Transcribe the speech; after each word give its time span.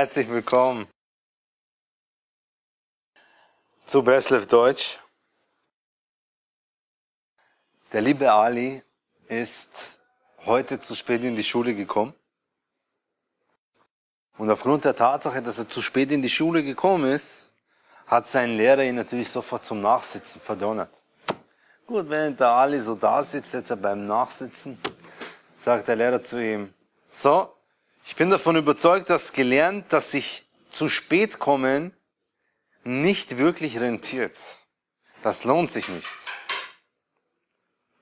Herzlich 0.00 0.28
willkommen 0.28 0.86
zu 3.88 4.00
Breslev 4.00 4.46
Deutsch. 4.46 5.00
Der 7.90 8.00
liebe 8.02 8.30
Ali 8.30 8.80
ist 9.26 9.98
heute 10.46 10.78
zu 10.78 10.94
spät 10.94 11.24
in 11.24 11.34
die 11.34 11.42
Schule 11.42 11.74
gekommen. 11.74 12.14
Und 14.36 14.48
aufgrund 14.48 14.84
der 14.84 14.94
Tatsache, 14.94 15.42
dass 15.42 15.58
er 15.58 15.68
zu 15.68 15.82
spät 15.82 16.12
in 16.12 16.22
die 16.22 16.30
Schule 16.30 16.62
gekommen 16.62 17.10
ist, 17.10 17.50
hat 18.06 18.28
sein 18.28 18.56
Lehrer 18.56 18.84
ihn 18.84 18.94
natürlich 18.94 19.28
sofort 19.28 19.64
zum 19.64 19.80
Nachsitzen 19.80 20.40
verdonnert. 20.40 20.94
Gut, 21.88 22.08
wenn 22.08 22.36
der 22.36 22.52
Ali 22.52 22.78
so 22.78 22.94
da 22.94 23.24
sitzt, 23.24 23.52
jetzt 23.52 23.82
beim 23.82 24.06
Nachsitzen, 24.06 24.78
sagt 25.58 25.88
der 25.88 25.96
Lehrer 25.96 26.22
zu 26.22 26.40
ihm, 26.40 26.72
so, 27.08 27.57
ich 28.08 28.16
bin 28.16 28.30
davon 28.30 28.56
überzeugt, 28.56 29.10
dass 29.10 29.34
gelernt, 29.34 29.92
dass 29.92 30.12
sich 30.12 30.48
zu 30.70 30.88
spät 30.88 31.38
kommen 31.38 31.94
nicht 32.82 33.36
wirklich 33.36 33.80
rentiert. 33.80 34.40
Das 35.22 35.44
lohnt 35.44 35.70
sich 35.70 35.88
nicht. 35.88 36.16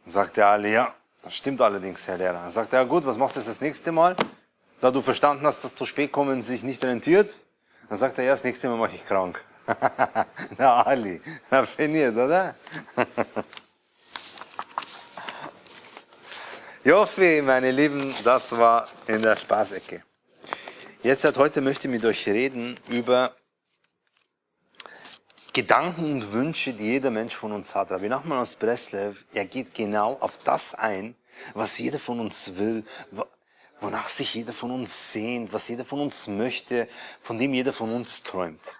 Sagt 0.04 0.36
der 0.36 0.46
Ali, 0.46 0.72
ja, 0.74 0.94
das 1.22 1.34
stimmt 1.34 1.60
allerdings, 1.60 2.06
Herr 2.06 2.18
Lehrer. 2.18 2.52
Sagt 2.52 2.72
er, 2.72 2.82
ja 2.82 2.84
gut, 2.84 3.04
was 3.04 3.18
machst 3.18 3.34
du 3.34 3.40
jetzt 3.40 3.48
das 3.48 3.60
nächste 3.60 3.90
Mal? 3.90 4.14
Da 4.80 4.92
du 4.92 5.02
verstanden 5.02 5.44
hast, 5.44 5.64
dass 5.64 5.74
zu 5.74 5.84
spät 5.84 6.12
kommen 6.12 6.40
sich 6.40 6.62
nicht 6.62 6.84
rentiert, 6.84 7.36
dann 7.88 7.98
sagt 7.98 8.18
er, 8.18 8.24
ja, 8.24 8.30
das 8.30 8.44
nächste 8.44 8.68
Mal 8.68 8.78
mache 8.78 8.94
ich 8.94 9.04
krank. 9.04 9.42
Na 10.56 10.84
Ali, 10.84 11.20
raffiniert, 11.50 12.16
oder? 12.16 12.54
Joffi, 16.86 17.42
meine 17.42 17.72
Lieben, 17.72 18.14
das 18.22 18.52
war 18.52 18.88
in 19.08 19.20
der 19.20 19.34
Spaßecke. 19.34 20.04
Jetzt 21.02 21.22
seit 21.22 21.36
heute 21.36 21.60
möchte 21.60 21.88
ich 21.88 21.92
mit 21.92 22.04
euch 22.04 22.28
reden 22.28 22.78
über 22.86 23.34
Gedanken 25.52 26.12
und 26.12 26.32
Wünsche, 26.32 26.74
die 26.74 26.84
jeder 26.84 27.10
Mensch 27.10 27.34
von 27.34 27.50
uns 27.50 27.74
hat. 27.74 27.90
Rabbi 27.90 28.08
Nachman 28.08 28.38
aus 28.38 28.54
Breslev, 28.54 29.26
er 29.34 29.46
geht 29.46 29.74
genau 29.74 30.12
auf 30.20 30.38
das 30.38 30.74
ein, 30.76 31.16
was 31.54 31.76
jeder 31.76 31.98
von 31.98 32.20
uns 32.20 32.56
will, 32.56 32.84
wonach 33.80 34.08
sich 34.08 34.34
jeder 34.34 34.52
von 34.52 34.70
uns 34.70 35.12
sehnt, 35.12 35.52
was 35.52 35.66
jeder 35.66 35.84
von 35.84 35.98
uns 35.98 36.28
möchte, 36.28 36.86
von 37.20 37.36
dem 37.36 37.52
jeder 37.52 37.72
von 37.72 37.92
uns 37.92 38.22
träumt. 38.22 38.78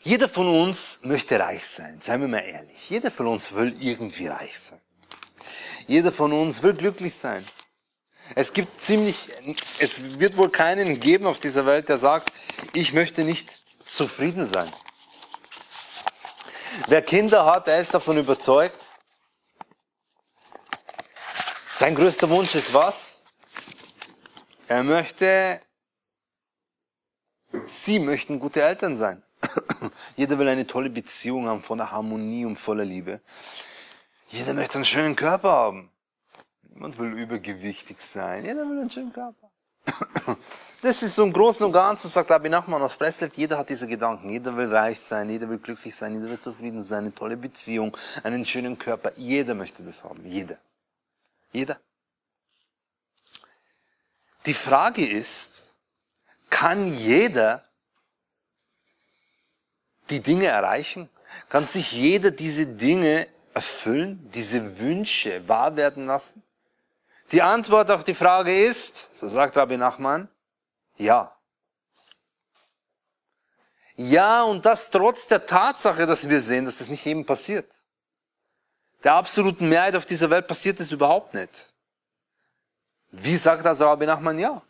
Jeder 0.00 0.28
von 0.28 0.48
uns 0.48 0.98
möchte 1.02 1.38
reich 1.38 1.64
sein, 1.64 2.00
seien 2.02 2.20
wir 2.20 2.26
mal 2.26 2.40
ehrlich. 2.40 2.90
Jeder 2.90 3.12
von 3.12 3.28
uns 3.28 3.52
will 3.52 3.76
irgendwie 3.80 4.26
reich 4.26 4.58
sein. 4.58 4.80
Jeder 5.86 6.12
von 6.12 6.32
uns 6.32 6.62
will 6.62 6.74
glücklich 6.74 7.14
sein. 7.14 7.44
Es 8.34 8.52
gibt 8.52 8.80
ziemlich, 8.80 9.28
es 9.78 10.18
wird 10.18 10.36
wohl 10.36 10.50
keinen 10.50 10.98
geben 10.98 11.26
auf 11.26 11.38
dieser 11.38 11.64
Welt, 11.64 11.88
der 11.88 11.98
sagt, 11.98 12.32
ich 12.72 12.92
möchte 12.92 13.22
nicht 13.22 13.62
zufrieden 13.86 14.46
sein. 14.46 14.70
Wer 16.88 17.02
Kinder 17.02 17.46
hat, 17.46 17.68
der 17.68 17.80
ist 17.80 17.94
davon 17.94 18.18
überzeugt. 18.18 18.86
Sein 21.74 21.94
größter 21.94 22.28
Wunsch 22.30 22.54
ist 22.54 22.74
was? 22.74 23.22
Er 24.66 24.82
möchte, 24.82 25.60
sie 27.66 27.98
möchten 28.00 28.40
gute 28.40 28.62
Eltern 28.62 28.96
sein. 28.96 29.22
Jeder 30.16 30.38
will 30.38 30.48
eine 30.48 30.66
tolle 30.66 30.90
Beziehung 30.90 31.46
haben, 31.46 31.62
voller 31.62 31.90
Harmonie 31.92 32.44
und 32.44 32.58
voller 32.58 32.84
Liebe. 32.84 33.20
Jeder 34.28 34.54
möchte 34.54 34.76
einen 34.76 34.84
schönen 34.84 35.16
Körper 35.16 35.50
haben. 35.50 35.90
Niemand 36.62 36.98
will 36.98 37.12
übergewichtig 37.12 38.00
sein. 38.00 38.44
Jeder 38.44 38.68
will 38.68 38.80
einen 38.80 38.90
schönen 38.90 39.12
Körper. 39.12 39.50
Das 40.82 41.02
ist 41.02 41.14
so 41.14 41.24
im 41.24 41.32
Großen 41.32 41.64
und 41.66 41.72
Ganzen, 41.72 42.08
sagt 42.10 42.30
Abi 42.30 42.48
Nachman 42.48 42.82
aus 42.82 42.96
Breslev, 42.96 43.32
jeder 43.34 43.56
hat 43.58 43.70
diese 43.70 43.88
Gedanken. 43.88 44.28
Jeder 44.28 44.54
will 44.56 44.72
reich 44.72 45.00
sein, 45.00 45.30
jeder 45.30 45.48
will 45.48 45.58
glücklich 45.58 45.96
sein, 45.96 46.12
jeder 46.12 46.28
will 46.28 46.38
zufrieden 46.38 46.84
sein, 46.84 47.04
eine 47.04 47.14
tolle 47.14 47.36
Beziehung, 47.36 47.96
einen 48.22 48.44
schönen 48.44 48.78
Körper. 48.78 49.10
Jeder 49.16 49.54
möchte 49.54 49.82
das 49.82 50.04
haben. 50.04 50.24
Jeder. 50.26 50.58
Jeder. 51.50 51.80
Die 54.44 54.54
Frage 54.54 55.04
ist, 55.04 55.74
kann 56.50 56.94
jeder 56.94 57.64
die 60.10 60.20
Dinge 60.20 60.46
erreichen? 60.46 61.08
Kann 61.48 61.66
sich 61.66 61.90
jeder 61.90 62.30
diese 62.30 62.66
Dinge 62.66 63.26
erfüllen, 63.56 64.30
diese 64.32 64.78
Wünsche 64.78 65.48
wahr 65.48 65.74
werden 65.76 66.06
lassen? 66.06 66.42
Die 67.32 67.40
Antwort 67.40 67.90
auf 67.90 68.04
die 68.04 68.14
Frage 68.14 68.54
ist, 68.54 69.16
so 69.16 69.26
sagt 69.28 69.56
Rabbi 69.56 69.78
Nachman, 69.78 70.28
ja. 70.98 71.34
Ja, 73.96 74.42
und 74.42 74.66
das 74.66 74.90
trotz 74.90 75.26
der 75.26 75.46
Tatsache, 75.46 76.04
dass 76.04 76.28
wir 76.28 76.40
sehen, 76.42 76.66
dass 76.66 76.78
das 76.78 76.88
nicht 76.88 77.04
jedem 77.06 77.24
passiert. 77.24 77.72
Der 79.02 79.14
absoluten 79.14 79.70
Mehrheit 79.70 79.96
auf 79.96 80.04
dieser 80.04 80.28
Welt 80.28 80.46
passiert 80.46 80.78
es 80.78 80.92
überhaupt 80.92 81.32
nicht. 81.32 81.72
Wie 83.10 83.38
sagt 83.38 83.64
also 83.64 83.86
Rabbi 83.86 84.04
Nachman 84.04 84.38
ja? 84.38 84.60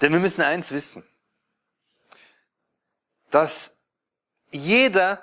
Denn 0.00 0.10
wir 0.10 0.20
müssen 0.20 0.40
eins 0.40 0.70
wissen, 0.70 1.06
dass 3.30 3.74
jeder 4.50 5.22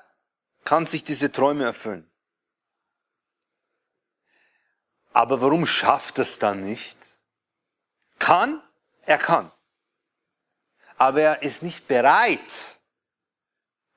kann 0.63 0.85
sich 0.85 1.03
diese 1.03 1.31
Träume 1.31 1.65
erfüllen. 1.65 2.09
Aber 5.13 5.41
warum 5.41 5.65
schafft 5.65 6.17
es 6.19 6.39
dann 6.39 6.61
nicht? 6.61 6.97
Kann, 8.19 8.61
er 9.05 9.17
kann. 9.17 9.51
Aber 10.97 11.21
er 11.21 11.43
ist 11.43 11.61
nicht 11.61 11.87
bereit, 11.87 12.79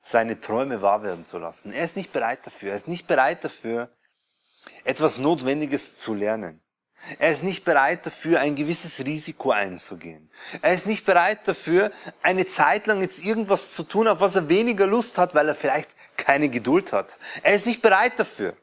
seine 0.01 0.39
Träume 0.39 0.81
wahr 0.81 1.03
werden 1.03 1.23
zu 1.23 1.37
lassen. 1.37 1.71
Er 1.71 1.83
ist 1.83 1.95
nicht 1.95 2.13
bereit 2.13 2.45
dafür. 2.45 2.71
Er 2.71 2.77
ist 2.77 2.87
nicht 2.87 3.07
bereit 3.07 3.43
dafür, 3.43 3.89
etwas 4.83 5.17
Notwendiges 5.17 5.97
zu 5.99 6.13
lernen. 6.13 6.61
Er 7.19 7.31
ist 7.31 7.43
nicht 7.43 7.63
bereit 7.63 8.05
dafür, 8.05 8.39
ein 8.39 8.55
gewisses 8.55 8.99
Risiko 9.05 9.51
einzugehen. 9.51 10.31
Er 10.61 10.73
ist 10.73 10.87
nicht 10.87 11.05
bereit 11.05 11.47
dafür, 11.47 11.91
eine 12.23 12.45
Zeit 12.47 12.87
lang 12.87 13.01
jetzt 13.01 13.23
irgendwas 13.23 13.71
zu 13.71 13.83
tun, 13.83 14.07
auf 14.07 14.19
was 14.19 14.35
er 14.35 14.49
weniger 14.49 14.87
Lust 14.87 15.17
hat, 15.17 15.35
weil 15.35 15.47
er 15.47 15.55
vielleicht 15.55 15.89
keine 16.27 16.49
Geduld 16.49 16.91
hat. 16.91 17.17
Er 17.41 17.55
ist 17.55 17.65
nicht 17.65 17.81
bereit 17.81 18.19
dafür. 18.19 18.53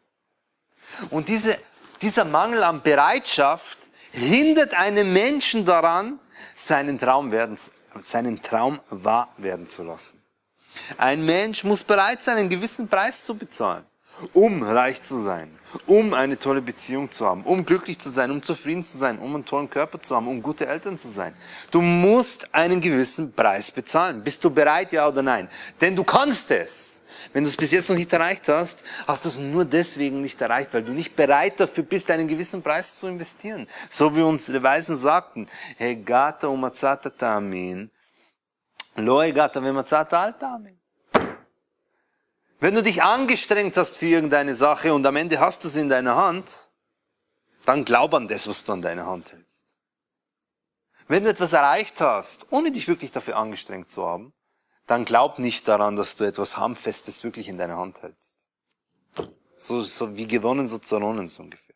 Und 1.09 1.29
diese, 1.29 1.59
dieser 2.03 2.27
Mangel 2.27 2.63
an 2.63 2.83
Bereitschaft 2.83 3.79
hindert 4.13 4.75
einen 4.75 5.15
Menschen 5.15 5.65
daran, 5.65 6.21
seinen 6.55 6.99
Traum, 6.99 7.33
werden, 7.33 7.59
seinen 8.03 8.43
Traum 8.43 8.81
wahr 8.91 9.33
werden 9.39 9.67
zu 9.67 9.83
lassen. 9.83 10.23
Ein 10.99 11.25
Mensch 11.25 11.65
muss 11.65 11.83
bereit 11.83 12.23
sein, 12.23 12.37
einen 12.37 12.51
gewissen 12.51 12.87
Preis 12.87 13.23
zu 13.23 13.35
bezahlen 13.35 13.87
um 14.33 14.63
reich 14.63 15.03
zu 15.03 15.21
sein, 15.21 15.59
um 15.87 16.15
eine 16.15 16.39
tolle 16.39 16.63
Beziehung 16.63 17.11
zu 17.11 17.27
haben, 17.27 17.43
um 17.45 17.65
glücklich 17.65 17.99
zu 17.99 18.11
sein, 18.11 18.31
um 18.31 18.43
zufrieden 18.43 18.85
zu 18.85 18.99
sein, 18.99 19.19
um 19.19 19.35
einen 19.35 19.45
tollen 19.45 19.69
Körper 19.69 20.01
zu 20.01 20.15
haben, 20.15 20.29
um 20.29 20.43
gute 20.43 20.67
Eltern 20.67 20.97
zu 20.97 21.09
sein. 21.09 21.35
Du 21.71 21.81
musst 21.81 22.55
einen 22.55 22.81
gewissen 22.81 23.33
Preis 23.33 23.71
bezahlen. 23.71 24.23
Bist 24.23 24.45
du 24.45 24.51
bereit, 24.51 24.93
ja 24.93 25.09
oder 25.09 25.23
nein? 25.23 25.49
Denn 25.81 25.97
du 25.97 26.05
kannst 26.05 26.51
es. 26.51 27.03
Wenn 27.33 27.45
du 27.45 27.49
es 27.49 27.57
bis 27.57 27.71
jetzt 27.71 27.89
noch 27.89 27.97
nicht 27.97 28.13
erreicht 28.13 28.49
hast, 28.49 28.83
hast 29.07 29.25
du 29.25 29.29
es 29.29 29.39
nur 29.39 29.65
deswegen 29.65 30.21
nicht 30.21 30.41
erreicht, 30.41 30.75
weil 30.75 30.83
du 30.83 30.93
nicht 30.93 31.15
bereit 31.15 31.59
dafür 31.61 31.85
bist, 31.85 32.11
einen 32.11 32.29
gewissen 32.29 32.63
Preis 32.63 32.97
zu 32.97 33.07
investieren. 33.07 33.69
So 33.89 34.15
wie 34.17 34.23
uns 34.23 34.47
die 34.47 34.63
Weisen 34.63 34.97
sagten, 34.97 35.47
Hegata 35.79 36.49
umazata 36.49 37.11
tamin, 37.11 37.91
lo 38.97 39.19
vemazata 39.19 40.23
altamin. 40.23 40.84
Wenn 42.61 42.75
du 42.75 42.83
dich 42.83 43.03
angestrengt 43.03 43.77
hast 43.77 43.97
für 43.97 44.07
irgendeine 44.07 44.55
Sache 44.55 44.95
und 44.95 45.05
am 45.07 45.17
Ende 45.17 45.41
hast 45.41 45.65
du 45.65 45.69
es 45.69 45.77
in 45.77 45.89
deiner 45.89 46.17
Hand, 46.17 46.51
dann 47.65 47.85
glaub 47.85 48.15
an 48.15 48.29
das, 48.29 48.49
was 48.49 48.65
du 48.65 48.73
an 48.73 48.83
deiner 48.83 49.07
Hand 49.07 49.33
hältst. 49.33 49.67
Wenn 51.09 51.25
du 51.25 51.31
etwas 51.31 51.53
erreicht 51.53 52.01
hast, 52.01 52.47
ohne 52.51 52.73
dich 52.73 52.89
wirklich 52.89 53.11
dafür 53.11 53.37
angestrengt 53.37 53.91
zu 53.91 54.07
haben, 54.07 54.33
dann 54.87 55.05
glaub 55.05 55.39
nicht 55.39 55.67
daran, 55.69 55.97
dass 55.97 56.17
du 56.17 56.25
etwas 56.25 56.57
Handfestes 56.57 57.25
wirklich 57.25 57.49
in 57.49 57.59
deiner 57.59 57.77
Hand 57.77 58.03
hältst. 58.03 58.47
So, 59.57 59.81
so 59.81 60.17
wie 60.17 60.27
gewonnen, 60.27 60.69
so 60.69 60.79
zerronnen, 60.79 61.29
so 61.29 61.43
ungefähr. 61.43 61.75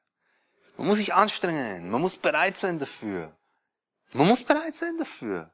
Man 0.77 0.89
muss 0.89 0.99
sich 0.99 1.15
anstrengen, 1.15 1.91
man 1.91 2.01
muss 2.01 2.17
bereit 2.17 2.57
sein 2.57 2.79
dafür. 2.79 3.35
Man 4.13 4.29
muss 4.29 4.45
bereit 4.45 4.77
sein 4.77 4.97
dafür. 4.99 5.51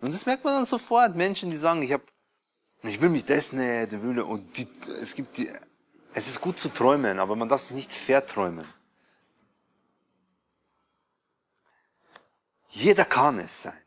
Und 0.00 0.12
das 0.12 0.26
merkt 0.26 0.44
man 0.44 0.54
dann 0.54 0.64
sofort. 0.64 1.14
Menschen, 1.14 1.50
die 1.50 1.56
sagen, 1.56 1.82
ich 1.82 1.92
habe 1.92 2.04
ich 2.82 3.00
will 3.00 3.10
mich 3.10 3.24
das 3.24 3.52
nicht, 3.52 3.92
ich 3.92 4.02
will, 4.02 4.20
und 4.20 4.56
die, 4.56 4.66
es 5.00 5.14
gibt 5.14 5.36
die, 5.36 5.50
es 6.14 6.28
ist 6.28 6.40
gut 6.40 6.58
zu 6.58 6.68
träumen, 6.68 7.18
aber 7.18 7.36
man 7.36 7.48
darf 7.48 7.62
es 7.62 7.70
nicht 7.70 7.92
verträumen. 7.92 8.66
Jeder 12.68 13.04
kann 13.04 13.38
es 13.38 13.62
sein. 13.62 13.78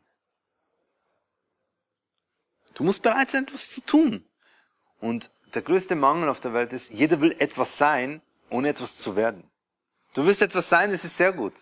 Du 2.74 2.84
musst 2.84 3.02
bereit 3.02 3.30
sein, 3.30 3.44
etwas 3.44 3.70
zu 3.70 3.80
tun. 3.80 4.24
Und 5.00 5.30
der 5.54 5.62
größte 5.62 5.94
Mangel 5.94 6.28
auf 6.28 6.40
der 6.40 6.52
Welt 6.52 6.72
ist, 6.72 6.90
jeder 6.90 7.20
will 7.20 7.34
etwas 7.38 7.78
sein, 7.78 8.22
ohne 8.50 8.68
etwas 8.68 8.96
zu 8.96 9.16
werden. 9.16 9.50
Du 10.14 10.24
willst 10.24 10.40
etwas 10.40 10.68
sein, 10.68 10.90
das 10.90 11.04
ist 11.04 11.16
sehr 11.16 11.32
gut. 11.32 11.54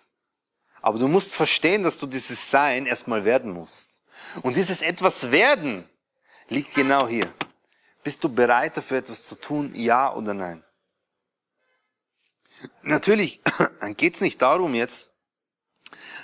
Aber 0.83 0.99
du 0.99 1.09
musst 1.09 1.35
verstehen, 1.35 1.83
dass 1.83 1.99
du 1.99 2.07
dieses 2.07 2.51
Sein 2.51 2.87
erstmal 2.87 3.25
werden 3.25 3.53
musst. 3.53 4.03
Und 4.43 4.57
dieses 4.57 4.83
etwas 4.83 5.31
werden 5.31 5.89
liegt 6.49 6.75
genau 6.75 7.09
hier. 7.09 7.33
Bist 8.03 8.23
du 8.23 8.29
bereit 8.29 8.77
dafür 8.77 8.99
etwas 8.99 9.25
zu 9.25 9.35
tun? 9.37 9.73
Ja 9.75 10.15
oder 10.15 10.35
nein? 10.35 10.63
Natürlich 12.83 13.41
geht 13.97 14.15
es 14.15 14.21
nicht 14.21 14.41
darum 14.41 14.75
jetzt, 14.75 15.13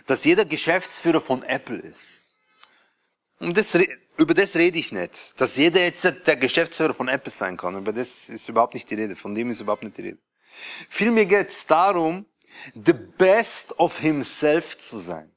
dass 0.07 0.25
jeder 0.25 0.45
Geschäftsführer 0.45 1.21
von 1.21 1.43
Apple 1.43 1.79
ist. 1.79 2.35
Und 3.39 3.57
das, 3.57 3.77
über 4.17 4.35
das 4.35 4.57
rede 4.57 4.79
ich 4.79 4.93
nicht. 4.93 5.41
Dass 5.41 5.57
jeder 5.57 5.81
jetzt 5.81 6.05
der 6.27 6.37
Geschäftsführer 6.37 6.95
von 6.95 7.09
Apple 7.09 7.33
sein 7.33 7.57
kann. 7.57 7.77
Über 7.77 7.93
das 7.93 8.29
ist 8.29 8.49
überhaupt 8.49 8.75
nicht 8.75 8.91
die 8.91 8.97
Rede. 8.97 9.17
Von 9.17 9.35
dem 9.35 9.51
ist 9.51 9.61
überhaupt 9.61 9.83
nicht 9.83 9.97
die 9.97 10.03
Rede. 10.03 10.19
Vielmehr 10.89 11.27
geht 11.27 11.49
es 11.49 11.67
darum, 11.67 12.27
the 12.75 12.93
best 12.93 13.79
of 13.79 13.99
himself 13.99 14.77
zu 14.77 14.99
sein. 14.99 15.33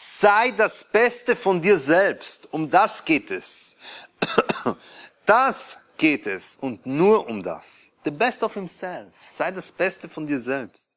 Sei 0.00 0.52
das 0.52 0.84
Beste 0.84 1.34
von 1.34 1.60
dir 1.60 1.76
selbst. 1.76 2.46
Um 2.52 2.70
das 2.70 3.04
geht 3.04 3.32
es. 3.32 3.74
Das 5.26 5.78
geht 5.96 6.24
es 6.28 6.54
und 6.54 6.86
nur 6.86 7.26
um 7.26 7.42
das. 7.42 7.92
The 8.04 8.12
best 8.12 8.44
of 8.44 8.54
himself. 8.54 9.12
Sei 9.28 9.50
das 9.50 9.72
Beste 9.72 10.08
von 10.08 10.24
dir 10.24 10.38
selbst. 10.38 10.88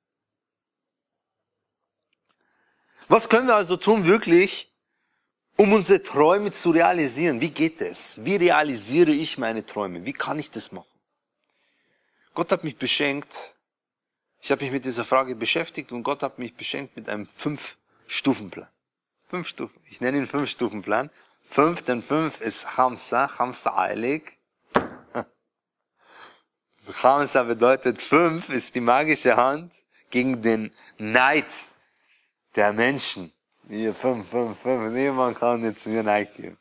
Was 3.08 3.28
können 3.28 3.48
wir 3.48 3.56
also 3.56 3.76
tun 3.76 4.06
wirklich, 4.06 4.72
um 5.58 5.74
unsere 5.74 6.04
Träume 6.04 6.52
zu 6.52 6.70
realisieren? 6.70 7.42
Wie 7.42 7.50
geht 7.50 7.82
es? 7.82 8.24
Wie 8.24 8.36
realisiere 8.36 9.12
ich 9.12 9.40
meine 9.40 9.66
Träume? 9.66 10.06
Wie 10.06 10.14
kann 10.14 10.38
ich 10.38 10.52
das 10.52 10.72
machen? 10.72 11.00
Gott 12.36 12.52
hat 12.52 12.64
mich 12.64 12.78
beschenkt. 12.78 13.56
Ich 14.40 14.52
habe 14.52 14.64
mich 14.64 14.72
mit 14.72 14.86
dieser 14.86 15.06
Frage 15.06 15.36
beschäftigt 15.36 15.92
und 15.92 16.04
Gott 16.04 16.22
hat 16.22 16.38
mich 16.38 16.56
beschenkt 16.56 16.96
mit 16.96 17.10
einem 17.10 17.26
Fünf-Stufen-Plan. 17.26 18.70
Fünf 19.32 19.48
Stufen. 19.48 19.82
Ich 19.90 20.02
nenne 20.02 20.18
ihn 20.18 20.28
Fünf-Stufen-Plan. 20.28 21.10
Fünf, 21.46 21.84
denn 21.84 22.04
fünf 22.04 22.42
ist 22.42 22.68
Chamsa, 22.76 23.30
Chamsa 23.30 23.78
eilig. 23.78 24.38
Chamsa 26.92 27.44
bedeutet 27.44 28.02
fünf 28.02 28.50
ist 28.50 28.76
die 28.76 28.82
magische 28.82 29.38
Hand 29.38 29.72
gegen 30.10 30.42
den 30.42 30.76
Neid 30.98 31.46
der 32.56 32.74
Menschen. 32.74 33.32
Hier, 33.70 33.96
fünf, 33.96 34.30
fünf, 34.30 34.60
fünf, 34.60 34.92
niemand 34.92 35.40
kann 35.40 35.64
jetzt 35.64 35.88
mir 35.88 36.04
Neid 36.04 36.36
geben. 36.36 36.58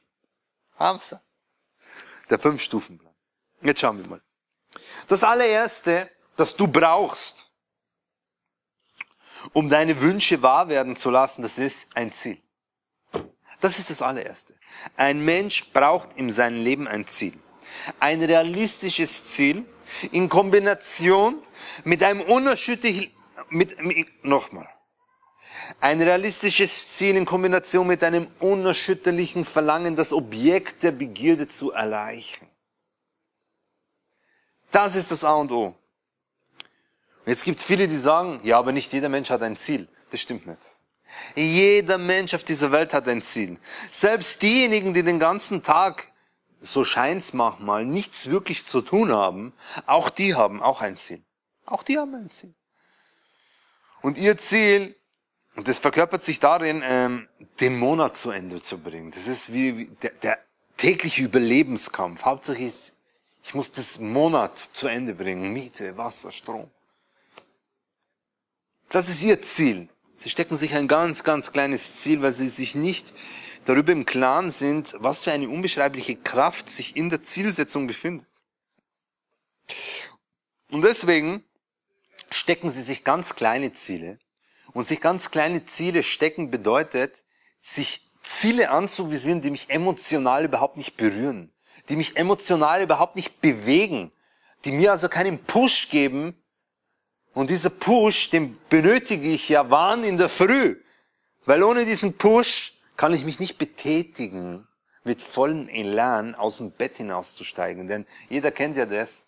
Hamsa. 0.78 1.20
Der 2.28 2.38
Fünf-Stufen-Plan. 2.38 3.14
Jetzt 3.62 3.81
schauen 3.81 3.99
wir 4.00 4.08
mal. 4.08 4.23
Das 5.08 5.25
allererste, 5.25 6.08
das 6.37 6.55
du 6.55 6.69
brauchst, 6.69 7.50
um 9.55 9.69
deine 9.69 10.00
Wünsche 10.00 10.40
wahr 10.40 10.69
werden 10.69 10.94
zu 10.94 11.11
lassen, 11.11 11.43
das 11.43 11.58
ist 11.58 11.88
ein 11.96 12.12
Ziel. 12.12 12.40
Das 13.60 13.78
ist 13.78 13.90
das 13.90 14.02
allererste. 14.02 14.54
Ein 14.96 15.24
Mensch 15.24 15.70
braucht 15.72 16.16
in 16.16 16.30
seinem 16.30 16.62
Leben 16.62 16.88
ein 16.88 17.06
Ziel. 17.06 17.38
Ein 17.98 18.22
realistisches 18.22 19.26
Ziel 19.26 19.64
in 20.12 20.28
Kombination 20.28 21.40
mit 21.84 22.02
einem 22.02 22.22
unerschütterlichen, 22.22 23.12
mit, 23.50 23.82
mit 23.82 24.24
nochmal. 24.24 24.68
Ein 25.80 26.00
realistisches 26.00 26.90
Ziel 26.90 27.16
in 27.16 27.26
Kombination 27.26 27.86
mit 27.86 28.02
einem 28.02 28.28
unerschütterlichen 28.40 29.44
Verlangen, 29.44 29.94
das 29.94 30.12
Objekt 30.12 30.82
der 30.82 30.92
Begierde 30.92 31.46
zu 31.46 31.72
erreichen. 31.72 32.48
Das 34.70 34.96
ist 34.96 35.10
das 35.10 35.24
A 35.24 35.34
und 35.34 35.52
O. 35.52 35.74
Jetzt 37.26 37.44
gibt 37.44 37.58
es 37.58 37.64
viele, 37.64 37.86
die 37.86 37.96
sagen, 37.96 38.40
ja, 38.42 38.58
aber 38.58 38.72
nicht 38.72 38.92
jeder 38.92 39.08
Mensch 39.08 39.30
hat 39.30 39.42
ein 39.42 39.56
Ziel. 39.56 39.88
Das 40.10 40.20
stimmt 40.20 40.46
nicht. 40.46 40.60
Jeder 41.34 41.98
Mensch 41.98 42.34
auf 42.34 42.44
dieser 42.44 42.72
Welt 42.72 42.92
hat 42.92 43.08
ein 43.08 43.22
Ziel. 43.22 43.58
Selbst 43.90 44.42
diejenigen, 44.42 44.94
die 44.94 45.02
den 45.02 45.18
ganzen 45.18 45.62
Tag, 45.62 46.10
so 46.60 46.84
scheint's 46.84 47.32
manchmal, 47.32 47.84
nichts 47.84 48.30
wirklich 48.30 48.66
zu 48.66 48.80
tun 48.80 49.12
haben, 49.12 49.52
auch 49.86 50.10
die 50.10 50.34
haben 50.34 50.62
auch 50.62 50.80
ein 50.80 50.96
Ziel. 50.96 51.22
Auch 51.66 51.82
die 51.82 51.98
haben 51.98 52.14
ein 52.14 52.30
Ziel. 52.30 52.54
Und 54.02 54.18
ihr 54.18 54.36
Ziel, 54.36 54.96
und 55.56 55.68
das 55.68 55.78
verkörpert 55.78 56.22
sich 56.22 56.40
darin, 56.40 56.82
ähm, 56.84 57.28
den 57.60 57.78
Monat 57.78 58.16
zu 58.16 58.30
Ende 58.30 58.62
zu 58.62 58.78
bringen. 58.78 59.10
Das 59.10 59.26
ist 59.26 59.52
wie 59.52 59.86
der, 60.02 60.10
der 60.10 60.38
tägliche 60.76 61.22
Überlebenskampf. 61.22 62.24
Hauptsächlich 62.24 62.68
ist, 62.68 62.94
ich 63.42 63.54
muss 63.54 63.72
das 63.72 63.98
Monat 63.98 64.58
zu 64.58 64.86
Ende 64.86 65.14
bringen. 65.14 65.52
Miete, 65.52 65.96
Wasser, 65.96 66.32
Strom. 66.32 66.70
Das 68.88 69.08
ist 69.08 69.22
ihr 69.22 69.40
Ziel. 69.40 69.88
Sie 70.22 70.28
stecken 70.28 70.55
sich 70.55 70.75
ein 70.75 70.87
ganz, 70.87 71.25
ganz 71.25 71.50
kleines 71.50 71.94
Ziel, 71.96 72.20
weil 72.20 72.34
sie 72.34 72.50
sich 72.50 72.75
nicht 72.75 73.14
darüber 73.64 73.93
im 73.93 74.05
Klaren 74.05 74.50
sind, 74.50 74.94
was 74.99 75.25
für 75.25 75.32
eine 75.32 75.49
unbeschreibliche 75.49 76.14
Kraft 76.14 76.69
sich 76.69 76.94
in 76.94 77.08
der 77.08 77.22
Zielsetzung 77.22 77.87
befindet. 77.87 78.26
Und 80.70 80.82
deswegen 80.82 81.43
stecken 82.28 82.69
sie 82.69 82.82
sich 82.82 83.02
ganz 83.02 83.34
kleine 83.34 83.72
Ziele. 83.72 84.19
Und 84.75 84.87
sich 84.87 85.00
ganz 85.00 85.31
kleine 85.31 85.64
Ziele 85.64 86.02
stecken 86.02 86.50
bedeutet, 86.50 87.25
sich 87.58 88.06
Ziele 88.23 88.69
anzuvisieren, 88.69 89.40
die 89.40 89.50
mich 89.50 89.70
emotional 89.70 90.44
überhaupt 90.44 90.76
nicht 90.76 90.99
berühren, 90.99 91.50
die 91.88 91.96
mich 91.96 92.19
emotional 92.19 92.82
überhaupt 92.82 93.16
nicht 93.16 93.40
bewegen, 93.40 94.12
die 94.66 94.73
mir 94.73 94.93
also 94.93 95.08
keinen 95.08 95.38
Push 95.44 95.88
geben, 95.88 96.39
und 97.34 97.50
dieser 97.50 97.70
Push, 97.70 98.30
den 98.30 98.58
benötige 98.68 99.28
ich 99.28 99.48
ja 99.48 99.70
wann 99.70 100.04
in 100.04 100.18
der 100.18 100.28
Früh. 100.28 100.76
Weil 101.46 101.62
ohne 101.62 101.84
diesen 101.84 102.16
Push 102.16 102.74
kann 102.96 103.14
ich 103.14 103.24
mich 103.24 103.40
nicht 103.40 103.56
betätigen, 103.56 104.66
mit 105.04 105.22
vollem 105.22 105.68
Elan 105.68 106.34
aus 106.34 106.58
dem 106.58 106.72
Bett 106.72 106.98
hinauszusteigen. 106.98 107.86
Denn 107.86 108.06
jeder 108.28 108.50
kennt 108.50 108.76
ja 108.76 108.86
das. 108.86 109.24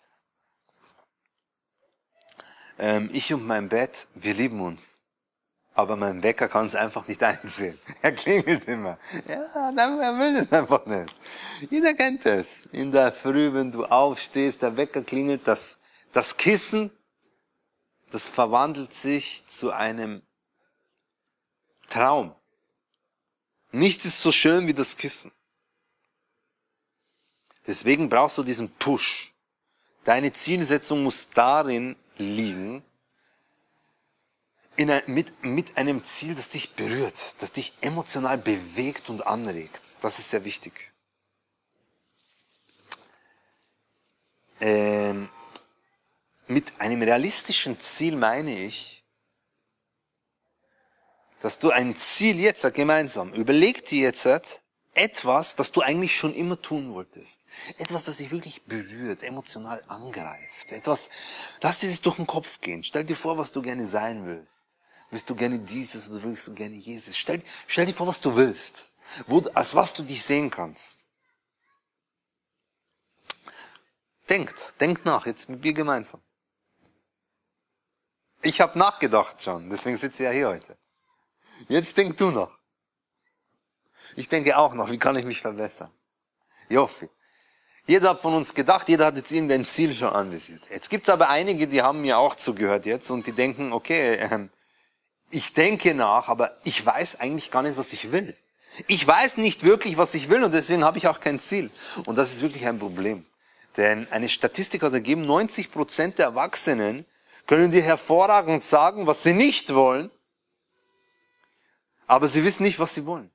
Ähm, 2.77 3.09
ich 3.13 3.33
und 3.33 3.47
mein 3.47 3.69
Bett, 3.69 4.07
wir 4.13 4.33
lieben 4.33 4.61
uns. 4.61 4.99
Aber 5.75 5.95
mein 5.95 6.21
Wecker 6.21 6.47
kann 6.47 6.67
es 6.67 6.75
einfach 6.75 7.07
nicht 7.07 7.23
einsehen. 7.23 7.79
Er 8.01 8.11
klingelt 8.11 8.65
immer. 8.65 8.99
Ja, 9.27 9.71
dann, 9.71 9.99
er 9.99 10.19
will 10.19 10.35
es 10.35 10.51
einfach 10.51 10.85
nicht. 10.85 11.15
Jeder 11.69 11.93
kennt 11.93 12.25
das. 12.25 12.67
In 12.71 12.91
der 12.91 13.11
Früh, 13.11 13.51
wenn 13.53 13.71
du 13.71 13.85
aufstehst, 13.85 14.61
der 14.61 14.77
Wecker 14.77 15.01
klingelt, 15.01 15.47
das, 15.47 15.77
das 16.11 16.37
Kissen 16.37 16.91
das 18.13 18.27
verwandelt 18.27 18.93
sich 18.93 19.43
zu 19.47 19.71
einem 19.71 20.21
Traum. 21.89 22.35
Nichts 23.71 24.05
ist 24.05 24.21
so 24.21 24.31
schön 24.31 24.67
wie 24.67 24.73
das 24.75 24.95
Kissen. 24.97 25.31
Deswegen 27.65 28.09
brauchst 28.09 28.37
du 28.37 28.43
diesen 28.43 28.69
Push. 28.69 29.33
Deine 30.03 30.31
Zielsetzung 30.31 31.01
muss 31.01 31.31
darin 31.31 31.95
liegen, 32.17 32.85
ein, 34.77 35.01
mit, 35.07 35.43
mit 35.43 35.75
einem 35.75 36.03
Ziel, 36.03 36.35
das 36.35 36.49
dich 36.49 36.75
berührt, 36.75 37.33
das 37.39 37.51
dich 37.51 37.73
emotional 37.81 38.37
bewegt 38.37 39.09
und 39.09 39.25
anregt. 39.25 39.81
Das 40.01 40.19
ist 40.19 40.29
sehr 40.29 40.45
wichtig. 40.45 40.93
Ähm, 44.59 45.31
mit 46.53 46.79
einem 46.79 47.01
realistischen 47.01 47.79
Ziel 47.79 48.15
meine 48.15 48.57
ich, 48.57 49.03
dass 51.41 51.59
du 51.59 51.71
ein 51.71 51.95
Ziel 51.95 52.39
jetzt 52.39 52.71
gemeinsam, 52.73 53.33
überleg 53.33 53.85
dir 53.85 54.03
jetzt 54.03 54.27
etwas, 54.93 55.55
das 55.55 55.71
du 55.71 55.81
eigentlich 55.81 56.15
schon 56.15 56.33
immer 56.35 56.61
tun 56.61 56.93
wolltest. 56.93 57.41
Etwas, 57.77 58.05
das 58.05 58.17
dich 58.17 58.31
wirklich 58.31 58.63
berührt, 58.63 59.23
emotional 59.23 59.83
angreift. 59.87 60.71
Etwas, 60.71 61.09
lass 61.61 61.79
dir 61.79 61.89
das 61.89 62.01
durch 62.01 62.17
den 62.17 62.27
Kopf 62.27 62.61
gehen. 62.61 62.83
Stell 62.83 63.03
dir 63.03 63.15
vor, 63.15 63.37
was 63.37 63.51
du 63.51 63.61
gerne 63.61 63.87
sein 63.87 64.25
willst. 64.25 64.67
Willst 65.09 65.29
du 65.29 65.35
gerne 65.35 65.59
dieses 65.59 66.09
oder 66.09 66.23
willst 66.23 66.47
du 66.47 66.53
gerne 66.53 66.75
Jesus? 66.75 67.17
Stell, 67.17 67.41
stell 67.67 67.87
dir 67.87 67.93
vor, 67.93 68.07
was 68.07 68.21
du 68.21 68.35
willst. 68.35 68.91
Wo, 69.27 69.41
als 69.53 69.75
was 69.75 69.93
du 69.93 70.03
dich 70.03 70.23
sehen 70.23 70.49
kannst. 70.49 71.07
Denkt, 74.29 74.59
denkt 74.79 75.05
nach, 75.05 75.25
jetzt 75.25 75.49
mit 75.49 75.63
mir 75.63 75.73
gemeinsam. 75.73 76.21
Ich 78.43 78.59
habe 78.59 78.77
nachgedacht 78.77 79.41
schon, 79.41 79.69
deswegen 79.69 79.97
sitze 79.97 80.23
ich 80.23 80.27
ja 80.27 80.31
hier 80.31 80.47
heute. 80.49 80.77
Jetzt 81.69 81.95
denk 81.95 82.17
du 82.17 82.29
noch. 82.29 82.51
Ich 84.15 84.27
denke 84.27 84.57
auch 84.57 84.73
noch, 84.73 84.91
wie 84.91 84.99
kann 84.99 85.15
ich 85.15 85.23
mich 85.23 85.41
verbessern? 85.41 85.89
Jofsi. 86.69 87.09
Jeder 87.85 88.11
hat 88.11 88.21
von 88.21 88.33
uns 88.33 88.53
gedacht, 88.53 88.89
jeder 88.89 89.07
hat 89.07 89.15
jetzt 89.15 89.31
irgendein 89.31 89.65
Ziel 89.65 89.93
schon 89.93 90.09
anvisiert. 90.09 90.61
Jetzt 90.69 90.89
gibt's 90.89 91.09
aber 91.09 91.29
einige, 91.29 91.67
die 91.67 91.81
haben 91.81 92.01
mir 92.01 92.17
auch 92.17 92.35
zugehört 92.35 92.85
jetzt 92.85 93.09
und 93.09 93.25
die 93.25 93.31
denken, 93.31 93.71
okay, 93.71 94.15
ähm, 94.15 94.49
ich 95.29 95.53
denke 95.53 95.93
nach, 95.93 96.27
aber 96.27 96.57
ich 96.63 96.85
weiß 96.85 97.19
eigentlich 97.21 97.49
gar 97.49 97.63
nicht, 97.63 97.77
was 97.77 97.93
ich 97.93 98.11
will. 98.11 98.35
Ich 98.87 99.05
weiß 99.05 99.37
nicht 99.37 99.63
wirklich, 99.63 99.97
was 99.97 100.13
ich 100.15 100.29
will 100.29 100.43
und 100.43 100.53
deswegen 100.53 100.83
habe 100.83 100.97
ich 100.97 101.07
auch 101.07 101.19
kein 101.19 101.39
Ziel. 101.39 101.71
Und 102.05 102.17
das 102.17 102.33
ist 102.33 102.41
wirklich 102.41 102.67
ein 102.67 102.79
Problem. 102.79 103.25
Denn 103.77 104.07
eine 104.11 104.29
Statistik 104.29 104.83
hat 104.83 104.93
ergeben, 104.93 105.25
90 105.25 105.71
Prozent 105.71 106.19
der 106.19 106.27
Erwachsenen 106.27 107.05
können 107.47 107.71
dir 107.71 107.81
hervorragend 107.81 108.63
sagen, 108.63 109.07
was 109.07 109.23
sie 109.23 109.33
nicht 109.33 109.73
wollen, 109.73 110.11
Aber 112.07 112.27
sie 112.27 112.43
wissen 112.43 112.63
nicht, 112.63 112.79
was 112.79 112.95
sie 112.95 113.05
wollen. 113.05 113.31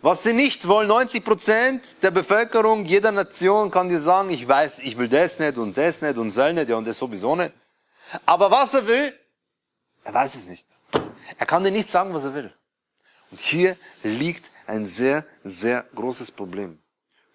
Was 0.00 0.22
sie 0.22 0.32
nicht 0.32 0.66
wollen, 0.68 0.88
90 0.88 1.24
Prozent 1.24 2.02
der 2.02 2.10
Bevölkerung 2.10 2.84
jeder 2.84 3.12
Nation 3.12 3.70
kann 3.70 3.88
dir 3.88 4.00
sagen, 4.00 4.30
ich 4.30 4.46
weiß, 4.48 4.80
ich 4.80 4.96
will 4.96 5.08
das 5.08 5.38
nicht 5.38 5.58
und 5.58 5.76
das 5.76 6.02
nicht 6.02 6.16
und 6.16 6.30
soll 6.30 6.52
nicht, 6.54 6.68
ja 6.68 6.76
und 6.76 6.86
das 6.86 6.98
sowieso 6.98 7.36
nicht. 7.36 7.52
Aber 8.26 8.50
was 8.50 8.74
er 8.74 8.86
will, 8.86 9.18
er 10.04 10.14
weiß 10.14 10.34
es 10.34 10.46
nicht. 10.46 10.66
Er 11.38 11.46
kann 11.46 11.64
dir 11.64 11.70
nicht 11.70 11.88
sagen, 11.88 12.14
was 12.14 12.24
er 12.24 12.34
will. 12.34 12.52
Und 13.30 13.40
hier 13.40 13.76
liegt 14.02 14.50
ein 14.66 14.86
sehr, 14.86 15.24
sehr 15.42 15.84
großes 15.94 16.30
Problem. 16.32 16.80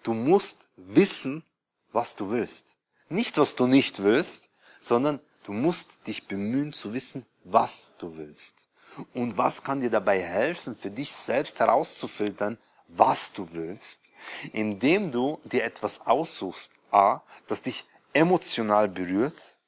Du 0.02 0.14
musst 0.14 0.68
wissen, 0.76 1.44
was 1.92 2.16
du 2.16 2.30
willst. 2.30 2.76
Nicht, 3.08 3.36
was 3.38 3.56
du 3.56 3.66
nicht 3.66 4.02
willst, 4.02 4.50
sondern 4.80 5.20
du 5.48 5.54
musst 5.54 6.06
dich 6.06 6.28
bemühen 6.28 6.74
zu 6.74 6.92
wissen, 6.92 7.24
was 7.42 7.94
du 7.96 8.18
willst. 8.18 8.68
Und 9.14 9.38
was 9.38 9.64
kann 9.64 9.80
dir 9.80 9.88
dabei 9.88 10.20
helfen, 10.20 10.76
für 10.76 10.90
dich 10.90 11.10
selbst 11.10 11.58
herauszufiltern, 11.58 12.58
was 12.86 13.32
du 13.32 13.50
willst, 13.52 14.10
indem 14.52 15.10
du 15.10 15.40
dir 15.44 15.64
etwas 15.64 16.06
aussuchst, 16.06 16.78
a, 16.90 17.22
das 17.46 17.62
dich 17.62 17.86
emotional 18.12 18.90
berührt, 18.90 19.58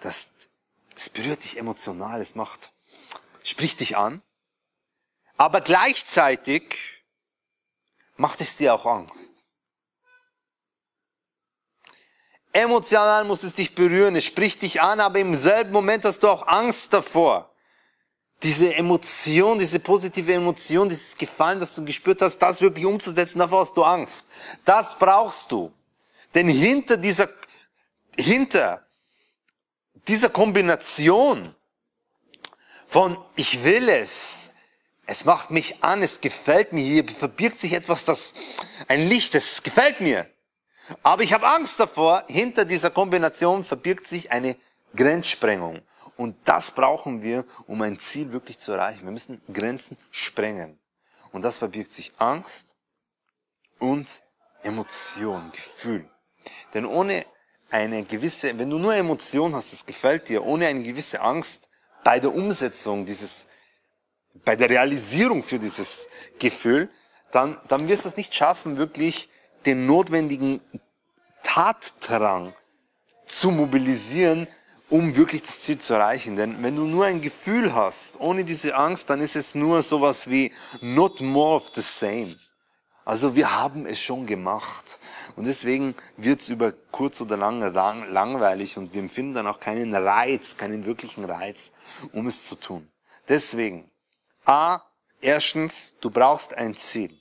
das, 0.00 0.30
das 0.94 1.08
berührt 1.08 1.44
dich 1.44 1.58
emotional, 1.58 2.20
es 2.20 2.34
macht, 2.34 2.72
spricht 3.44 3.78
dich 3.78 3.96
an, 3.96 4.20
aber 5.36 5.60
gleichzeitig 5.60 7.04
macht 8.16 8.40
es 8.40 8.56
dir 8.56 8.74
auch 8.74 8.86
Angst. 8.86 9.37
Emotional 12.58 13.24
muss 13.24 13.42
es 13.42 13.54
dich 13.54 13.74
berühren, 13.74 14.16
es 14.16 14.24
spricht 14.24 14.62
dich 14.62 14.80
an, 14.80 15.00
aber 15.00 15.18
im 15.18 15.34
selben 15.34 15.72
Moment 15.72 16.04
hast 16.04 16.22
du 16.22 16.28
auch 16.28 16.46
Angst 16.46 16.92
davor. 16.92 17.54
Diese 18.42 18.74
Emotion, 18.74 19.58
diese 19.58 19.80
positive 19.80 20.32
Emotion, 20.32 20.88
dieses 20.88 21.16
Gefallen, 21.16 21.58
das 21.58 21.74
du 21.74 21.84
gespürt 21.84 22.22
hast, 22.22 22.38
das 22.38 22.60
wirklich 22.60 22.84
umzusetzen, 22.84 23.38
davor 23.38 23.62
hast 23.62 23.76
du 23.76 23.82
Angst. 23.82 24.24
Das 24.64 24.98
brauchst 24.98 25.50
du. 25.50 25.72
Denn 26.34 26.48
hinter 26.48 26.96
dieser, 26.96 27.28
hinter 28.16 28.86
dieser 30.06 30.28
Kombination 30.28 31.54
von 32.86 33.18
ich 33.36 33.62
will 33.64 33.88
es, 33.88 34.50
es 35.06 35.24
macht 35.24 35.50
mich 35.50 35.82
an, 35.82 36.02
es 36.02 36.20
gefällt 36.20 36.72
mir, 36.72 36.84
hier 36.84 37.08
verbirgt 37.08 37.58
sich 37.58 37.72
etwas, 37.72 38.04
das 38.04 38.34
ein 38.88 39.08
Licht, 39.08 39.34
es 39.34 39.62
gefällt 39.62 40.00
mir. 40.00 40.26
Aber 41.02 41.22
ich 41.22 41.32
habe 41.32 41.46
Angst 41.46 41.78
davor, 41.80 42.24
hinter 42.28 42.64
dieser 42.64 42.90
Kombination 42.90 43.64
verbirgt 43.64 44.06
sich 44.06 44.32
eine 44.32 44.56
Grenzsprengung. 44.94 45.82
Und 46.16 46.36
das 46.44 46.70
brauchen 46.70 47.22
wir, 47.22 47.44
um 47.66 47.82
ein 47.82 47.98
Ziel 47.98 48.32
wirklich 48.32 48.58
zu 48.58 48.72
erreichen. 48.72 49.04
Wir 49.04 49.12
müssen 49.12 49.42
Grenzen 49.52 49.98
sprengen. 50.10 50.78
Und 51.32 51.42
das 51.42 51.58
verbirgt 51.58 51.92
sich 51.92 52.12
Angst 52.18 52.76
und 53.78 54.22
Emotion, 54.62 55.52
Gefühl. 55.52 56.08
Denn 56.74 56.86
ohne 56.86 57.24
eine 57.70 58.02
gewisse, 58.04 58.58
wenn 58.58 58.70
du 58.70 58.78
nur 58.78 58.94
Emotion 58.94 59.54
hast, 59.54 59.72
das 59.72 59.84
gefällt 59.84 60.28
dir, 60.28 60.44
ohne 60.44 60.66
eine 60.66 60.82
gewisse 60.82 61.20
Angst 61.20 61.68
bei 62.02 62.18
der 62.18 62.34
Umsetzung 62.34 63.04
dieses, 63.04 63.46
bei 64.44 64.56
der 64.56 64.70
Realisierung 64.70 65.42
für 65.42 65.58
dieses 65.58 66.08
Gefühl, 66.38 66.88
dann, 67.30 67.58
dann 67.68 67.86
wirst 67.88 68.04
du 68.04 68.08
es 68.08 68.16
nicht 68.16 68.34
schaffen, 68.34 68.78
wirklich 68.78 69.28
den 69.68 69.86
notwendigen 69.86 70.60
Tatdrang 71.42 72.54
zu 73.26 73.50
mobilisieren, 73.50 74.48
um 74.88 75.14
wirklich 75.14 75.42
das 75.42 75.60
Ziel 75.62 75.78
zu 75.78 75.94
erreichen. 75.94 76.36
Denn 76.36 76.62
wenn 76.62 76.76
du 76.76 76.84
nur 76.84 77.04
ein 77.04 77.20
Gefühl 77.20 77.74
hast, 77.74 78.18
ohne 78.18 78.44
diese 78.44 78.74
Angst, 78.74 79.10
dann 79.10 79.20
ist 79.20 79.36
es 79.36 79.54
nur 79.54 79.82
sowas 79.82 80.30
wie 80.30 80.52
not 80.80 81.20
more 81.20 81.56
of 81.56 81.70
the 81.74 81.82
same. 81.82 82.34
Also 83.04 83.34
wir 83.34 83.54
haben 83.54 83.86
es 83.86 84.00
schon 84.00 84.26
gemacht. 84.26 84.98
Und 85.36 85.44
deswegen 85.44 85.94
wird 86.16 86.40
es 86.40 86.48
über 86.48 86.72
kurz 86.90 87.20
oder 87.20 87.36
lang 87.36 87.60
langweilig 87.72 88.76
und 88.78 88.92
wir 88.94 89.00
empfinden 89.00 89.34
dann 89.34 89.46
auch 89.46 89.60
keinen 89.60 89.94
Reiz, 89.94 90.56
keinen 90.56 90.86
wirklichen 90.86 91.24
Reiz, 91.24 91.72
um 92.12 92.26
es 92.26 92.44
zu 92.44 92.54
tun. 92.54 92.88
Deswegen, 93.28 93.90
A, 94.46 94.80
erstens, 95.20 95.96
du 96.00 96.10
brauchst 96.10 96.56
ein 96.56 96.76
Ziel. 96.76 97.18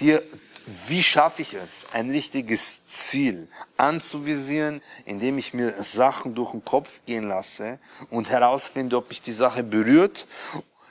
Dir 0.00 0.22
wie 0.66 1.02
schaffe 1.02 1.42
ich 1.42 1.54
es, 1.54 1.86
ein 1.92 2.10
richtiges 2.10 2.84
Ziel 2.86 3.48
anzuvisieren, 3.76 4.80
indem 5.04 5.38
ich 5.38 5.54
mir 5.54 5.82
Sachen 5.82 6.34
durch 6.34 6.52
den 6.52 6.64
Kopf 6.64 7.00
gehen 7.06 7.28
lasse 7.28 7.78
und 8.10 8.30
herausfinde, 8.30 8.96
ob 8.96 9.08
mich 9.08 9.22
die 9.22 9.32
Sache 9.32 9.62
berührt. 9.62 10.26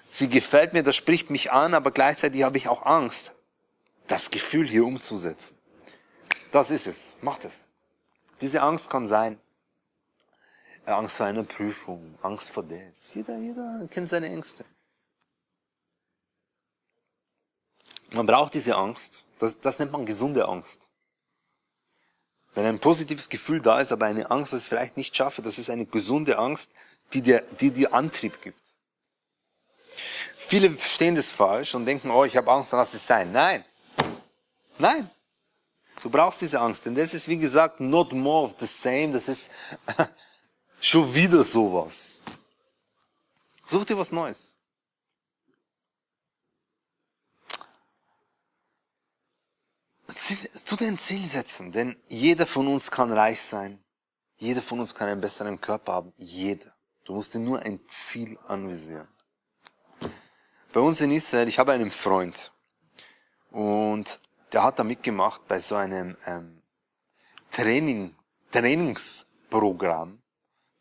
Sie 0.09 0.29
gefällt 0.29 0.73
mir, 0.73 0.83
das 0.83 0.95
spricht 0.95 1.29
mich 1.29 1.51
an, 1.51 1.73
aber 1.73 1.91
gleichzeitig 1.91 2.43
habe 2.43 2.57
ich 2.57 2.67
auch 2.67 2.85
Angst, 2.85 3.33
das 4.07 4.29
Gefühl 4.29 4.67
hier 4.67 4.85
umzusetzen. 4.85 5.57
Das 6.51 6.69
ist 6.69 6.87
es. 6.87 7.17
Macht 7.21 7.45
es. 7.45 7.67
Diese 8.41 8.61
Angst 8.61 8.89
kann 8.89 9.07
sein. 9.07 9.39
Angst 10.85 11.17
vor 11.17 11.27
einer 11.27 11.43
Prüfung, 11.43 12.15
Angst 12.21 12.49
vor 12.51 12.63
das. 12.63 13.13
Jeder, 13.13 13.37
jeder 13.37 13.87
kennt 13.89 14.09
seine 14.09 14.27
Ängste. 14.27 14.65
Man 18.11 18.25
braucht 18.25 18.53
diese 18.55 18.75
Angst, 18.75 19.23
das, 19.41 19.59
das 19.59 19.79
nennt 19.79 19.91
man 19.91 20.05
gesunde 20.05 20.47
Angst. 20.47 20.87
Wenn 22.53 22.65
ein 22.65 22.79
positives 22.79 23.29
Gefühl 23.29 23.61
da 23.61 23.79
ist, 23.79 23.91
aber 23.91 24.05
eine 24.05 24.29
Angst, 24.29 24.53
dass 24.53 24.63
ich 24.63 24.69
vielleicht 24.69 24.97
nicht 24.97 25.15
schaffe, 25.15 25.41
das 25.41 25.57
ist 25.57 25.69
eine 25.69 25.85
gesunde 25.85 26.37
Angst, 26.37 26.71
die 27.13 27.21
dir, 27.21 27.41
die 27.59 27.71
dir 27.71 27.93
Antrieb 27.93 28.41
gibt. 28.41 28.61
Viele 30.37 30.69
verstehen 30.71 31.15
das 31.15 31.31
falsch 31.31 31.73
und 31.75 31.85
denken, 31.85 32.11
oh, 32.11 32.23
ich 32.23 32.37
habe 32.37 32.51
Angst, 32.51 32.71
dann 32.71 32.79
lass 32.79 32.93
es 32.93 33.07
sein. 33.07 33.31
Nein. 33.31 33.65
Nein. 34.77 35.09
Du 36.03 36.09
brauchst 36.09 36.41
diese 36.41 36.59
Angst, 36.59 36.85
denn 36.85 36.95
das 36.95 37.13
ist, 37.13 37.27
wie 37.27 37.37
gesagt, 37.37 37.79
not 37.79 38.11
more 38.11 38.45
of 38.45 38.55
the 38.59 38.65
same. 38.67 39.11
Das 39.11 39.27
ist 39.27 39.51
schon 40.79 41.13
wieder 41.13 41.43
sowas. 41.43 42.19
Such 43.65 43.85
dir 43.85 43.97
was 43.97 44.11
Neues. 44.11 44.57
Dir 50.13 50.87
ein 50.87 50.97
Ziel 50.97 51.23
setzen, 51.25 51.71
denn 51.71 51.95
jeder 52.07 52.45
von 52.45 52.67
uns 52.67 52.89
kann 52.89 53.11
reich 53.11 53.41
sein. 53.41 53.83
Jeder 54.37 54.61
von 54.61 54.79
uns 54.79 54.95
kann 54.95 55.07
einen 55.07 55.21
besseren 55.21 55.61
Körper 55.61 55.93
haben. 55.93 56.13
Jeder. 56.17 56.73
Du 57.05 57.13
musst 57.13 57.33
dir 57.33 57.39
nur 57.39 57.59
ein 57.59 57.79
Ziel 57.87 58.37
anvisieren. 58.47 59.07
Bei 60.73 60.79
uns 60.79 61.01
in 61.01 61.11
Israel, 61.11 61.47
ich 61.47 61.59
habe 61.59 61.73
einen 61.73 61.91
Freund 61.91 62.51
und 63.51 64.19
der 64.51 64.63
hat 64.63 64.79
da 64.79 64.83
mitgemacht 64.83 65.47
bei 65.47 65.59
so 65.59 65.75
einem 65.75 66.15
ähm, 66.25 66.61
Training, 67.51 68.15
Trainingsprogramm, 68.51 70.21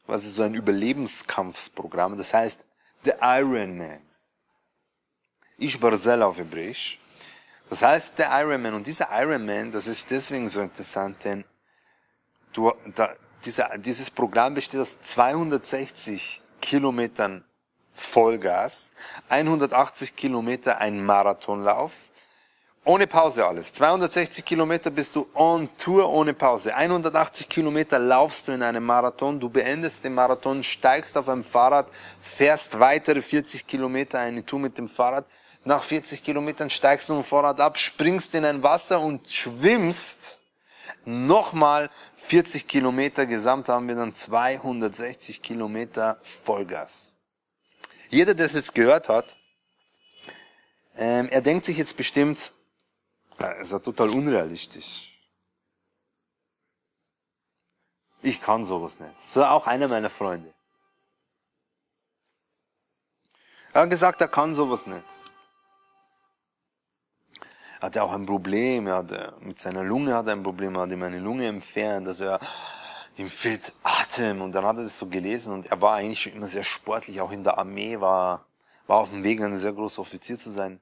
was 0.06 0.24
ist 0.24 0.34
so 0.34 0.42
ein 0.42 0.54
Überlebenskampfsprogramm, 0.54 2.16
das 2.16 2.32
heißt 2.32 2.64
The 3.04 3.12
Iron 3.20 3.76
Man. 3.76 4.00
Ich 5.58 5.78
Barzel 5.78 6.22
auf 6.22 6.38
Hebräisch. 6.38 7.00
Das 7.70 7.82
heißt, 7.82 8.18
der 8.18 8.30
Ironman, 8.32 8.74
und 8.74 8.86
dieser 8.86 9.08
Ironman, 9.12 9.70
das 9.70 9.86
ist 9.86 10.10
deswegen 10.10 10.48
so 10.48 10.60
interessant, 10.60 11.24
denn 11.24 11.44
du, 12.52 12.72
da, 12.96 13.14
dieser, 13.44 13.78
dieses 13.78 14.10
Programm 14.10 14.54
besteht 14.54 14.80
aus 14.80 15.00
260 15.00 16.42
Kilometern 16.60 17.44
Vollgas, 17.94 18.92
180 19.28 20.16
Kilometer 20.16 20.78
ein 20.78 21.04
Marathonlauf, 21.04 22.08
ohne 22.84 23.06
Pause 23.06 23.46
alles. 23.46 23.72
260 23.74 24.44
Kilometer 24.44 24.90
bist 24.90 25.14
du 25.14 25.28
on 25.34 25.68
Tour 25.76 26.08
ohne 26.08 26.32
Pause. 26.32 26.74
180 26.74 27.48
Kilometer 27.48 27.98
laufst 27.98 28.48
du 28.48 28.52
in 28.52 28.62
einem 28.62 28.84
Marathon, 28.84 29.38
du 29.38 29.48
beendest 29.48 30.02
den 30.02 30.14
Marathon, 30.14 30.64
steigst 30.64 31.16
auf 31.16 31.28
einem 31.28 31.44
Fahrrad, 31.44 31.86
fährst 32.20 32.80
weitere 32.80 33.22
40 33.22 33.66
Kilometer 33.66 34.18
eine 34.18 34.44
Tour 34.44 34.58
mit 34.58 34.76
dem 34.76 34.88
Fahrrad, 34.88 35.26
nach 35.64 35.82
40 35.82 36.24
Kilometern 36.24 36.70
steigst 36.70 37.08
du 37.08 37.14
vom 37.14 37.24
Vorrat 37.24 37.60
ab, 37.60 37.78
springst 37.78 38.34
in 38.34 38.44
ein 38.44 38.62
Wasser 38.62 39.00
und 39.00 39.30
schwimmst 39.30 40.40
nochmal 41.04 41.90
40 42.16 42.66
Kilometer. 42.66 43.26
Gesamt 43.26 43.68
haben 43.68 43.88
wir 43.88 43.94
dann 43.94 44.12
260 44.12 45.42
Kilometer 45.42 46.18
Vollgas. 46.22 47.14
Jeder, 48.08 48.34
der 48.34 48.46
es 48.46 48.54
jetzt 48.54 48.74
gehört 48.74 49.08
hat, 49.08 49.36
ähm, 50.96 51.28
er 51.30 51.40
denkt 51.40 51.64
sich 51.64 51.76
jetzt 51.76 51.96
bestimmt, 51.96 52.52
das 53.38 53.58
ist 53.60 53.72
ja 53.72 53.78
total 53.78 54.10
unrealistisch. 54.10 55.06
Ich 58.22 58.42
kann 58.42 58.64
sowas 58.64 58.98
nicht. 58.98 59.22
So 59.22 59.44
auch 59.44 59.66
einer 59.66 59.88
meiner 59.88 60.10
Freunde. 60.10 60.52
Er 63.72 63.82
hat 63.82 63.90
gesagt, 63.90 64.20
er 64.20 64.28
kann 64.28 64.54
sowas 64.54 64.86
nicht 64.86 65.19
hatte 67.80 68.02
auch 68.02 68.12
ein 68.12 68.26
Problem, 68.26 68.86
er 68.86 68.96
hatte, 68.96 69.34
mit 69.40 69.58
seiner 69.58 69.82
Lunge 69.82 70.14
hat 70.14 70.26
er 70.26 70.32
ein 70.32 70.42
Problem, 70.42 70.74
er 70.74 70.82
hat 70.82 70.90
ihm 70.90 71.02
eine 71.02 71.18
Lunge 71.18 71.46
entfernt, 71.46 72.06
also 72.06 72.24
er, 72.24 72.38
ihm 73.16 73.30
fehlt 73.30 73.74
Atem. 73.82 74.42
Und 74.42 74.52
dann 74.52 74.64
hat 74.64 74.76
er 74.76 74.84
das 74.84 74.98
so 74.98 75.06
gelesen 75.06 75.54
und 75.54 75.66
er 75.66 75.80
war 75.80 75.96
eigentlich 75.96 76.20
schon 76.20 76.34
immer 76.34 76.46
sehr 76.46 76.64
sportlich, 76.64 77.20
auch 77.20 77.32
in 77.32 77.44
der 77.44 77.58
Armee, 77.58 77.98
war, 78.00 78.46
war 78.86 78.98
auf 78.98 79.10
dem 79.10 79.24
Weg, 79.24 79.40
ein 79.40 79.56
sehr 79.56 79.72
großer 79.72 80.02
Offizier 80.02 80.38
zu 80.38 80.50
sein. 80.50 80.80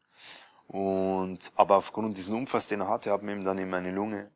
Und, 0.66 1.50
aber 1.56 1.76
aufgrund 1.76 2.18
diesen 2.18 2.36
Unfalls, 2.36 2.66
den 2.66 2.80
er 2.80 2.88
hatte, 2.88 3.10
haben 3.10 3.26
wir 3.26 3.34
ihm 3.34 3.44
dann 3.44 3.58
in 3.58 3.70
meine 3.70 3.90
Lunge 3.90 4.30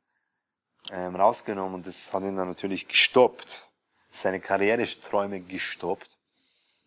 ähm, 0.91 1.15
rausgenommen 1.15 1.75
und 1.75 1.87
das 1.87 2.13
hat 2.13 2.23
ihn 2.23 2.37
dann 2.37 2.49
natürlich 2.49 2.89
gestoppt. 2.89 3.69
Seine 4.11 4.41
Karriereträume 4.41 5.41
gestoppt. 5.41 6.19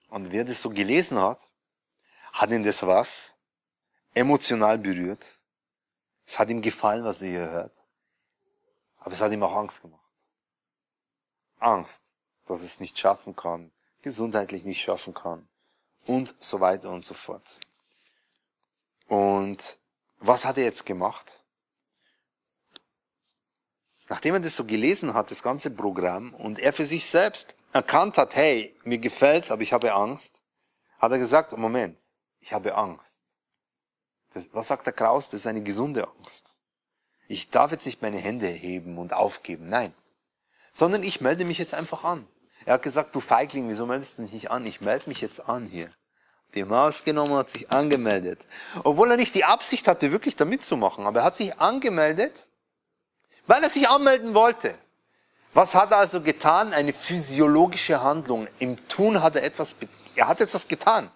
Und 0.09 0.31
wer 0.31 0.43
das 0.43 0.61
so 0.61 0.69
gelesen 0.69 1.19
hat, 1.19 1.39
hat 2.33 2.51
ihn 2.51 2.63
das 2.63 2.85
was 2.85 3.35
emotional 4.13 4.77
berührt. 4.77 5.25
Es 6.25 6.39
hat 6.39 6.49
ihm 6.49 6.61
gefallen, 6.61 7.03
was 7.03 7.21
er 7.21 7.29
hier 7.29 7.49
hört. 7.49 7.83
Aber 8.97 9.11
es 9.11 9.21
hat 9.21 9.31
ihm 9.31 9.43
auch 9.43 9.55
Angst 9.55 9.81
gemacht. 9.81 10.01
Angst, 11.59 12.03
dass 12.45 12.61
es 12.61 12.79
nicht 12.79 12.97
schaffen 12.97 13.35
kann, 13.35 13.71
gesundheitlich 14.01 14.65
nicht 14.65 14.81
schaffen 14.81 15.13
kann 15.13 15.47
und 16.05 16.35
so 16.39 16.59
weiter 16.59 16.89
und 16.89 17.03
so 17.03 17.13
fort. 17.13 17.59
Und 19.07 19.79
was 20.19 20.45
hat 20.45 20.57
er 20.57 20.63
jetzt 20.63 20.85
gemacht? 20.85 21.45
Nachdem 24.07 24.35
er 24.35 24.39
das 24.39 24.55
so 24.55 24.65
gelesen 24.65 25.13
hat, 25.13 25.31
das 25.31 25.41
ganze 25.41 25.71
Programm, 25.71 26.33
und 26.35 26.59
er 26.59 26.73
für 26.73 26.85
sich 26.85 27.09
selbst 27.09 27.55
erkannt 27.73 28.17
hat, 28.17 28.35
hey, 28.35 28.75
mir 28.83 28.99
gefällt's, 28.99 29.49
aber 29.49 29.63
ich 29.63 29.73
habe 29.73 29.93
Angst, 29.93 30.41
hat 30.99 31.11
er 31.11 31.17
gesagt, 31.17 31.57
Moment, 31.57 31.97
ich 32.39 32.53
habe 32.53 32.75
Angst. 32.75 33.14
Was 34.51 34.67
sagt 34.67 34.85
der 34.85 34.93
Kraus? 34.93 35.29
Das 35.29 35.41
ist 35.41 35.47
eine 35.47 35.63
gesunde 35.63 36.07
Angst. 36.19 36.55
Ich 37.27 37.49
darf 37.49 37.71
jetzt 37.71 37.85
nicht 37.85 38.01
meine 38.01 38.17
Hände 38.17 38.47
heben 38.47 38.97
und 38.97 39.13
aufgeben, 39.13 39.69
nein. 39.69 39.93
Sondern 40.73 41.03
ich 41.03 41.21
melde 41.21 41.45
mich 41.45 41.57
jetzt 41.57 41.73
einfach 41.73 42.03
an. 42.03 42.27
Er 42.65 42.75
hat 42.75 42.83
gesagt, 42.83 43.15
du 43.15 43.19
Feigling, 43.19 43.69
wieso 43.69 43.85
meldest 43.85 44.17
du 44.17 44.23
dich 44.23 44.33
nicht 44.33 44.51
an? 44.51 44.65
Ich 44.65 44.81
melde 44.81 45.09
mich 45.09 45.21
jetzt 45.21 45.49
an 45.49 45.65
hier. 45.65 45.89
Die 46.53 46.63
Maus 46.63 47.03
genommen 47.03 47.33
hat 47.33 47.49
sich 47.49 47.71
angemeldet. 47.71 48.45
Obwohl 48.83 49.11
er 49.11 49.17
nicht 49.17 49.35
die 49.35 49.45
Absicht 49.45 49.87
hatte, 49.87 50.11
wirklich 50.11 50.35
da 50.35 50.45
mitzumachen, 50.45 51.05
aber 51.05 51.19
er 51.19 51.25
hat 51.25 51.35
sich 51.35 51.59
angemeldet 51.59 52.47
weil 53.47 53.63
er 53.63 53.69
sich 53.69 53.87
anmelden 53.87 54.33
wollte. 54.33 54.77
Was 55.53 55.75
hat 55.75 55.91
er 55.91 55.97
also 55.97 56.21
getan? 56.21 56.73
Eine 56.73 56.93
physiologische 56.93 58.01
Handlung. 58.01 58.47
Im 58.59 58.87
Tun 58.87 59.21
hat 59.21 59.35
er 59.35 59.43
etwas, 59.43 59.75
er 60.15 60.27
hat 60.27 60.41
etwas 60.41 60.67
getan. 60.67 61.09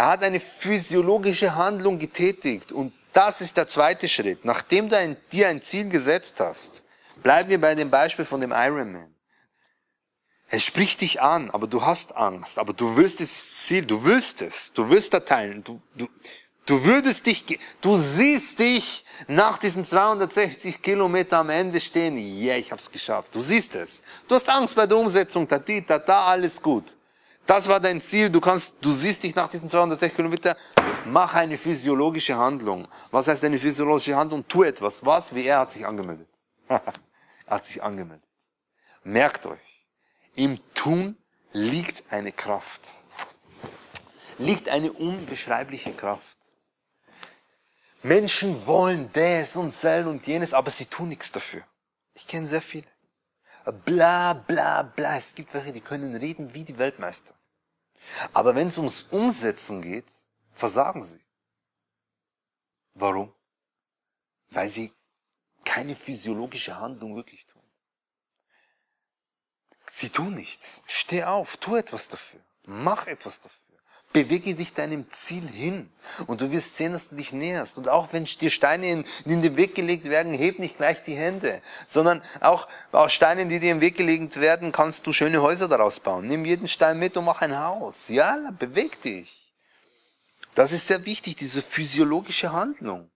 Er 0.00 0.06
hat 0.06 0.22
eine 0.22 0.40
physiologische 0.40 1.56
Handlung 1.56 1.98
getätigt. 1.98 2.72
Und 2.72 2.94
das 3.12 3.42
ist 3.42 3.58
der 3.58 3.68
zweite 3.68 4.08
Schritt. 4.08 4.46
Nachdem 4.46 4.88
du 4.88 4.96
ein, 4.96 5.18
dir 5.30 5.48
ein 5.48 5.60
Ziel 5.60 5.90
gesetzt 5.90 6.40
hast, 6.40 6.84
bleiben 7.22 7.50
wir 7.50 7.60
bei 7.60 7.74
dem 7.74 7.90
Beispiel 7.90 8.24
von 8.24 8.40
dem 8.40 8.50
Ironman. 8.50 9.14
Es 10.48 10.64
spricht 10.64 11.02
dich 11.02 11.20
an, 11.20 11.50
aber 11.50 11.66
du 11.66 11.84
hast 11.84 12.16
Angst, 12.16 12.58
aber 12.58 12.72
du 12.72 12.96
willst 12.96 13.20
das 13.20 13.56
Ziel, 13.66 13.84
du 13.84 14.02
willst 14.02 14.40
es, 14.40 14.72
du 14.72 14.88
willst 14.88 15.12
da 15.12 15.20
teilen, 15.20 15.62
du, 15.62 15.82
du, 15.94 16.08
Du 16.64 16.84
würdest 16.84 17.26
dich, 17.26 17.58
du 17.80 17.96
siehst 17.96 18.60
dich 18.60 19.04
nach 19.26 19.58
diesen 19.58 19.84
260 19.84 20.80
Kilometer 20.80 21.38
am 21.38 21.50
Ende 21.50 21.80
stehen. 21.80 22.16
Ja, 22.16 22.52
yeah, 22.52 22.56
ich 22.58 22.70
hab's 22.70 22.90
geschafft. 22.90 23.34
Du 23.34 23.40
siehst 23.40 23.74
es. 23.74 24.02
Du 24.28 24.36
hast 24.36 24.48
Angst 24.48 24.76
bei 24.76 24.86
der 24.86 24.96
Umsetzung. 24.96 25.48
Da, 25.48 25.58
da, 25.58 25.98
da, 25.98 26.26
alles 26.26 26.62
gut. 26.62 26.96
Das 27.46 27.68
war 27.68 27.80
dein 27.80 28.00
Ziel. 28.00 28.30
Du 28.30 28.40
kannst, 28.40 28.76
du 28.80 28.92
siehst 28.92 29.22
dich 29.22 29.34
nach 29.34 29.48
diesen 29.48 29.68
260 29.68 30.16
Kilometer. 30.16 30.56
Mach 31.06 31.34
eine 31.34 31.56
physiologische 31.56 32.36
Handlung. 32.36 32.86
Was 33.10 33.26
heißt 33.26 33.44
eine 33.44 33.58
physiologische 33.58 34.14
Handlung? 34.16 34.46
Tu 34.46 34.62
etwas. 34.62 35.04
Was? 35.04 35.34
Wie 35.34 35.44
er 35.44 35.60
hat 35.60 35.72
sich 35.72 35.84
angemeldet. 35.84 36.28
er 36.68 36.82
hat 37.48 37.66
sich 37.66 37.82
angemeldet. 37.82 38.28
Merkt 39.02 39.46
euch. 39.46 39.86
Im 40.36 40.60
Tun 40.74 41.16
liegt 41.52 42.04
eine 42.12 42.32
Kraft. 42.32 42.92
Liegt 44.38 44.68
eine 44.68 44.92
unbeschreibliche 44.92 45.92
Kraft. 45.92 46.38
Menschen 48.02 48.66
wollen 48.66 49.10
das 49.12 49.56
und 49.56 49.74
sellen 49.74 50.06
und 50.06 50.26
jenes, 50.26 50.54
aber 50.54 50.70
sie 50.70 50.86
tun 50.86 51.08
nichts 51.08 51.32
dafür. 51.32 51.62
Ich 52.14 52.26
kenne 52.26 52.46
sehr 52.46 52.62
viele. 52.62 52.86
Bla 53.84 54.32
bla 54.32 54.82
bla. 54.82 55.16
Es 55.16 55.34
gibt 55.34 55.52
welche, 55.52 55.72
die 55.72 55.82
können 55.82 56.16
reden 56.16 56.54
wie 56.54 56.64
die 56.64 56.78
Weltmeister. 56.78 57.34
Aber 58.32 58.54
wenn 58.54 58.68
es 58.68 58.78
ums 58.78 59.04
Umsetzen 59.04 59.82
geht, 59.82 60.10
versagen 60.52 61.02
sie. 61.02 61.24
Warum? 62.94 63.34
Weil 64.50 64.68
sie 64.68 64.92
keine 65.64 65.94
physiologische 65.94 66.78
Handlung 66.78 67.16
wirklich 67.16 67.46
tun. 67.46 67.62
Sie 69.90 70.10
tun 70.10 70.34
nichts. 70.34 70.82
Steh 70.86 71.24
auf, 71.24 71.56
tu 71.56 71.76
etwas 71.76 72.08
dafür. 72.08 72.40
Mach 72.64 73.06
etwas 73.06 73.40
dafür. 73.40 73.59
Bewege 74.12 74.56
dich 74.56 74.74
deinem 74.74 75.08
Ziel 75.10 75.46
hin 75.46 75.88
und 76.26 76.40
du 76.40 76.50
wirst 76.50 76.76
sehen, 76.76 76.92
dass 76.92 77.08
du 77.08 77.16
dich 77.16 77.32
näherst. 77.32 77.78
Und 77.78 77.88
auch 77.88 78.12
wenn 78.12 78.24
dir 78.24 78.50
Steine 78.50 78.90
in, 78.90 79.04
in, 79.24 79.40
den 79.40 79.56
Weg 79.56 79.76
gelegt 79.76 80.10
werden, 80.10 80.34
heb 80.34 80.58
nicht 80.58 80.78
gleich 80.78 81.04
die 81.04 81.14
Hände, 81.14 81.62
sondern 81.86 82.20
auch 82.40 82.66
aus 82.90 83.12
Steinen, 83.12 83.48
die 83.48 83.60
dir 83.60 83.70
im 83.70 83.80
Weg 83.80 83.96
gelegt 83.96 84.40
werden, 84.40 84.72
kannst 84.72 85.06
du 85.06 85.12
schöne 85.12 85.40
Häuser 85.40 85.68
daraus 85.68 86.00
bauen. 86.00 86.26
Nimm 86.26 86.44
jeden 86.44 86.66
Stein 86.66 86.98
mit 86.98 87.16
und 87.16 87.24
mach 87.24 87.40
ein 87.40 87.56
Haus. 87.56 88.08
Ja, 88.08 88.36
beweg 88.58 89.00
dich. 89.00 89.52
Das 90.56 90.72
ist 90.72 90.88
sehr 90.88 91.06
wichtig, 91.06 91.36
diese 91.36 91.62
physiologische 91.62 92.52
Handlung. 92.52 93.10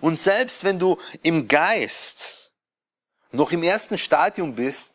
Und 0.00 0.18
selbst 0.18 0.64
wenn 0.64 0.78
du 0.78 0.98
im 1.22 1.48
Geist 1.48 2.52
noch 3.32 3.52
im 3.52 3.62
ersten 3.62 3.98
Stadium 3.98 4.54
bist, 4.54 4.92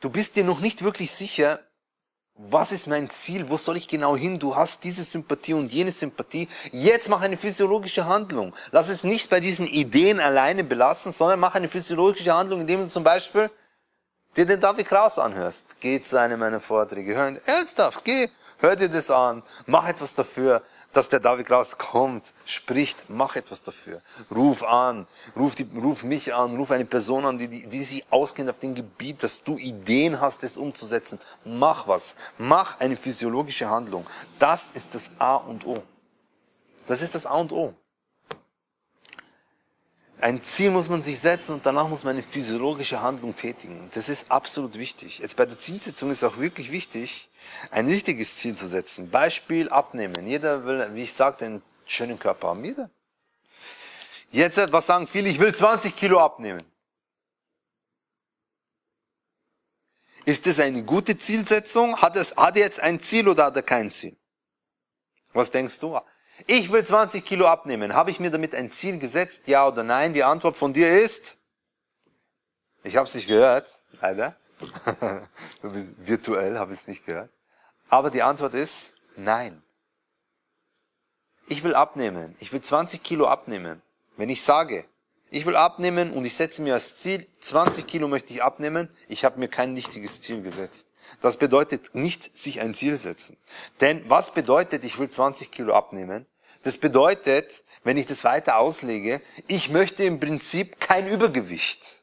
du 0.00 0.10
bist 0.10 0.36
dir 0.36 0.44
noch 0.44 0.60
nicht 0.60 0.82
wirklich 0.82 1.10
sicher, 1.10 1.60
was 2.38 2.70
ist 2.70 2.86
mein 2.86 3.10
Ziel? 3.10 3.50
Wo 3.50 3.56
soll 3.56 3.76
ich 3.76 3.88
genau 3.88 4.16
hin? 4.16 4.38
Du 4.38 4.54
hast 4.54 4.84
diese 4.84 5.02
Sympathie 5.02 5.54
und 5.54 5.72
jene 5.72 5.90
Sympathie. 5.90 6.48
Jetzt 6.70 7.08
mach 7.08 7.20
eine 7.20 7.36
physiologische 7.36 8.06
Handlung. 8.06 8.54
Lass 8.70 8.88
es 8.88 9.02
nicht 9.02 9.28
bei 9.28 9.40
diesen 9.40 9.66
Ideen 9.66 10.20
alleine 10.20 10.62
belassen, 10.62 11.12
sondern 11.12 11.40
mach 11.40 11.56
eine 11.56 11.68
physiologische 11.68 12.32
Handlung, 12.32 12.60
indem 12.60 12.82
du 12.82 12.88
zum 12.88 13.02
Beispiel 13.02 13.50
dir 14.36 14.46
den 14.46 14.60
David 14.60 14.86
Kraus 14.86 15.18
anhörst. 15.18 15.80
Geh 15.80 16.00
zu 16.00 16.18
einem 16.18 16.38
meiner 16.38 16.60
Vorträge. 16.60 17.16
Hör 17.16 17.28
ihn 17.28 17.40
ernsthaft. 17.44 18.04
Geh, 18.04 18.28
hör 18.58 18.76
dir 18.76 18.88
das 18.88 19.10
an. 19.10 19.42
Mach 19.66 19.88
etwas 19.88 20.14
dafür 20.14 20.62
dass 20.92 21.08
der 21.08 21.20
David 21.20 21.46
Klaus 21.46 21.76
kommt, 21.76 22.24
spricht, 22.44 23.08
mach 23.08 23.36
etwas 23.36 23.62
dafür. 23.62 24.00
Ruf 24.34 24.62
an, 24.62 25.06
ruf, 25.36 25.54
die, 25.54 25.66
ruf 25.76 26.02
mich 26.02 26.34
an, 26.34 26.56
ruf 26.56 26.70
eine 26.70 26.86
Person 26.86 27.26
an, 27.26 27.38
die, 27.38 27.48
die, 27.48 27.66
die 27.66 27.84
sich 27.84 28.04
auskennt 28.10 28.50
auf 28.50 28.58
dem 28.58 28.74
Gebiet, 28.74 29.22
dass 29.22 29.44
du 29.44 29.56
Ideen 29.58 30.20
hast, 30.20 30.42
es 30.44 30.56
umzusetzen. 30.56 31.18
Mach 31.44 31.86
was. 31.86 32.16
Mach 32.38 32.80
eine 32.80 32.96
physiologische 32.96 33.68
Handlung. 33.68 34.06
Das 34.38 34.70
ist 34.72 34.94
das 34.94 35.10
A 35.18 35.36
und 35.36 35.66
O. 35.66 35.82
Das 36.86 37.02
ist 37.02 37.14
das 37.14 37.26
A 37.26 37.34
und 37.34 37.52
O. 37.52 37.74
Ein 40.20 40.42
Ziel 40.42 40.70
muss 40.70 40.88
man 40.88 41.00
sich 41.00 41.20
setzen 41.20 41.52
und 41.54 41.64
danach 41.64 41.88
muss 41.88 42.02
man 42.02 42.14
eine 42.14 42.24
physiologische 42.24 43.00
Handlung 43.00 43.36
tätigen. 43.36 43.88
Das 43.94 44.08
ist 44.08 44.30
absolut 44.32 44.74
wichtig. 44.74 45.20
Jetzt 45.20 45.36
bei 45.36 45.46
der 45.46 45.58
Zielsetzung 45.58 46.10
ist 46.10 46.24
auch 46.24 46.38
wirklich 46.38 46.72
wichtig, 46.72 47.28
ein 47.70 47.86
richtiges 47.86 48.36
Ziel 48.36 48.56
zu 48.56 48.66
setzen. 48.66 49.10
Beispiel 49.10 49.68
abnehmen. 49.68 50.26
Jeder 50.26 50.64
will, 50.64 50.90
wie 50.94 51.02
ich 51.02 51.12
sagte, 51.12 51.46
einen 51.46 51.62
schönen 51.84 52.18
Körper 52.18 52.48
haben. 52.48 52.64
Jeder. 52.64 52.90
Jetzt, 54.32 54.58
was 54.72 54.86
sagen 54.86 55.06
viele? 55.06 55.28
Ich 55.28 55.38
will 55.38 55.54
20 55.54 55.94
Kilo 55.94 56.18
abnehmen. 56.18 56.64
Ist 60.24 60.46
das 60.46 60.58
eine 60.58 60.82
gute 60.82 61.16
Zielsetzung? 61.16 61.96
Hat 62.02 62.16
es, 62.16 62.36
hat 62.36 62.56
er 62.56 62.64
jetzt 62.64 62.80
ein 62.80 63.00
Ziel 63.00 63.28
oder 63.28 63.46
hat 63.46 63.56
er 63.56 63.62
kein 63.62 63.92
Ziel? 63.92 64.16
Was 65.32 65.50
denkst 65.52 65.78
du? 65.78 65.98
Ich 66.46 66.70
will 66.70 66.84
20 66.84 67.24
Kilo 67.24 67.46
abnehmen. 67.46 67.94
Habe 67.94 68.10
ich 68.10 68.20
mir 68.20 68.30
damit 68.30 68.54
ein 68.54 68.70
Ziel 68.70 68.98
gesetzt? 68.98 69.48
Ja 69.48 69.66
oder 69.66 69.82
nein? 69.82 70.12
Die 70.12 70.24
Antwort 70.24 70.56
von 70.56 70.72
dir 70.72 71.02
ist, 71.02 71.36
ich 72.84 72.96
habe 72.96 73.06
es 73.06 73.14
nicht 73.14 73.28
gehört, 73.28 73.66
leider. 74.00 74.36
Virtuell 75.62 76.58
habe 76.58 76.72
ich 76.72 76.80
es 76.80 76.86
nicht 76.86 77.04
gehört. 77.04 77.30
Aber 77.88 78.10
die 78.10 78.22
Antwort 78.22 78.54
ist 78.54 78.92
nein. 79.16 79.62
Ich 81.48 81.64
will 81.64 81.74
abnehmen. 81.74 82.36
Ich 82.40 82.52
will 82.52 82.60
20 82.60 83.02
Kilo 83.02 83.26
abnehmen. 83.26 83.82
Wenn 84.16 84.30
ich 84.30 84.42
sage, 84.42 84.84
ich 85.30 85.46
will 85.46 85.56
abnehmen 85.56 86.12
und 86.12 86.24
ich 86.24 86.34
setze 86.34 86.62
mir 86.62 86.74
als 86.74 86.98
Ziel, 86.98 87.26
20 87.40 87.86
Kilo 87.86 88.08
möchte 88.08 88.32
ich 88.32 88.42
abnehmen, 88.42 88.88
ich 89.08 89.24
habe 89.24 89.38
mir 89.38 89.48
kein 89.48 89.74
richtiges 89.74 90.20
Ziel 90.20 90.42
gesetzt. 90.42 90.87
Das 91.20 91.36
bedeutet 91.36 91.94
nicht 91.94 92.36
sich 92.36 92.60
ein 92.60 92.74
Ziel 92.74 92.96
setzen. 92.96 93.36
Denn 93.80 94.04
was 94.08 94.32
bedeutet, 94.32 94.84
ich 94.84 94.98
will 94.98 95.08
20 95.08 95.50
Kilo 95.50 95.74
abnehmen? 95.74 96.26
Das 96.62 96.78
bedeutet, 96.78 97.64
wenn 97.84 97.96
ich 97.96 98.06
das 98.06 98.24
weiter 98.24 98.58
auslege, 98.58 99.20
ich 99.46 99.70
möchte 99.70 100.04
im 100.04 100.20
Prinzip 100.20 100.80
kein 100.80 101.08
Übergewicht. 101.08 102.02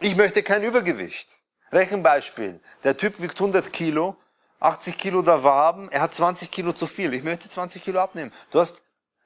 Ich 0.00 0.16
möchte 0.16 0.42
kein 0.42 0.62
Übergewicht. 0.62 1.28
Rechenbeispiel. 1.72 2.60
Der 2.84 2.96
Typ 2.96 3.20
wiegt 3.20 3.38
100 3.38 3.72
Kilo, 3.72 4.16
80 4.60 4.96
Kilo 4.96 5.22
darf 5.22 5.44
er 5.44 5.54
haben, 5.54 5.90
er 5.90 6.00
hat 6.00 6.14
20 6.14 6.50
Kilo 6.50 6.72
zu 6.72 6.86
viel. 6.86 7.14
Ich 7.14 7.22
möchte 7.22 7.48
20 7.48 7.82
Kilo 7.82 8.00
abnehmen. 8.00 8.32
Du 8.50 8.60
hast, 8.60 8.82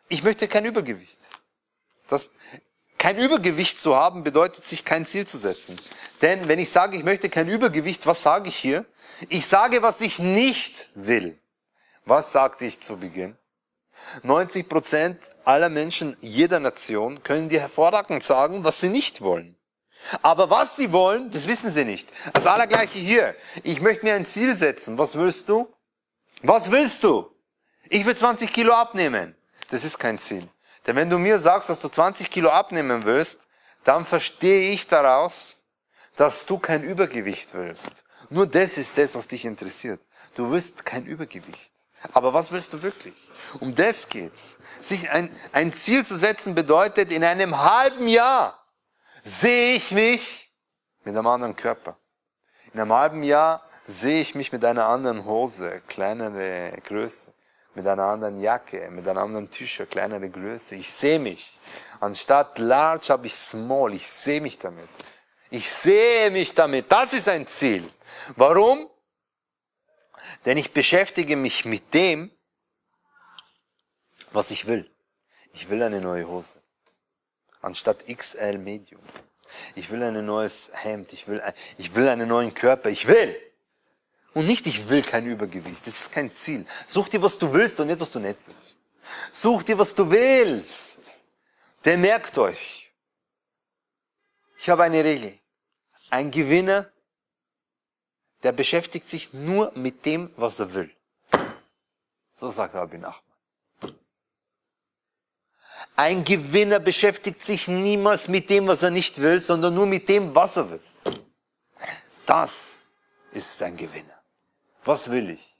ich 0.09 0.23
möchte 0.23 0.49
kein 0.49 0.65
Übergewicht. 0.65 1.29
Das, 2.09 2.29
Kein 3.03 3.19
Übergewicht 3.19 3.81
zu 3.81 3.97
haben 3.97 4.23
bedeutet, 4.23 4.65
sich 4.65 4.85
kein 4.85 5.05
Ziel 5.05 5.27
zu 5.27 5.37
setzen. 5.37 5.77
Denn 6.21 6.47
wenn 6.47 6.61
ich 6.61 6.71
sage, 6.71 6.97
ich 6.97 7.03
möchte 7.03 7.29
kein 7.29 7.49
Übergewicht, 7.49 8.07
was 8.07 8.23
sage 8.23 8.49
ich 8.49 8.55
hier? 8.55 8.85
Ich 9.29 9.45
sage, 9.45 9.83
was 9.83 10.01
ich 10.01 10.21
nicht 10.21 10.89
will. 10.95 11.37
Was 12.05 12.31
sagte 12.31 12.65
ich 12.65 12.79
zu 12.79 12.99
Beginn? 12.99 13.37
90 14.23 14.69
Prozent 14.69 15.19
aller 15.43 15.69
Menschen 15.69 16.17
jeder 16.21 16.61
Nation 16.61 17.25
können 17.25 17.49
dir 17.49 17.59
hervorragend 17.59 18.23
sagen, 18.23 18.63
was 18.63 18.79
sie 18.79 18.89
nicht 18.89 19.21
wollen. 19.21 19.57
Aber 20.23 20.49
was 20.49 20.77
sie 20.77 20.93
wollen, 20.93 21.29
das 21.33 21.49
wissen 21.49 21.73
sie 21.73 21.85
nicht. 21.85 22.09
Das 22.35 22.47
allergleiche 22.47 23.01
hier. 23.01 23.35
Ich 23.65 23.81
möchte 23.81 24.05
mir 24.05 24.15
ein 24.15 24.27
Ziel 24.27 24.55
setzen. 24.55 24.97
Was 24.97 25.17
willst 25.17 25.49
du? 25.49 25.75
Was 26.43 26.71
willst 26.71 27.03
du? 27.03 27.29
Ich 27.89 28.07
will 28.07 28.17
20 28.17 28.53
Kilo 28.53 28.75
abnehmen. 28.75 29.35
Das 29.71 29.83
ist 29.83 29.99
kein 29.99 30.21
Ziel. 30.21 30.49
Denn 30.87 30.97
wenn 30.97 31.11
du 31.11 31.19
mir 31.19 31.39
sagst, 31.39 31.69
dass 31.69 31.81
du 31.81 31.89
20 31.89 32.31
Kilo 32.31 32.51
abnehmen 32.51 33.05
willst, 33.05 33.47
dann 33.85 34.05
verstehe 34.05 34.73
ich 34.73 34.87
daraus, 34.87 35.61
dass 36.17 36.47
du 36.47 36.59
kein 36.59 36.83
Übergewicht 36.83 37.55
willst. 37.55 38.05
Nur 38.31 38.47
das 38.47 38.79
ist 38.79 38.97
das, 38.99 39.15
was 39.15 39.29
dich 39.29 39.45
interessiert. 39.45 40.01
Du 40.35 40.51
willst 40.51 40.85
kein 40.85 41.07
Übergewicht. 41.07 41.73
Aber 42.13 42.35
was 42.35 42.51
willst 42.51 42.73
du 42.73 42.83
wirklich? 42.83 43.15
Um 43.61 43.75
das 43.75 44.09
geht's. 44.09 44.59
Sich 44.81 45.11
ein, 45.11 45.35
ein 45.53 45.73
Ziel 45.73 46.05
zu 46.05 46.17
setzen 46.17 46.55
bedeutet, 46.55 47.13
in 47.13 47.23
einem 47.23 47.63
halben 47.63 48.09
Jahr 48.09 48.59
sehe 49.23 49.77
ich 49.77 49.93
mich 49.93 50.53
mit 51.05 51.17
einem 51.17 51.27
anderen 51.27 51.55
Körper. 51.55 51.97
In 52.73 52.81
einem 52.81 52.93
halben 52.93 53.23
Jahr 53.23 53.63
sehe 53.87 54.21
ich 54.21 54.35
mich 54.35 54.53
mit 54.53 54.65
einer 54.65 54.87
anderen 54.87 55.25
Hose, 55.25 55.83
kleinere 55.87 56.73
Größe, 56.85 57.33
mit 57.75 57.87
einer 57.87 58.05
anderen 58.05 58.41
Jacke, 58.41 58.91
mit 58.91 59.07
einem 59.09 59.19
anderen 59.19 59.51
T-Shirt, 59.51 59.91
kleinere 59.91 60.29
Größe. 60.29 60.75
Ich 60.75 60.91
sehe 60.91 61.19
mich. 61.19 61.59
Anstatt 62.01 62.59
large 62.59 63.09
habe 63.09 63.27
ich 63.27 63.35
small. 63.35 63.95
Ich 63.95 64.07
sehe 64.07 64.41
mich 64.41 64.59
damit. 64.59 64.89
Ich 65.51 65.71
sehe 65.71 66.31
mich 66.31 66.55
damit. 66.55 66.91
Das 66.91 67.13
ist 67.13 67.29
ein 67.29 67.47
Ziel. 67.47 67.89
Warum? 68.37 68.89
Denn 70.45 70.57
ich 70.57 70.73
beschäftige 70.73 71.37
mich 71.37 71.65
mit 71.65 71.93
dem, 71.95 72.31
was 74.33 74.51
ich 74.51 74.67
will. 74.67 74.91
Ich 75.53 75.69
will 75.69 75.83
eine 75.83 76.01
neue 76.01 76.27
Hose. 76.27 76.55
Anstatt 77.61 78.07
XL 78.07 78.59
Medium. 78.59 79.03
Ich 79.75 79.91
will 79.91 80.03
ein 80.03 80.25
neues 80.25 80.73
Hemd. 80.75 81.13
Ich 81.13 81.29
will, 81.29 81.43
ich 81.79 81.95
will 81.95 82.09
einen 82.09 82.29
neuen 82.29 82.55
Körper. 82.55 82.89
Ich 82.89 83.07
will. 83.07 83.39
Und 84.35 84.47
nicht, 84.47 84.67
ich 84.67 84.89
will 84.89 85.03
kein 85.03 85.27
Übergewicht. 85.27 85.87
Das 85.87 86.01
ist 86.01 86.13
kein 86.13 86.31
Ziel. 86.31 86.65
Such 86.87 87.09
dir, 87.09 87.23
was 87.23 87.39
du 87.39 87.53
willst 87.53 87.79
und 87.81 87.89
nicht, 87.89 88.01
was 88.01 88.11
du 88.11 88.19
nicht 88.19 88.39
willst. 88.47 88.79
Such 89.31 89.63
dir, 89.63 89.79
was 89.79 89.95
du 89.95 90.11
willst. 90.11 91.27
Denn 91.85 92.01
merkt 92.01 92.39
euch, 92.39 92.93
ich 94.59 94.69
habe 94.71 94.85
eine 94.85 95.03
Regel. 95.03 95.39
Ein 96.09 96.31
Gewinner 96.31 96.93
der 98.43 98.53
beschäftigt 98.53 99.07
sich 99.07 99.33
nur 99.33 99.73
mit 99.75 100.05
dem, 100.05 100.31
was 100.37 100.59
er 100.59 100.75
will. 100.75 100.91
So 102.33 102.51
sagt 102.51 102.75
Rabbi 102.75 102.99
Nachman. 102.99 103.23
Ein 105.95 106.25
Gewinner 106.25 106.81
beschäftigt 106.81 107.43
sich 107.43 107.69
niemals 107.69 108.29
mit 108.29 108.49
dem, 108.51 108.67
was 108.67 108.83
er 108.83 108.91
nicht 108.91 109.21
will, 109.21 109.39
sondern 109.39 109.75
nur 109.75 109.87
mit 109.87 110.09
dem, 110.09 110.35
was 110.35 110.57
er 110.57 110.71
will. 110.71 110.81
Das 112.27 112.83
ist 113.33 113.63
ein 113.63 113.77
Gewinner. 113.77 114.22
Was 114.85 115.11
will 115.11 115.31
ich? 115.31 115.53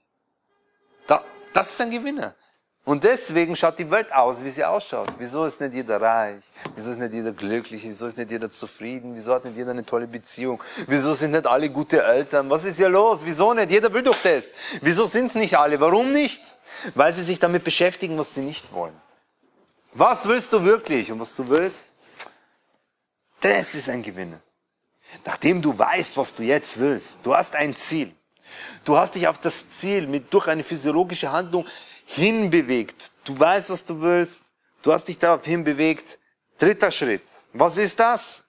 das 1.53 1.71
ist 1.73 1.81
ein 1.81 1.91
Gewinner. 1.91 2.35
Und 2.85 3.05
deswegen 3.05 3.55
schaut 3.55 3.79
die 3.79 3.89
Welt 3.89 4.13
aus, 4.13 4.43
wie 4.43 4.51
sie 4.51 4.65
ausschaut. 4.65 5.09
Wieso 5.19 5.45
ist 5.45 5.61
nicht 5.61 5.73
jeder 5.73 6.01
reich? 6.01 6.43
Wieso 6.75 6.91
ist 6.91 6.99
nicht 6.99 7.13
jeder 7.13 7.31
glücklich? 7.31 7.85
Wieso 7.85 8.07
ist 8.07 8.19
nicht 8.19 8.31
jeder 8.31 8.51
zufrieden? 8.51 9.15
Wieso 9.15 9.35
hat 9.35 9.45
nicht 9.45 9.57
jeder 9.57 9.71
eine 9.71 9.87
tolle 9.87 10.09
Beziehung? 10.09 10.61
Wieso 10.89 11.15
sind 11.15 11.31
nicht 11.31 11.47
alle 11.47 11.71
gute 11.71 12.03
Eltern? 12.03 12.51
Was 12.51 12.65
ist 12.65 12.79
hier 12.79 12.89
los? 12.89 13.21
Wieso 13.25 13.55
nicht? 13.55 13.71
Jeder 13.71 13.93
will 13.93 14.03
doch 14.03 14.17
das. 14.25 14.53
Wieso 14.81 15.07
sind 15.07 15.27
es 15.27 15.37
nicht 15.37 15.57
alle? 15.57 15.79
Warum 15.79 16.11
nicht? 16.11 16.43
Weil 16.97 17.13
sie 17.13 17.23
sich 17.23 17.39
damit 17.39 17.63
beschäftigen, 17.63 18.19
was 18.19 18.35
sie 18.35 18.41
nicht 18.41 18.73
wollen. 18.73 19.01
Was 19.93 20.27
willst 20.27 20.53
du 20.53 20.65
wirklich? 20.65 21.13
Und 21.13 21.21
was 21.21 21.37
du 21.37 21.47
willst, 21.47 21.93
das 23.41 23.77
ist 23.77 23.89
ein 23.89 24.03
Gewinner. 24.03 24.41
Nachdem 25.25 25.63
du 25.63 25.79
weißt, 25.79 26.17
was 26.17 26.35
du 26.35 26.43
jetzt 26.43 26.81
willst, 26.81 27.21
du 27.23 27.37
hast 27.37 27.55
ein 27.55 27.77
Ziel. 27.77 28.13
Du 28.85 28.97
hast 28.97 29.15
dich 29.15 29.29
auf 29.29 29.39
das 29.39 29.71
Ziel 29.71 30.07
mit 30.07 30.33
durch 30.33 30.49
eine 30.49 30.65
physiologische 30.65 31.31
Handlung 31.31 31.67
hinbewegt. 32.05 33.13
Du 33.25 33.39
weißt, 33.39 33.71
was 33.71 33.85
du 33.85 34.01
willst. 34.01 34.53
Du 34.83 34.93
hast 34.93 35.07
dich 35.07 35.19
darauf 35.19 35.45
hinbewegt. 35.45 36.19
Dritter 36.59 36.91
Schritt. 36.91 37.23
Was 37.53 37.77
ist 37.77 37.99
das? 38.01 38.45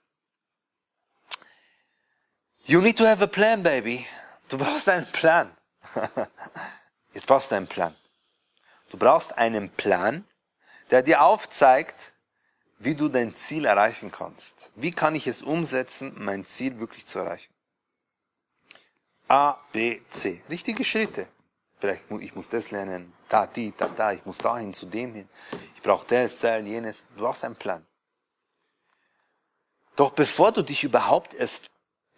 You 2.65 2.79
need 2.79 2.97
to 2.97 3.05
have 3.05 3.23
a 3.23 3.27
plan, 3.27 3.61
baby. 3.61 4.05
Du 4.47 4.57
brauchst 4.57 4.87
einen 4.87 5.05
Plan. 5.05 5.55
Jetzt 7.13 7.27
brauchst 7.27 7.51
du 7.51 7.55
einen 7.55 7.67
Plan. 7.67 7.95
Du 8.89 8.97
brauchst 8.97 9.37
einen 9.37 9.69
Plan, 9.69 10.25
der 10.89 11.01
dir 11.01 11.23
aufzeigt, 11.23 12.13
wie 12.79 12.95
du 12.95 13.09
dein 13.09 13.35
Ziel 13.35 13.65
erreichen 13.65 14.11
kannst. 14.11 14.71
Wie 14.75 14.91
kann 14.91 15.15
ich 15.15 15.27
es 15.27 15.41
umsetzen, 15.41 16.13
mein 16.17 16.45
Ziel 16.45 16.79
wirklich 16.79 17.05
zu 17.05 17.19
erreichen? 17.19 17.52
A, 19.33 19.57
B, 19.71 19.99
C. 20.11 20.43
Richtige 20.47 20.83
Schritte. 20.83 21.27
Vielleicht 21.79 22.03
ich 22.19 22.35
muss 22.35 22.49
das 22.49 22.69
lernen, 22.69 23.11
da, 23.27 23.47
die, 23.47 23.73
da, 23.75 23.87
da, 23.87 24.11
ich 24.11 24.23
muss 24.27 24.37
dahin, 24.37 24.75
zu 24.75 24.85
dem 24.85 25.15
hin. 25.15 25.27
Ich 25.75 25.81
brauche 25.81 26.05
das, 26.05 26.39
das, 26.39 26.63
jenes. 26.67 27.03
Du 27.15 27.23
brauchst 27.23 27.43
einen 27.43 27.55
Plan. 27.55 27.83
Doch 29.95 30.11
bevor 30.11 30.51
du 30.51 30.61
dich 30.61 30.83
überhaupt 30.83 31.33
erst 31.33 31.65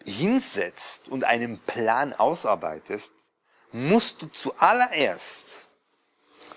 hinsetzt 0.06 1.08
und 1.08 1.23
einen 1.23 1.58
Plan 1.60 2.12
ausarbeitest, 2.12 3.13
musst 3.71 4.21
du 4.21 4.28
zuallererst, 4.28 5.69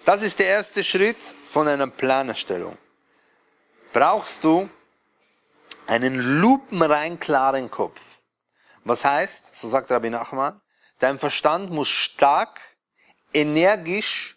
das 0.04 0.22
ist 0.22 0.40
der 0.40 0.48
erste 0.48 0.82
Schritt 0.82 1.22
von 1.44 1.68
einer 1.68 1.86
Planerstellung, 1.86 2.76
brauchst 3.92 4.42
du 4.42 4.68
einen 5.86 6.40
lupenrein 6.40 7.20
klaren 7.20 7.70
Kopf. 7.70 8.17
Was 8.84 9.04
heißt, 9.04 9.54
so 9.54 9.68
sagt 9.68 9.90
Rabbi 9.90 10.10
Nachman, 10.10 10.60
dein 10.98 11.18
Verstand 11.18 11.70
muss 11.70 11.88
stark 11.88 12.60
energisch 13.32 14.36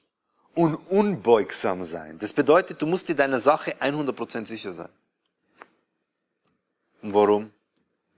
und 0.53 0.75
unbeugsam 0.75 1.83
sein. 1.83 2.19
Das 2.19 2.33
bedeutet, 2.33 2.81
du 2.81 2.85
musst 2.85 3.07
dir 3.07 3.15
deiner 3.15 3.39
Sache 3.39 3.75
100% 3.79 4.45
sicher 4.45 4.73
sein. 4.73 4.89
Und 7.01 7.13
warum? 7.13 7.51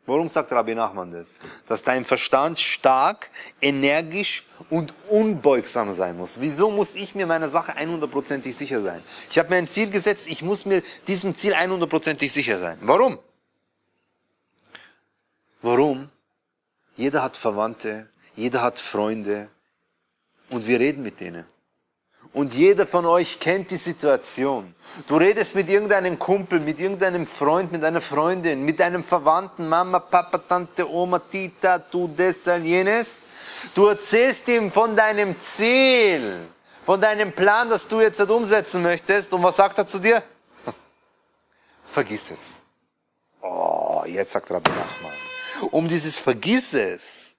Warum 0.06 0.28
sagt 0.28 0.52
Rabbi 0.52 0.76
Nachman 0.76 1.12
das? 1.12 1.38
Dass 1.66 1.82
dein 1.82 2.04
Verstand 2.04 2.60
stark, 2.60 3.30
energisch 3.62 4.46
und 4.70 4.94
unbeugsam 5.08 5.94
sein 5.94 6.18
muss. 6.18 6.42
Wieso 6.42 6.72
muss 6.72 6.96
ich 6.96 7.16
mir 7.16 7.26
meiner 7.26 7.48
Sache 7.48 7.78
100%ig 7.78 8.54
sicher 8.54 8.82
sein? 8.82 9.02
Ich 9.30 9.40
habe 9.40 9.50
mir 9.50 9.58
ein 9.58 9.68
Ziel 9.68 9.90
gesetzt, 9.90 10.30
ich 10.30 10.42
muss 10.42 10.66
mir 10.66 10.82
diesem 11.08 11.34
Ziel 11.36 11.54
100%ig 11.54 12.30
sicher 12.30 12.60
sein. 12.60 12.78
Warum? 12.82 13.18
Warum? 15.62 16.10
Jeder 16.96 17.24
hat 17.24 17.38
Verwandte, 17.38 18.10
jeder 18.36 18.62
hat 18.62 18.80
Freunde, 18.80 19.50
und 20.50 20.68
wir 20.68 20.80
reden 20.80 21.02
mit 21.02 21.20
denen. 21.20 21.46
Und 22.32 22.54
jeder 22.54 22.88
von 22.88 23.06
euch 23.06 23.40
kennt 23.40 23.70
die 23.70 23.78
Situation. 23.78 24.74
Du 25.08 25.18
redest 25.18 25.54
mit 25.54 25.70
irgendeinem 25.70 26.18
Kumpel, 26.18 26.60
mit 26.60 26.80
irgendeinem 26.80 27.28
Freund, 27.28 27.72
mit 27.72 27.84
einer 27.84 28.02
Freundin, 28.02 28.64
mit 28.64 28.80
deinem 28.80 29.04
Verwandten, 29.04 29.70
Mama, 29.70 30.00
Papa, 30.00 30.40
Tante, 30.40 30.90
Oma, 30.90 31.20
Tita, 31.20 31.78
du 31.78 32.08
das, 32.08 32.46
jenes. 32.64 33.20
Du 33.76 33.86
erzählst 33.86 34.48
ihm 34.48 34.72
von 34.72 34.96
deinem 34.96 35.40
Ziel, 35.40 36.48
von 36.86 37.00
deinem 37.00 37.32
Plan, 37.32 37.70
das 37.70 37.88
du 37.88 38.02
jetzt 38.02 38.20
umsetzen 38.22 38.82
möchtest. 38.82 39.32
Und 39.32 39.44
was 39.44 39.56
sagt 39.56 39.78
er 39.78 39.86
zu 39.86 40.00
dir? 40.00 40.24
Vergiss 41.86 42.32
es. 42.32 42.40
Oh, 43.42 44.04
jetzt 44.08 44.32
sagt 44.32 44.50
Rabbi 44.50 44.72
Nachman. 44.72 45.33
Um 45.72 45.88
dieses 45.88 46.20
Vergiss 46.20 46.74
es 46.74 47.34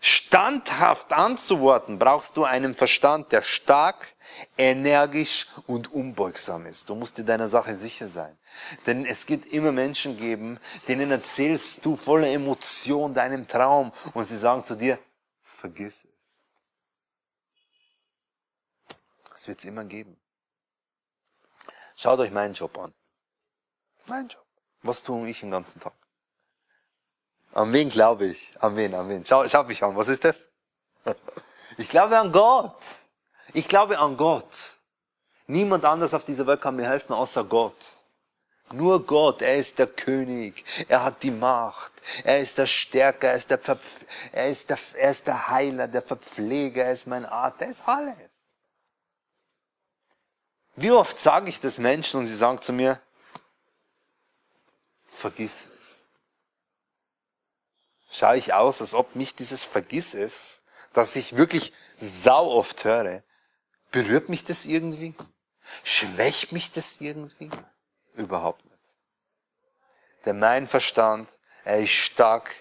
standhaft 0.00 1.12
anzuworten, 1.12 1.98
brauchst 1.98 2.36
du 2.36 2.44
einen 2.44 2.74
Verstand, 2.74 3.32
der 3.32 3.42
stark, 3.42 4.14
energisch 4.56 5.48
und 5.66 5.92
unbeugsam 5.92 6.66
ist. 6.66 6.88
Du 6.88 6.94
musst 6.94 7.18
dir 7.18 7.24
deiner 7.24 7.48
Sache 7.48 7.74
sicher 7.74 8.08
sein. 8.08 8.38
Denn 8.86 9.04
es 9.04 9.28
wird 9.28 9.46
immer 9.46 9.72
Menschen 9.72 10.16
geben, 10.16 10.60
denen 10.86 11.10
erzählst 11.10 11.84
du 11.84 11.96
voller 11.96 12.28
Emotion 12.28 13.12
deinen 13.14 13.48
Traum 13.48 13.92
und 14.14 14.24
sie 14.26 14.36
sagen 14.36 14.62
zu 14.62 14.76
dir, 14.76 14.98
vergiss 15.42 16.04
es. 16.04 16.46
Es 19.34 19.48
wird 19.48 19.58
es 19.58 19.64
immer 19.64 19.84
geben. 19.84 20.16
Schaut 21.96 22.20
euch 22.20 22.30
meinen 22.30 22.54
Job 22.54 22.78
an. 22.78 22.94
Mein 24.06 24.28
Job. 24.28 24.44
Was 24.82 25.02
tue 25.02 25.28
ich 25.28 25.40
den 25.40 25.50
ganzen 25.50 25.80
Tag? 25.80 25.97
An 27.58 27.72
wen 27.72 27.88
glaube 27.88 28.26
ich? 28.26 28.54
An 28.60 28.76
wen, 28.76 28.94
an 28.94 29.08
wen? 29.08 29.26
Schau, 29.26 29.44
schau 29.48 29.64
mich 29.64 29.82
an. 29.82 29.96
Was 29.96 30.08
ist 30.08 30.24
das? 30.24 30.48
Ich 31.76 31.88
glaube 31.88 32.18
an 32.18 32.32
Gott. 32.32 32.82
Ich 33.52 33.68
glaube 33.68 33.98
an 33.98 34.16
Gott. 34.16 34.76
Niemand 35.46 35.84
anders 35.84 36.12
auf 36.12 36.24
dieser 36.24 36.44
Welt 36.46 36.60
kann 36.60 36.74
mir 36.74 36.88
helfen 36.88 37.12
außer 37.12 37.44
Gott. 37.44 37.98
Nur 38.72 39.06
Gott, 39.06 39.42
er 39.42 39.56
ist 39.56 39.78
der 39.78 39.86
König, 39.86 40.64
er 40.88 41.04
hat 41.04 41.22
die 41.22 41.30
Macht, 41.30 41.92
er 42.24 42.40
ist 42.40 42.58
der 42.58 42.66
Stärker, 42.66 43.28
er 43.28 43.36
ist 43.36 43.50
der, 43.50 43.58
Verpf 43.58 44.00
er 44.32 44.48
ist 44.50 44.68
der, 44.68 44.78
er 44.94 45.10
ist 45.12 45.26
der 45.26 45.48
Heiler, 45.48 45.86
der 45.86 46.02
Verpfleger, 46.02 46.84
er 46.84 46.92
ist 46.92 47.06
mein 47.06 47.24
Arzt, 47.24 47.62
er 47.62 47.70
ist 47.70 47.80
alles. 47.86 48.14
Wie 50.76 50.90
oft 50.90 51.18
sage 51.18 51.48
ich 51.48 51.60
das 51.60 51.78
Menschen 51.78 52.20
und 52.20 52.26
sie 52.26 52.36
sagen 52.36 52.60
zu 52.60 52.72
mir, 52.72 53.00
vergiss 55.06 55.66
es. 55.72 55.77
Schaue 58.10 58.36
ich 58.36 58.54
aus, 58.54 58.80
als 58.80 58.94
ob 58.94 59.14
mich 59.14 59.34
dieses 59.34 59.64
Vergiss 59.64 60.14
es, 60.14 60.62
das 60.92 61.16
ich 61.16 61.36
wirklich 61.36 61.72
sau 61.98 62.50
oft 62.52 62.84
höre, 62.84 63.22
berührt 63.90 64.28
mich 64.28 64.44
das 64.44 64.64
irgendwie? 64.64 65.14
Schwächt 65.82 66.52
mich 66.52 66.70
das 66.70 67.00
irgendwie? 67.00 67.50
Überhaupt 68.14 68.64
nicht. 68.64 68.76
Denn 70.24 70.38
mein 70.38 70.66
Verstand, 70.66 71.28
er 71.64 71.80
ist 71.80 71.90
stark, 71.90 72.54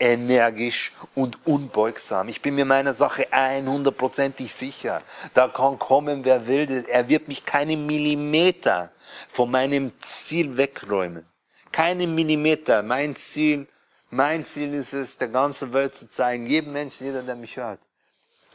energisch 0.00 0.92
und 1.14 1.46
unbeugsam. 1.46 2.28
Ich 2.28 2.40
bin 2.40 2.54
mir 2.54 2.64
meiner 2.64 2.94
Sache 2.94 3.28
100%ig 3.30 4.52
sicher. 4.52 5.02
Da 5.34 5.48
kann 5.48 5.78
kommen, 5.78 6.24
wer 6.24 6.46
will. 6.46 6.86
Er 6.88 7.08
wird 7.08 7.28
mich 7.28 7.44
keinen 7.44 7.86
Millimeter 7.86 8.92
von 9.28 9.50
meinem 9.50 9.92
Ziel 10.00 10.56
wegräumen. 10.56 11.26
Keinen 11.70 12.14
Millimeter. 12.14 12.82
Mein 12.82 13.14
Ziel, 13.14 13.68
mein 14.10 14.44
Ziel 14.44 14.74
ist 14.74 14.92
es, 14.92 15.16
der 15.16 15.28
ganzen 15.28 15.72
Welt 15.72 15.94
zu 15.94 16.08
zeigen, 16.08 16.46
jedem 16.46 16.72
Menschen, 16.72 17.06
jeder, 17.06 17.22
der 17.22 17.36
mich 17.36 17.56
hört. 17.56 17.80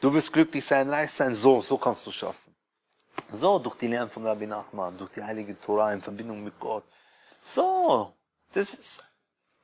Du 0.01 0.13
wirst 0.13 0.31
glücklich 0.31 0.65
sein, 0.65 0.87
leicht 0.87 1.13
sein. 1.13 1.33
So, 1.33 1.61
so 1.61 1.77
kannst 1.77 2.05
du 2.05 2.11
schaffen. 2.11 2.53
So, 3.31 3.59
durch 3.59 3.75
die 3.75 3.87
Lehren 3.87 4.09
von 4.09 4.25
Rabbi 4.25 4.45
Nachman, 4.45 4.97
durch 4.97 5.11
die 5.11 5.23
heilige 5.23 5.57
Torah 5.57 5.93
in 5.93 6.01
Verbindung 6.01 6.43
mit 6.43 6.59
Gott. 6.59 6.83
So, 7.41 8.13
das 8.51 8.73
ist, 8.73 9.03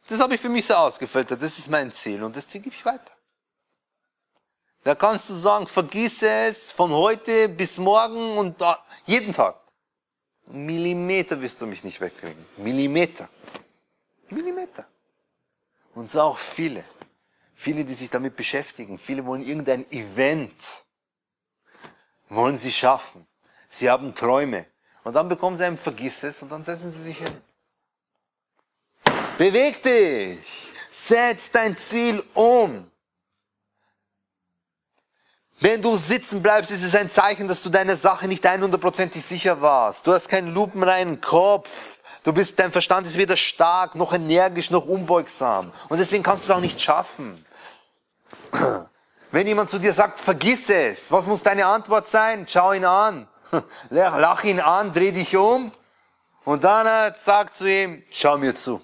das 0.08 0.20
habe 0.20 0.36
ich 0.36 0.42
für 0.42 0.50
mich 0.50 0.66
so 0.66 0.76
ausgefiltert. 0.76 1.42
Das 1.42 1.58
ist 1.58 1.70
mein 1.70 1.92
Ziel 1.92 2.24
und 2.24 2.36
das 2.36 2.48
Ziel 2.48 2.62
gebe 2.62 2.76
ich 2.76 2.86
weiter. 2.86 3.12
Da 4.84 4.96
kannst 4.96 5.30
du 5.30 5.36
sagen, 5.36 5.68
vergiss 5.68 6.24
es 6.24 6.72
von 6.72 6.92
heute 6.92 7.50
bis 7.50 7.78
morgen 7.78 8.38
und 8.38 8.60
da, 8.60 8.84
jeden 9.06 9.32
Tag. 9.32 9.56
Millimeter 10.48 11.40
wirst 11.40 11.62
du 11.62 11.68
mich 11.68 11.84
nicht 11.84 12.02
wegkriegen. 12.02 12.46
Millimeter. 12.58 13.30
Und 15.94 16.10
so 16.10 16.22
auch 16.22 16.38
viele. 16.38 16.84
Viele, 17.54 17.86
die 17.86 17.94
sich 17.94 18.10
damit 18.10 18.36
beschäftigen. 18.36 18.98
Viele 18.98 19.26
wollen 19.26 19.46
irgendein 19.46 19.90
Event. 19.92 20.84
Wollen 22.30 22.58
sie 22.58 22.72
schaffen. 22.72 23.28
Sie 23.68 23.90
haben 23.90 24.16
Träume. 24.16 24.66
Und 25.04 25.14
dann 25.14 25.30
bekommen 25.30 25.58
sie 25.58 25.66
ein 25.66 25.78
Vergiss 25.78 26.24
es 26.24 26.42
und 26.42 26.50
dann 26.50 26.64
setzen 26.64 26.92
sie 26.92 27.04
sich 27.04 27.18
hin. 27.18 27.42
Beweg 29.38 29.82
dich. 29.82 30.40
Setz 30.90 31.52
dein 31.52 31.76
Ziel 31.76 32.24
um. 32.34 32.92
Wenn 35.60 35.82
du 35.82 35.96
sitzen 35.96 36.42
bleibst, 36.42 36.72
ist 36.72 36.84
es 36.84 36.96
ein 36.96 37.10
Zeichen, 37.10 37.48
dass 37.48 37.62
du 37.62 37.70
deiner 37.70 37.96
Sache 37.96 38.28
nicht 38.28 38.46
100%ig 38.46 39.24
sicher 39.24 39.62
warst. 39.62 40.08
Du 40.08 40.14
hast 40.14 40.28
keinen 40.28 40.54
lupenreinen 40.54 41.22
Kopf. 41.22 42.01
Du 42.24 42.32
bist, 42.34 42.60
dein 42.60 42.72
Verstand 42.72 43.08
ist 43.08 43.18
weder 43.18 43.36
stark, 43.36 43.96
noch 43.96 44.14
energisch, 44.14 44.70
noch 44.70 44.86
unbeugsam. 44.86 45.72
Und 45.90 45.98
deswegen 45.98 46.24
kannst 46.24 46.48
du 46.48 46.54
es 46.54 46.58
auch 46.58 46.62
nicht 46.62 46.80
schaffen. 46.80 47.44
Wenn 49.32 49.48
jemand 49.48 49.70
zu 49.70 49.80
dir 49.80 49.94
sagt, 49.94 50.20
vergiss 50.20 50.70
es, 50.70 51.12
was 51.12 51.26
muss 51.26 51.42
deine 51.42 51.66
Antwort 51.66 52.08
sein? 52.08 52.46
Schau 52.48 52.74
ihn 52.74 52.86
an. 52.86 53.28
Lach 53.90 54.44
ihn 54.44 54.60
an, 54.60 54.94
dreh 54.94 55.12
dich 55.12 55.36
um 55.36 55.72
und 56.44 56.64
dann 56.64 57.14
sag 57.16 57.54
zu 57.54 57.66
ihm, 57.66 58.04
schau 58.12 58.38
mir 58.38 58.56
zu. 58.56 58.82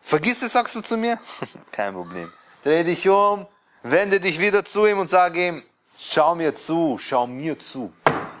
Vergiss 0.00 0.42
es, 0.42 0.52
sagst 0.52 0.74
du 0.74 0.80
zu 0.80 0.96
mir? 0.96 1.18
Kein 1.72 1.94
Problem. 1.94 2.32
Dreh 2.64 2.84
dich 2.84 3.08
um, 3.08 3.46
wende 3.82 4.20
dich 4.20 4.38
wieder 4.38 4.64
zu 4.64 4.86
ihm 4.86 4.98
und 4.98 5.08
sag 5.08 5.36
ihm, 5.36 5.62
schau 5.98 6.34
mir 6.34 6.54
zu, 6.54 6.98
schau 6.98 7.26
mir 7.26 7.58
zu. 7.58 7.92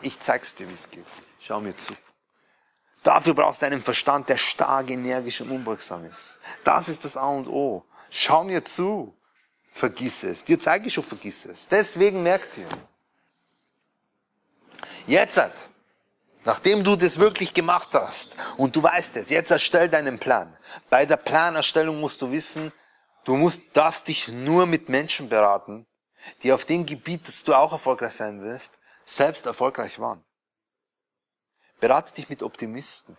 Ich 0.02 0.18
zeig's 0.20 0.54
dir, 0.54 0.68
wie 0.68 0.74
es 0.74 0.90
geht. 0.90 1.06
Schau 1.40 1.60
mir 1.60 1.76
zu. 1.76 1.94
Dafür 3.08 3.32
brauchst 3.32 3.62
du 3.62 3.66
einen 3.66 3.82
Verstand, 3.82 4.28
der 4.28 4.36
stark, 4.36 4.90
energisch 4.90 5.40
und 5.40 5.50
unbeugsam 5.50 6.04
ist. 6.04 6.38
Das 6.62 6.90
ist 6.90 7.06
das 7.06 7.16
A 7.16 7.26
und 7.28 7.48
O. 7.48 7.82
Schau 8.10 8.44
mir 8.44 8.62
zu. 8.62 9.16
Vergiss 9.72 10.24
es. 10.24 10.44
Dir 10.44 10.60
zeige 10.60 10.88
ich 10.88 10.92
schon, 10.92 11.04
vergiss 11.04 11.46
es. 11.46 11.66
Deswegen 11.68 12.22
merkt 12.22 12.58
ihr, 12.58 12.68
Jetzt, 15.06 15.40
nachdem 16.44 16.84
du 16.84 16.96
das 16.96 17.18
wirklich 17.18 17.54
gemacht 17.54 17.88
hast 17.94 18.36
und 18.58 18.76
du 18.76 18.82
weißt 18.82 19.16
es, 19.16 19.30
jetzt 19.30 19.50
erstell 19.50 19.88
deinen 19.88 20.18
Plan. 20.18 20.54
Bei 20.90 21.06
der 21.06 21.16
Planerstellung 21.16 22.00
musst 22.00 22.20
du 22.20 22.30
wissen, 22.30 22.74
du 23.24 23.36
musst, 23.36 23.74
darfst 23.74 24.08
dich 24.08 24.28
nur 24.28 24.66
mit 24.66 24.90
Menschen 24.90 25.30
beraten, 25.30 25.86
die 26.42 26.52
auf 26.52 26.66
dem 26.66 26.84
Gebiet, 26.84 27.26
dass 27.26 27.42
du 27.42 27.54
auch 27.54 27.72
erfolgreich 27.72 28.12
sein 28.12 28.42
wirst, 28.42 28.74
selbst 29.06 29.46
erfolgreich 29.46 29.98
waren. 29.98 30.22
Berate 31.80 32.12
dich 32.12 32.28
mit 32.28 32.42
Optimisten 32.42 33.16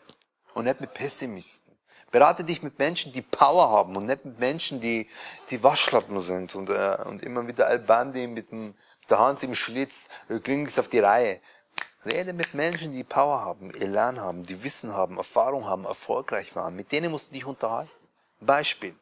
und 0.53 0.65
nicht 0.65 0.81
mit 0.81 0.93
Pessimisten. 0.93 1.77
Berate 2.11 2.43
dich 2.43 2.63
mit 2.63 2.79
Menschen, 2.79 3.13
die 3.13 3.21
Power 3.21 3.69
haben 3.69 3.95
und 3.95 4.07
nicht 4.07 4.25
mit 4.25 4.39
Menschen, 4.39 4.81
die, 4.81 5.07
die 5.49 5.61
Waschlappen 5.63 6.19
sind 6.19 6.55
und, 6.55 6.69
äh, 6.69 6.97
und 7.05 7.23
immer 7.23 7.47
wieder 7.47 7.67
Al-Bandi 7.67 8.27
mit, 8.27 8.51
dem, 8.51 8.67
mit 8.67 9.09
der 9.09 9.19
Hand 9.19 9.43
im 9.43 9.53
Schlitz, 9.53 10.09
äh, 10.27 10.39
kriegen 10.39 10.65
es 10.65 10.79
auf 10.79 10.87
die 10.87 10.99
Reihe. 10.99 11.39
Rede 12.05 12.33
mit 12.33 12.53
Menschen, 12.53 12.93
die 12.93 13.03
Power 13.03 13.41
haben, 13.41 13.73
Elan 13.75 14.19
haben, 14.21 14.43
die 14.43 14.63
Wissen 14.63 14.93
haben, 14.93 15.17
Erfahrung 15.17 15.65
haben, 15.65 15.85
erfolgreich 15.85 16.55
waren. 16.55 16.75
Mit 16.75 16.91
denen 16.91 17.11
musst 17.11 17.29
du 17.29 17.33
dich 17.33 17.45
unterhalten. 17.45 17.91
Beispiel. 18.39 18.95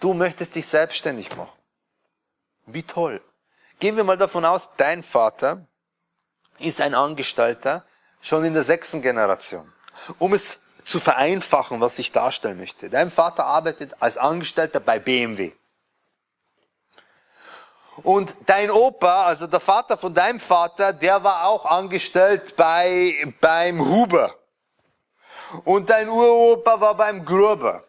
Du 0.00 0.12
möchtest 0.12 0.54
dich 0.54 0.66
selbstständig 0.66 1.34
machen. 1.34 1.58
Wie 2.66 2.82
toll. 2.82 3.22
Gehen 3.78 3.96
wir 3.96 4.04
mal 4.04 4.18
davon 4.18 4.44
aus, 4.44 4.70
dein 4.76 5.02
Vater 5.02 5.66
ist 6.58 6.80
ein 6.80 6.94
Angestellter 6.94 7.84
schon 8.20 8.44
in 8.44 8.54
der 8.54 8.64
sechsten 8.64 9.02
Generation. 9.02 9.72
Um 10.18 10.32
es 10.32 10.60
zu 10.84 11.00
vereinfachen, 11.00 11.80
was 11.80 11.98
ich 11.98 12.12
darstellen 12.12 12.58
möchte. 12.58 12.88
Dein 12.88 13.10
Vater 13.10 13.44
arbeitet 13.46 13.96
als 14.00 14.16
Angestellter 14.16 14.80
bei 14.80 14.98
BMW. 14.98 15.52
Und 18.02 18.36
dein 18.46 18.70
Opa, 18.70 19.24
also 19.24 19.46
der 19.46 19.60
Vater 19.60 19.96
von 19.96 20.12
deinem 20.12 20.38
Vater, 20.38 20.92
der 20.92 21.22
war 21.24 21.46
auch 21.46 21.64
angestellt 21.64 22.54
bei, 22.56 23.32
beim 23.40 23.84
Huber. 23.84 24.34
Und 25.64 25.88
dein 25.88 26.08
Uropa 26.08 26.80
war 26.80 26.94
beim 26.94 27.24
Gruber. 27.24 27.84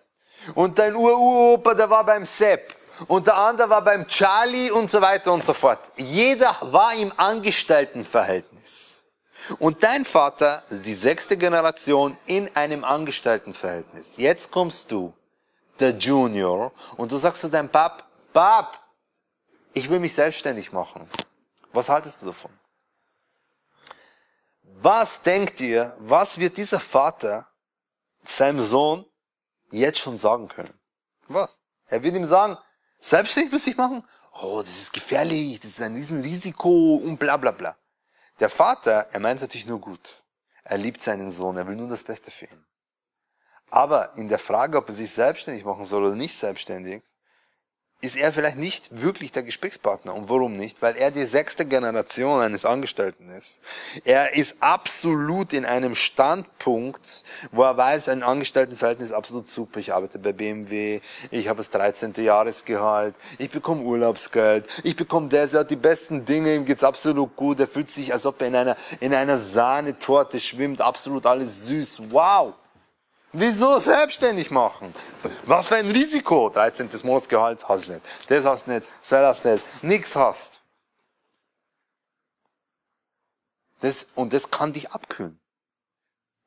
Und 0.56 0.80
dein 0.80 0.96
Uropa, 0.96 1.74
der 1.74 1.90
war 1.90 2.04
beim 2.04 2.26
Sepp. 2.26 2.76
Und 3.08 3.28
der 3.28 3.36
andere 3.36 3.70
war 3.70 3.82
beim 3.82 4.08
Charlie 4.08 4.72
und 4.72 4.90
so 4.90 5.02
weiter 5.02 5.32
und 5.32 5.44
so 5.44 5.54
fort. 5.54 5.80
Jeder 5.98 6.56
war 6.62 6.96
im 6.96 7.12
Angestelltenverhältnis. 7.16 8.97
Und 9.60 9.84
dein 9.84 10.06
Vater, 10.06 10.64
die 10.70 10.94
sechste 10.94 11.38
Generation, 11.38 12.18
in 12.26 12.54
einem 12.56 12.84
Angestelltenverhältnis. 12.84 14.18
Jetzt 14.18 14.52
kommst 14.52 14.92
du, 14.92 15.14
der 15.80 15.92
Junior, 15.92 16.72
und 16.98 17.12
du 17.12 17.18
sagst 17.18 17.42
zu 17.42 17.50
deinem 17.50 17.70
Pap, 17.70 18.04
Pap, 18.34 18.80
ich 19.74 19.90
will 19.90 20.00
mich 20.00 20.14
selbstständig 20.14 20.72
machen. 20.72 21.08
Was 21.72 21.90
haltest 21.90 22.22
du 22.22 22.28
davon? 22.28 22.52
Was 24.80 25.22
denkt 25.22 25.60
ihr, 25.60 25.96
was 26.00 26.38
wird 26.38 26.58
dieser 26.58 26.80
Vater 26.80 27.48
seinem 28.24 28.64
Sohn 28.64 29.06
jetzt 29.72 30.00
schon 30.00 30.18
sagen 30.18 30.48
können? 30.48 30.74
Was? 31.28 31.60
Er 31.88 32.04
wird 32.04 32.16
ihm 32.16 32.26
sagen, 32.26 32.58
selbstständig 33.00 33.52
muss 33.54 33.68
ich 33.68 33.78
machen? 33.78 34.04
Oh, 34.42 34.62
das 34.62 34.78
ist 34.78 34.94
gefährlich, 34.94 35.60
das 35.60 35.72
ist 35.72 35.82
ein 35.82 35.96
Riesenrisiko 35.96 36.96
und 36.96 37.18
bla 37.18 37.38
bla 37.38 37.52
bla. 37.52 37.76
Der 38.40 38.50
Vater, 38.50 39.08
er 39.12 39.20
meint 39.20 39.38
es 39.38 39.42
natürlich 39.42 39.66
nur 39.66 39.82
gut. 39.82 40.24
Er 40.64 40.78
liebt 40.78 41.02
seinen 41.02 41.32
Sohn, 41.32 41.58
er 41.58 41.68
will 41.68 41.76
nur 41.76 41.90
das 41.90 42.04
Beste 42.04 42.30
für 42.30 42.46
ihn. 42.46 42.66
Aber 43.70 44.16
in 44.16 44.28
der 44.28 44.40
Frage, 44.40 44.78
ob 44.78 44.90
er 44.90 44.96
sich 44.96 45.12
selbstständig 45.12 45.66
machen 45.66 45.86
soll 45.86 46.06
oder 46.06 46.16
nicht 46.16 46.36
selbstständig, 46.36 47.04
ist 48.00 48.16
er 48.16 48.32
vielleicht 48.32 48.58
nicht 48.58 49.02
wirklich 49.02 49.32
der 49.32 49.42
Gesprächspartner. 49.42 50.14
Und 50.14 50.30
warum 50.30 50.56
nicht? 50.56 50.84
Weil 50.84 50.96
er 50.96 51.10
die 51.10 51.24
sechste 51.24 51.66
Generation 51.66 52.42
eines 52.42 52.64
Angestellten 52.64 53.28
ist. 53.30 53.60
Er 54.06 54.36
ist 54.36 54.58
absolut 54.62 55.52
in 55.52 55.66
einem 55.66 55.96
Standpunkt, 55.96 57.24
wo 57.52 57.64
er 57.64 57.76
weiß, 57.76 58.10
ein 58.10 58.22
Angestelltenverhältnis 58.22 59.10
ist 59.10 59.16
absolut 59.16 59.48
super. 59.48 59.80
Ich 59.80 59.94
arbeite 59.94 60.20
bei 60.20 60.32
BMW, 60.32 61.00
ich 61.32 61.48
habe 61.48 61.58
das 61.58 61.72
13. 61.72 62.14
Jahresgehalt, 62.18 63.16
ich 63.40 63.50
bekomme 63.50 63.82
Urlaubsgeld, 63.82 64.68
ich 64.84 64.96
bekomme 64.96 65.30
das, 65.30 65.56
er 65.56 65.62
hat 65.62 65.72
die 65.72 65.76
besten 65.76 66.24
Dinge, 66.24 66.54
ihm 66.54 66.66
geht's 66.66 66.84
absolut 66.84 67.36
gut, 67.36 67.60
er 67.60 67.68
fühlt 67.68 67.90
sich, 67.90 68.14
als 68.14 68.28
ob 68.28 68.40
er 68.42 68.48
in 68.48 68.56
einer, 68.56 68.76
in 69.00 69.14
einer 69.14 69.40
Sahnetorte 69.40 70.40
schwimmt, 70.40 70.82
absolut 70.82 71.26
alles 71.26 71.64
süß. 71.64 72.04
Wow! 72.12 72.54
Wieso 73.34 73.80
selbstständig 73.80 74.52
machen? 74.52 74.94
Was 75.46 75.68
für 75.68 75.76
ein 75.76 75.92
Risiko? 75.92 76.50
13. 76.50 76.90
Monatsgehalt 77.04 77.68
hast 77.68 77.88
du 77.88 77.94
nicht. 77.94 78.06
Das 78.30 78.46
hast 78.46 78.68
du 78.68 78.72
nicht, 78.72 78.88
das 79.02 79.12
hast 79.12 79.46
du 79.46 79.54
nicht. 79.54 79.84
Nix 79.84 80.16
hast. 80.16 80.62
Das, 83.80 84.08
und 84.16 84.34
das 84.34 84.50
kann 84.50 84.74
dich 84.74 84.92
abkühlen. 84.92 85.40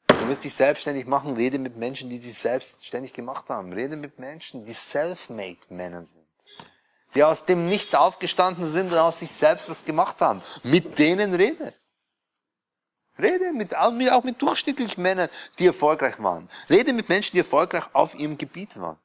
Du 0.09 0.29
willst 0.29 0.45
dich 0.45 0.55
selbstständig 0.55 1.07
machen, 1.07 1.37
rede 1.37 1.59
mit 1.59 1.77
Menschen, 1.77 2.11
die 2.11 2.19
sich 2.19 2.37
selbstständig 2.37 3.13
gemacht 3.13 3.49
haben. 3.51 3.73
Rede 3.73 3.97
mit 3.97 4.19
Menschen, 4.19 4.65
die 4.65 4.73
self-made 4.73 5.59
Männer 5.69 6.05
sind. 6.05 6.27
Die 7.15 7.25
aus 7.25 7.45
dem 7.45 7.67
Nichts 7.67 7.95
aufgestanden 7.95 8.65
sind 8.65 8.93
und 8.93 8.99
aus 8.99 9.21
sich 9.21 9.33
selbst 9.33 9.69
was 9.69 9.85
gemacht 9.85 10.21
haben. 10.21 10.43
Mit 10.63 10.99
denen 10.99 11.35
rede. 11.35 11.75
Rede 13.23 13.53
mit, 13.53 13.77
auch 13.77 13.93
mit 14.25 14.41
durchschnittlichen 14.41 15.03
Männern, 15.03 15.29
die 15.59 15.67
erfolgreich 15.67 16.23
waren. 16.23 16.49
Rede 16.69 16.93
mit 16.93 17.09
Menschen, 17.09 17.33
die 17.33 17.39
erfolgreich 17.39 17.85
auf 17.93 18.15
ihrem 18.15 18.39
Gebiet 18.39 18.79
waren. 18.81 18.99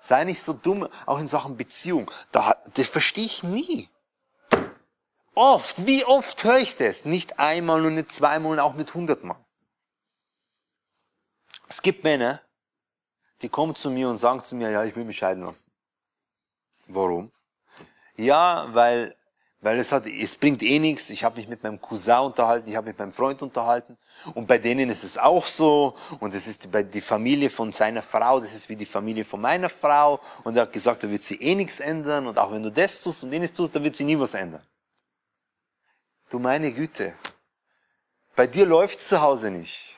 Sei 0.00 0.24
nicht 0.24 0.42
so 0.42 0.52
dumm, 0.52 0.88
auch 1.06 1.20
in 1.20 1.28
Sachen 1.28 1.56
Beziehung. 1.56 2.10
Da, 2.32 2.56
das 2.74 2.88
verstehe 2.88 3.24
ich 3.24 3.42
nie. 3.42 3.88
Oft, 5.34 5.86
wie 5.86 6.04
oft 6.04 6.42
höre 6.44 6.58
ich 6.58 6.76
das? 6.76 7.04
Nicht 7.04 7.38
einmal 7.38 7.86
und 7.86 7.94
nicht 7.94 8.12
zweimal 8.12 8.52
und 8.52 8.60
auch 8.60 8.74
nicht 8.74 8.92
hundertmal. 8.94 9.36
Es 11.68 11.80
gibt 11.80 12.04
Männer, 12.04 12.42
die 13.40 13.48
kommen 13.48 13.74
zu 13.74 13.90
mir 13.90 14.08
und 14.08 14.18
sagen 14.18 14.42
zu 14.42 14.54
mir, 14.54 14.70
ja, 14.70 14.84
ich 14.84 14.94
will 14.94 15.04
mich 15.04 15.16
scheiden 15.16 15.44
lassen. 15.44 15.70
Warum? 16.86 17.32
Ja, 18.16 18.66
weil, 18.74 19.16
weil 19.62 19.78
es 19.78 19.92
hat, 19.92 20.06
es 20.06 20.34
bringt 20.34 20.60
eh 20.62 20.80
nichts. 20.80 21.08
Ich 21.08 21.22
habe 21.22 21.36
mich 21.36 21.48
mit 21.48 21.62
meinem 21.62 21.80
Cousin 21.80 22.18
unterhalten, 22.18 22.68
ich 22.68 22.74
habe 22.74 22.86
mich 22.86 22.94
mit 22.94 22.98
meinem 22.98 23.12
Freund 23.12 23.42
unterhalten. 23.42 23.96
Und 24.34 24.48
bei 24.48 24.58
denen 24.58 24.90
ist 24.90 25.04
es 25.04 25.16
auch 25.16 25.46
so. 25.46 25.94
Und 26.18 26.34
es 26.34 26.48
ist 26.48 26.64
die, 26.64 26.84
die 26.84 27.00
Familie 27.00 27.48
von 27.48 27.72
seiner 27.72 28.02
Frau, 28.02 28.40
das 28.40 28.54
ist 28.54 28.68
wie 28.68 28.74
die 28.74 28.84
Familie 28.84 29.24
von 29.24 29.40
meiner 29.40 29.68
Frau. 29.68 30.20
Und 30.42 30.56
er 30.56 30.62
hat 30.62 30.72
gesagt, 30.72 31.04
da 31.04 31.10
wird 31.10 31.22
sie 31.22 31.36
eh 31.36 31.54
nichts 31.54 31.78
ändern. 31.78 32.26
Und 32.26 32.40
auch 32.40 32.50
wenn 32.50 32.62
du 32.64 32.72
das 32.72 33.00
tust 33.00 33.22
und 33.22 33.32
jenes 33.32 33.54
tust, 33.54 33.74
da 33.74 33.82
wird 33.82 33.94
sie 33.94 34.04
nie 34.04 34.18
was 34.18 34.34
ändern. 34.34 34.66
Du 36.28 36.40
meine 36.40 36.72
Güte. 36.72 37.14
Bei 38.34 38.48
dir 38.48 38.66
läuft's 38.66 39.06
zu 39.06 39.20
Hause 39.20 39.48
nicht. 39.50 39.96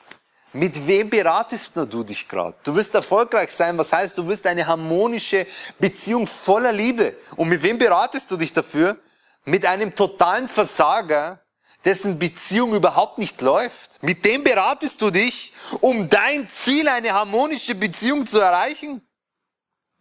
Mit 0.53 0.85
wem 0.85 1.09
beratest 1.09 1.75
du 1.75 2.03
dich 2.03 2.27
gerade? 2.27 2.55
Du 2.63 2.75
wirst 2.75 2.93
erfolgreich 2.93 3.51
sein, 3.51 3.75
was 3.79 3.91
heißt, 3.91 4.15
du 4.19 4.27
wirst 4.27 4.45
eine 4.45 4.67
harmonische 4.67 5.47
Beziehung 5.79 6.27
voller 6.27 6.71
Liebe. 6.71 7.17
Und 7.35 7.49
mit 7.49 7.63
wem 7.63 7.79
beratest 7.79 8.29
du 8.29 8.37
dich 8.37 8.53
dafür? 8.53 8.99
Mit 9.45 9.65
einem 9.65 9.95
totalen 9.95 10.47
Versager, 10.47 11.41
dessen 11.83 12.17
Beziehung 12.17 12.73
überhaupt 12.73 13.19
nicht 13.19 13.41
läuft. 13.41 14.01
Mit 14.01 14.25
dem 14.25 14.43
beratest 14.43 15.01
du 15.01 15.11
dich, 15.11 15.53
um 15.81 16.09
dein 16.09 16.47
Ziel, 16.49 16.87
eine 16.87 17.13
harmonische 17.13 17.75
Beziehung 17.75 18.25
zu 18.25 18.39
erreichen. 18.39 19.07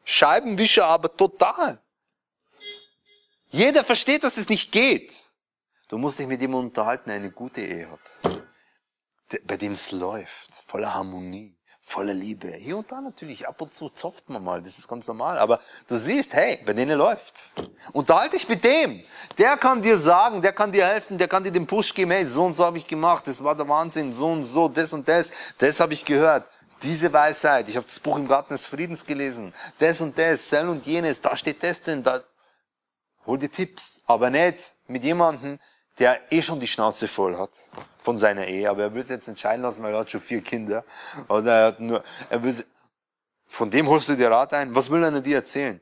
Scheibenwischer 0.04 0.86
aber 0.86 1.14
total. 1.14 1.82
Jeder 3.50 3.84
versteht, 3.84 4.24
dass 4.24 4.36
es 4.36 4.48
nicht 4.48 4.72
geht. 4.72 5.12
Du 5.88 5.98
musst 5.98 6.18
dich 6.18 6.26
mit 6.26 6.40
ihm 6.42 6.54
unterhalten, 6.54 7.10
der 7.10 7.16
eine 7.16 7.30
gute 7.30 7.60
Ehe 7.60 7.90
hat 7.90 8.40
bei 9.44 9.56
dem 9.56 9.72
es 9.72 9.90
läuft, 9.90 10.54
voller 10.66 10.94
Harmonie, 10.94 11.53
voller 11.94 12.14
Liebe. 12.14 12.48
Hier 12.48 12.76
und 12.76 12.90
da 12.90 13.00
natürlich, 13.00 13.46
ab 13.46 13.60
und 13.60 13.72
zu 13.72 13.88
zofft 13.88 14.28
man 14.28 14.42
mal, 14.42 14.60
das 14.60 14.78
ist 14.80 14.88
ganz 14.88 15.06
normal. 15.06 15.38
Aber 15.38 15.60
du 15.86 15.96
siehst, 15.96 16.32
hey, 16.32 16.58
bei 16.66 16.72
denen 16.72 16.98
läuft's. 16.98 17.54
Unterhalte 17.92 18.36
dich 18.36 18.48
mit 18.48 18.64
dem. 18.64 19.04
Der 19.38 19.56
kann 19.56 19.80
dir 19.80 19.96
sagen, 19.96 20.42
der 20.42 20.52
kann 20.52 20.72
dir 20.72 20.86
helfen, 20.86 21.18
der 21.18 21.28
kann 21.28 21.44
dir 21.44 21.52
den 21.52 21.68
Push 21.68 21.94
geben, 21.94 22.10
hey, 22.10 22.26
so 22.26 22.46
und 22.46 22.54
so 22.54 22.64
habe 22.64 22.78
ich 22.78 22.86
gemacht, 22.88 23.28
das 23.28 23.42
war 23.44 23.54
der 23.54 23.68
Wahnsinn, 23.68 24.12
so 24.12 24.26
und 24.26 24.42
so, 24.42 24.68
das 24.68 24.92
und 24.92 25.06
das, 25.06 25.30
das 25.58 25.78
habe 25.78 25.92
ich 25.94 26.04
gehört. 26.04 26.50
Diese 26.82 27.12
Weisheit, 27.12 27.68
ich 27.68 27.76
habe 27.76 27.86
das 27.86 28.00
Buch 28.00 28.16
im 28.16 28.26
Garten 28.26 28.52
des 28.54 28.66
Friedens 28.66 29.06
gelesen, 29.06 29.54
das 29.78 30.00
und 30.00 30.18
das, 30.18 30.48
sel 30.48 30.68
und 30.68 30.84
jenes, 30.84 31.20
da 31.20 31.36
steht 31.36 31.62
das 31.62 31.80
denn, 31.80 32.02
da. 32.02 32.24
Hol 33.24 33.38
dir 33.38 33.50
Tipps, 33.50 34.02
aber 34.06 34.28
nicht 34.30 34.74
mit 34.88 35.04
jemandem, 35.04 35.58
der 35.98 36.32
eh 36.32 36.42
schon 36.42 36.60
die 36.60 36.66
Schnauze 36.66 37.08
voll 37.08 37.38
hat 37.38 37.50
von 37.98 38.18
seiner 38.18 38.46
Ehe, 38.46 38.68
aber 38.68 38.82
er 38.82 38.94
will 38.94 39.02
es 39.02 39.08
jetzt 39.08 39.28
entscheiden 39.28 39.62
lassen, 39.62 39.82
weil 39.82 39.92
er 39.92 40.00
hat 40.00 40.10
schon 40.10 40.20
vier 40.20 40.42
Kinder. 40.42 40.84
Oder 41.28 41.52
er 41.52 41.66
hat 41.66 41.80
nur, 41.80 42.02
er 42.30 42.42
will, 42.42 42.64
von 43.46 43.70
dem 43.70 43.88
holst 43.88 44.08
du 44.08 44.16
dir 44.16 44.30
Rat 44.30 44.52
ein. 44.52 44.74
Was 44.74 44.90
will 44.90 45.02
er 45.02 45.20
dir 45.20 45.36
erzählen? 45.36 45.80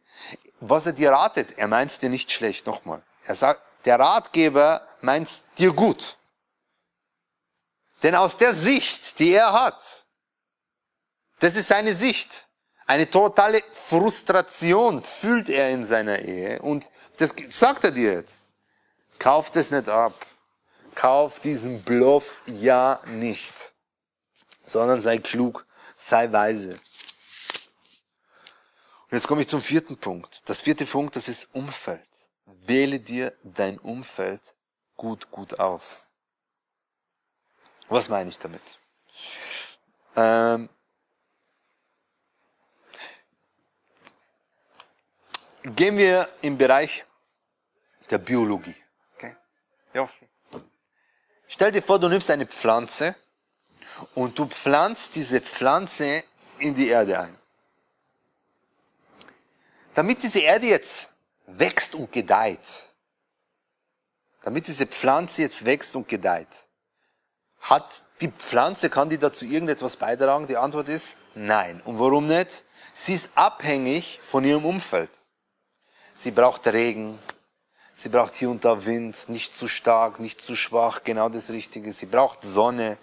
Was 0.60 0.86
er 0.86 0.92
dir 0.92 1.10
ratet, 1.10 1.58
er 1.58 1.66
meint 1.66 1.90
es 1.90 1.98
dir 1.98 2.10
nicht 2.10 2.30
schlecht. 2.30 2.66
Nochmal. 2.66 3.02
Er 3.24 3.34
sagt, 3.34 3.62
der 3.84 3.98
Ratgeber 3.98 4.86
meint 5.00 5.26
es 5.26 5.44
dir 5.58 5.72
gut. 5.72 6.18
Denn 8.02 8.14
aus 8.14 8.36
der 8.36 8.54
Sicht, 8.54 9.18
die 9.18 9.32
er 9.32 9.52
hat, 9.52 10.04
das 11.40 11.56
ist 11.56 11.68
seine 11.68 11.94
Sicht. 11.94 12.48
Eine 12.86 13.08
totale 13.08 13.62
Frustration 13.72 15.02
fühlt 15.02 15.48
er 15.48 15.70
in 15.70 15.84
seiner 15.84 16.18
Ehe 16.18 16.60
und 16.60 16.88
das 17.16 17.34
sagt 17.50 17.84
er 17.84 17.90
dir 17.90 18.12
jetzt. 18.12 18.41
Kauft 19.22 19.54
es 19.54 19.70
nicht 19.70 19.88
ab. 19.88 20.14
Kauf 20.96 21.38
diesen 21.38 21.80
Bluff 21.84 22.42
ja 22.46 23.00
nicht. 23.06 23.72
Sondern 24.66 25.00
sei 25.00 25.18
klug, 25.18 25.64
sei 25.94 26.32
weise. 26.32 26.72
Und 26.72 26.80
jetzt 29.12 29.28
komme 29.28 29.42
ich 29.42 29.48
zum 29.48 29.62
vierten 29.62 29.96
Punkt. 29.96 30.48
Das 30.48 30.62
vierte 30.62 30.84
Punkt, 30.84 31.14
das 31.14 31.28
ist 31.28 31.54
Umfeld. 31.54 32.08
Wähle 32.46 32.98
dir 32.98 33.32
dein 33.44 33.78
Umfeld 33.78 34.40
gut, 34.96 35.30
gut 35.30 35.60
aus. 35.60 36.10
Was 37.88 38.08
meine 38.08 38.28
ich 38.28 38.40
damit? 38.40 38.80
Ähm, 40.16 40.68
gehen 45.62 45.96
wir 45.96 46.28
im 46.40 46.58
Bereich 46.58 47.04
der 48.10 48.18
Biologie. 48.18 48.81
Joffi. 49.92 50.28
Stell 51.46 51.72
dir 51.72 51.82
vor, 51.82 51.98
du 51.98 52.08
nimmst 52.08 52.30
eine 52.30 52.46
Pflanze 52.46 53.14
und 54.14 54.38
du 54.38 54.46
pflanzt 54.46 55.14
diese 55.14 55.40
Pflanze 55.40 56.24
in 56.58 56.74
die 56.74 56.88
Erde 56.88 57.20
ein. 57.20 57.38
Damit 59.94 60.22
diese 60.22 60.38
Erde 60.38 60.66
jetzt 60.66 61.10
wächst 61.46 61.94
und 61.94 62.10
gedeiht, 62.10 62.88
damit 64.42 64.66
diese 64.66 64.86
Pflanze 64.86 65.42
jetzt 65.42 65.64
wächst 65.64 65.94
und 65.94 66.08
gedeiht, 66.08 66.66
hat 67.60 68.02
die 68.20 68.28
Pflanze, 68.28 68.90
kann 68.90 69.08
die 69.08 69.18
dazu 69.18 69.44
irgendetwas 69.44 69.96
beitragen? 69.96 70.46
Die 70.46 70.56
Antwort 70.56 70.88
ist 70.88 71.16
nein. 71.34 71.80
Und 71.84 71.98
warum 71.98 72.26
nicht? 72.26 72.64
Sie 72.92 73.14
ist 73.14 73.30
abhängig 73.34 74.20
von 74.22 74.44
ihrem 74.44 74.64
Umfeld. 74.64 75.10
Sie 76.14 76.30
braucht 76.30 76.66
Regen, 76.66 77.18
Sie 77.94 78.08
braucht 78.08 78.34
hier 78.34 78.48
und 78.50 78.64
da 78.64 78.86
Wind, 78.86 79.28
nicht 79.28 79.54
zu 79.54 79.68
stark, 79.68 80.18
nicht 80.18 80.40
zu 80.40 80.56
schwach, 80.56 81.02
genau 81.04 81.28
das 81.28 81.50
Richtige. 81.50 81.92
Sie 81.92 82.06
braucht 82.06 82.42
Sonne. 82.42 82.96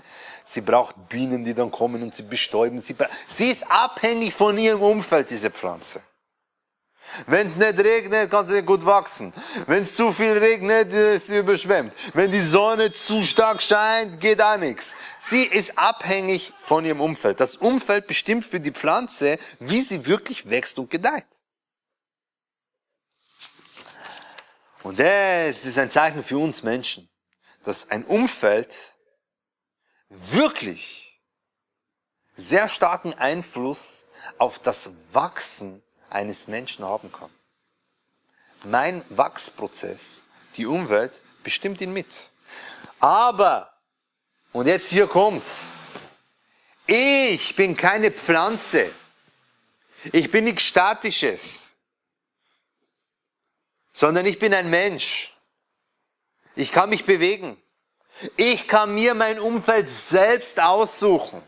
Sie 0.44 0.62
braucht 0.62 1.10
Bienen, 1.10 1.44
die 1.44 1.54
dann 1.54 1.70
kommen 1.70 2.02
und 2.02 2.16
sie 2.16 2.24
bestäuben. 2.24 2.80
Sie, 2.80 2.96
sie 3.28 3.52
ist 3.52 3.70
abhängig 3.70 4.34
von 4.34 4.58
ihrem 4.58 4.82
Umfeld, 4.82 5.30
diese 5.30 5.52
Pflanze. 5.52 6.02
Wenn 7.28 7.48
es 7.48 7.56
nicht 7.56 7.80
regnet, 7.80 8.30
kann 8.30 8.46
sie 8.46 8.54
nicht 8.54 8.66
gut 8.66 8.86
wachsen. 8.86 9.34
Wenn 9.68 9.82
es 9.82 9.96
zu 9.96 10.12
viel 10.12 10.38
regnet, 10.38 10.92
ist 10.92 11.28
sie 11.28 11.38
überschwemmt. 11.38 11.94
Wenn 12.14 12.32
die 12.32 12.42
Sonne 12.42 12.92
zu 12.92 13.22
stark 13.24 13.62
scheint, 13.62 14.20
geht 14.20 14.42
auch 14.42 14.58
nichts. 14.58 14.96
Sie 15.18 15.44
ist 15.44 15.78
abhängig 15.78 16.54
von 16.58 16.86
ihrem 16.86 17.02
Umfeld. 17.02 17.40
Das 17.40 17.56
Umfeld 17.56 18.08
bestimmt 18.08 18.46
für 18.46 18.60
die 18.60 18.72
Pflanze, 18.72 19.38
wie 19.60 19.82
sie 19.82 20.06
wirklich 20.06 20.50
wächst 20.50 20.78
und 20.80 20.90
gedeiht. 20.90 21.26
Und 24.84 25.00
das 25.00 25.66
ist 25.66 25.78
ein 25.78 25.90
Zeichen 25.90 26.24
für 26.24 26.38
uns 26.38 26.64
Menschen, 26.64 27.10
dass 27.64 27.90
ein 27.90 28.06
Umfeld 28.06 28.96
wirklich 30.08 31.22
sehr 32.38 32.70
starken 32.70 33.14
Einfluss 33.14 34.08
auf 34.38 34.60
das 34.60 34.92
Wachsen 35.12 35.84
eines 36.10 36.48
Menschen 36.48 36.86
haben 36.86 37.12
kann. 37.12 37.30
Mein 38.64 39.04
Wachsprozess, 39.10 40.26
die 40.56 40.66
Umwelt, 40.66 41.22
bestimmt 41.44 41.82
ihn 41.82 41.94
mit. 41.94 42.30
Aber, 43.00 43.74
und 44.52 44.68
jetzt 44.68 44.90
hier 44.90 45.08
kommt's, 45.08 45.72
ich 46.88 47.56
bin 47.56 47.76
keine 47.78 48.12
Pflanze. 48.12 48.92
Ich 50.12 50.32
bin 50.32 50.46
nichts 50.46 50.64
Statisches 50.64 51.69
sondern 54.00 54.26
ich 54.26 54.40
bin 54.40 54.54
ein 54.54 54.70
Mensch. 54.70 55.34
Ich 56.56 56.72
kann 56.72 56.90
mich 56.90 57.04
bewegen. 57.04 57.58
Ich 58.38 58.66
kann 58.66 58.96
mir 58.96 59.14
mein 59.14 59.40
Umfeld 59.40 59.90
selbst 59.90 60.58
aussuchen. 60.62 61.42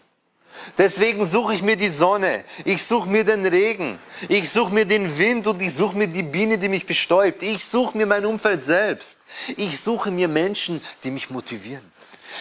Deswegen 0.78 1.26
suche 1.26 1.54
ich 1.54 1.62
mir 1.62 1.78
die 1.78 1.88
Sonne, 1.88 2.44
ich 2.66 2.84
suche 2.84 3.08
mir 3.08 3.24
den 3.24 3.46
Regen, 3.46 4.00
ich 4.28 4.50
suche 4.50 4.74
mir 4.74 4.86
den 4.86 5.18
Wind 5.18 5.48
und 5.48 5.62
ich 5.62 5.74
suche 5.74 5.96
mir 5.96 6.10
die 6.10 6.24
Biene, 6.24 6.58
die 6.58 6.68
mich 6.68 6.86
bestäubt. 6.86 7.42
Ich 7.42 7.64
suche 7.64 7.98
mir 7.98 8.06
mein 8.06 8.26
Umfeld 8.26 8.62
selbst. 8.62 9.22
Ich 9.56 9.80
suche 9.80 10.12
mir 10.12 10.28
Menschen, 10.28 10.82
die 11.06 11.12
mich 11.12 11.30
motivieren. 11.30 11.90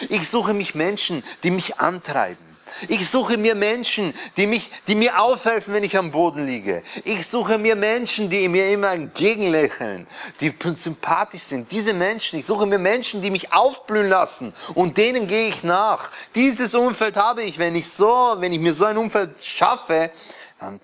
Ich 0.09 0.27
suche 0.27 0.53
mich 0.53 0.75
Menschen, 0.75 1.23
die 1.43 1.51
mich 1.51 1.79
antreiben. 1.79 2.50
Ich 2.87 3.09
suche 3.09 3.37
mir 3.37 3.55
Menschen, 3.55 4.13
die 4.37 4.47
mich, 4.47 4.69
die 4.87 4.95
mir 4.95 5.21
aufhelfen, 5.21 5.73
wenn 5.73 5.83
ich 5.83 5.97
am 5.97 6.11
Boden 6.11 6.45
liege. 6.45 6.83
Ich 7.03 7.27
suche 7.27 7.57
mir 7.57 7.75
Menschen, 7.75 8.29
die 8.29 8.47
mir 8.47 8.71
immer 8.71 8.91
entgegenlächeln, 8.91 10.07
die 10.39 10.53
sympathisch 10.75 11.43
sind. 11.43 11.71
Diese 11.71 11.93
Menschen, 11.93 12.39
ich 12.39 12.45
suche 12.45 12.65
mir 12.65 12.79
Menschen, 12.79 13.21
die 13.21 13.31
mich 13.31 13.53
aufblühen 13.53 14.09
lassen 14.09 14.53
und 14.75 14.97
denen 14.97 15.27
gehe 15.27 15.49
ich 15.49 15.63
nach. 15.63 16.11
Dieses 16.35 16.73
Umfeld 16.73 17.17
habe 17.17 17.43
ich, 17.43 17.57
wenn 17.57 17.75
ich 17.75 17.89
so, 17.91 18.35
wenn 18.37 18.53
ich 18.53 18.59
mir 18.59 18.73
so 18.73 18.85
ein 18.85 18.97
Umfeld 18.97 19.43
schaffe, 19.43 20.11
dann, 20.59 20.79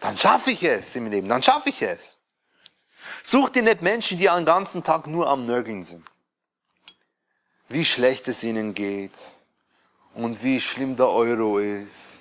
dann 0.00 0.16
schaffe 0.16 0.50
ich 0.50 0.62
es 0.62 0.94
im 0.96 1.10
Leben, 1.10 1.28
dann 1.28 1.42
schaffe 1.42 1.70
ich 1.70 1.82
es. 1.82 2.22
Such 3.22 3.50
dir 3.50 3.62
nicht 3.62 3.82
Menschen, 3.82 4.18
die 4.18 4.26
den 4.26 4.44
ganzen 4.44 4.82
Tag 4.82 5.06
nur 5.06 5.28
am 5.28 5.46
Nörgeln 5.46 5.82
sind. 5.82 6.04
Wie 7.68 7.84
schlecht 7.84 8.28
es 8.28 8.42
ihnen 8.44 8.74
geht 8.74 9.12
und 10.24 10.42
wie 10.42 10.60
schlimm 10.60 10.96
der 10.96 11.08
Euro 11.08 11.58
ist. 11.58 12.18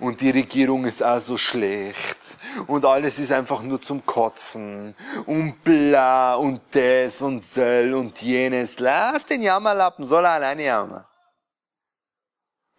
Und 0.00 0.20
die 0.20 0.30
Regierung 0.30 0.84
ist 0.86 1.02
auch 1.02 1.20
so 1.20 1.36
schlecht. 1.36 2.36
Und 2.66 2.84
alles 2.86 3.18
ist 3.18 3.32
einfach 3.32 3.62
nur 3.62 3.80
zum 3.82 4.04
Kotzen. 4.06 4.94
Und 5.26 5.62
bla 5.62 6.36
und 6.36 6.60
das 6.70 7.20
und 7.20 7.42
sel 7.42 7.92
und 7.94 8.20
jenes. 8.22 8.78
Lass 8.78 9.26
den 9.26 9.42
Jammerlappen, 9.42 10.06
soll 10.06 10.24
er 10.24 10.32
alleine 10.32 10.64
jammern. 10.64 11.04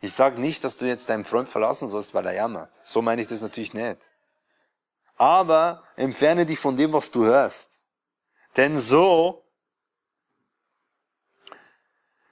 Ich 0.02 0.14
sage 0.14 0.40
nicht, 0.40 0.64
dass 0.64 0.78
du 0.78 0.86
jetzt 0.86 1.10
deinen 1.10 1.26
Freund 1.26 1.50
verlassen 1.50 1.88
sollst, 1.88 2.14
weil 2.14 2.26
er 2.26 2.34
jammert. 2.34 2.74
So 2.84 3.02
meine 3.02 3.22
ich 3.22 3.28
das 3.28 3.42
natürlich 3.42 3.74
nicht. 3.74 3.98
Aber 5.16 5.84
entferne 5.96 6.46
dich 6.46 6.60
von 6.60 6.76
dem, 6.76 6.92
was 6.94 7.12
du 7.12 7.26
hörst. 7.26 7.84
Denn 8.58 8.80
so 8.80 9.45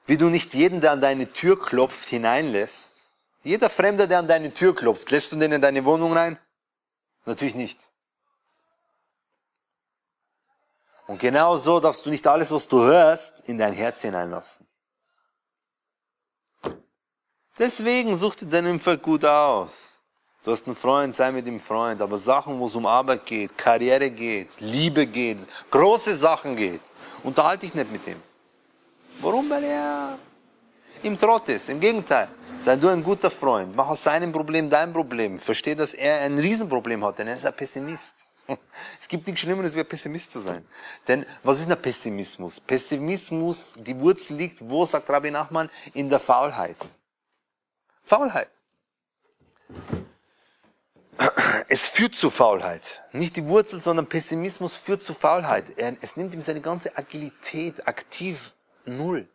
wie 0.06 0.18
du 0.18 0.30
nicht 0.30 0.54
jeden, 0.54 0.82
der 0.82 0.92
an 0.92 1.02
deine 1.02 1.32
Tür 1.32 1.60
klopft, 1.60 2.10
hineinlässt. 2.10 3.12
Jeder 3.44 3.70
Fremde, 3.70 4.08
der 4.08 4.20
an 4.20 4.28
deine 4.28 4.54
Tür 4.54 4.76
klopft, 4.76 5.12
lässt 5.12 5.32
du 5.32 5.36
den 5.36 5.52
in 5.52 5.62
deine 5.62 5.84
Wohnung 5.86 6.14
rein? 6.14 6.38
Natürlich 7.26 7.56
nicht. 7.56 7.90
Und 11.08 11.20
genau 11.20 11.58
so 11.58 11.80
darfst 11.80 12.06
du 12.06 12.10
nicht 12.10 12.26
alles, 12.26 12.52
was 12.52 12.68
du 12.68 12.82
hörst, 12.82 13.48
in 13.48 13.58
dein 13.58 13.74
Herz 13.74 14.02
hineinlassen. 14.02 14.68
Deswegen 17.60 18.16
such 18.16 18.36
dir 18.36 18.48
dein 18.48 18.66
Umfeld 18.66 19.04
gut 19.04 19.24
aus. 19.26 20.02
Du 20.44 20.52
hast 20.52 20.66
einen 20.66 20.76
Freund, 20.76 21.14
sei 21.14 21.32
mit 21.32 21.46
dem 21.46 21.60
Freund. 21.60 22.02
Aber 22.02 22.18
Sachen, 22.18 22.60
wo 22.60 22.68
es 22.68 22.76
um 22.76 22.86
Arbeit 22.86 23.26
geht, 23.26 23.58
Karriere 23.58 24.10
geht, 24.10 24.60
Liebe 24.60 25.06
geht, 25.06 25.40
große 25.70 26.18
Sachen 26.18 26.56
geht, 26.56 26.82
unterhalte 27.24 27.66
dich 27.66 27.76
nicht 27.76 27.92
mit 27.92 28.06
dem. 28.06 28.22
Warum? 29.24 29.50
Weil 29.50 29.64
er 29.64 30.20
im 31.02 31.18
Trott 31.18 31.48
ist. 31.48 31.70
Im 31.70 31.80
Gegenteil. 31.80 32.28
Sei 32.60 32.76
du 32.76 32.90
ein 32.90 33.02
guter 33.02 33.32
Freund. 33.32 33.74
Mach 33.74 33.88
aus 33.88 34.04
seinem 34.04 34.34
Problem 34.34 34.70
dein 34.70 34.92
Problem. 34.92 35.40
Versteh, 35.40 35.76
dass 35.76 35.94
er 35.94 36.22
ein 36.22 36.38
Riesenproblem 36.38 37.04
hat, 37.06 37.20
denn 37.20 37.28
er 37.28 37.38
ist 37.38 37.46
ein 37.46 37.56
Pessimist. 37.56 38.26
Es 39.02 39.08
gibt 39.08 39.26
nichts 39.26 39.42
Schlimmeres, 39.42 39.74
wie 39.76 39.80
ein 39.80 39.88
Pessimist 39.88 40.32
zu 40.32 40.42
sein. 40.42 40.66
Denn 41.08 41.26
was 41.42 41.62
ist 41.62 41.72
ein 41.72 41.82
Pessimismus? 41.82 42.60
Pessimismus, 42.60 43.76
die 43.78 43.98
Wurzel 43.98 44.36
liegt, 44.36 44.60
wo, 44.70 44.86
sagt 44.86 45.10
Rabbi 45.10 45.32
Nachman, 45.32 45.70
in 45.94 46.10
der 46.10 46.20
Faulheit. 46.20 46.78
Faulheit. 48.04 48.50
Es 51.70 51.88
führt 51.88 52.16
zu 52.16 52.30
Faulheit. 52.30 53.04
Nicht 53.14 53.38
die 53.38 53.46
Wurzel, 53.46 53.80
sondern 53.80 54.08
Pessimismus 54.08 54.76
führt 54.76 55.02
zu 55.02 55.14
Faulheit. 55.14 55.72
Es 56.02 56.18
nimmt 56.18 56.34
ihm 56.34 56.42
seine 56.42 56.60
ganze 56.60 56.98
Agilität, 56.98 57.88
aktiv 57.88 58.54
Null. 58.86 59.28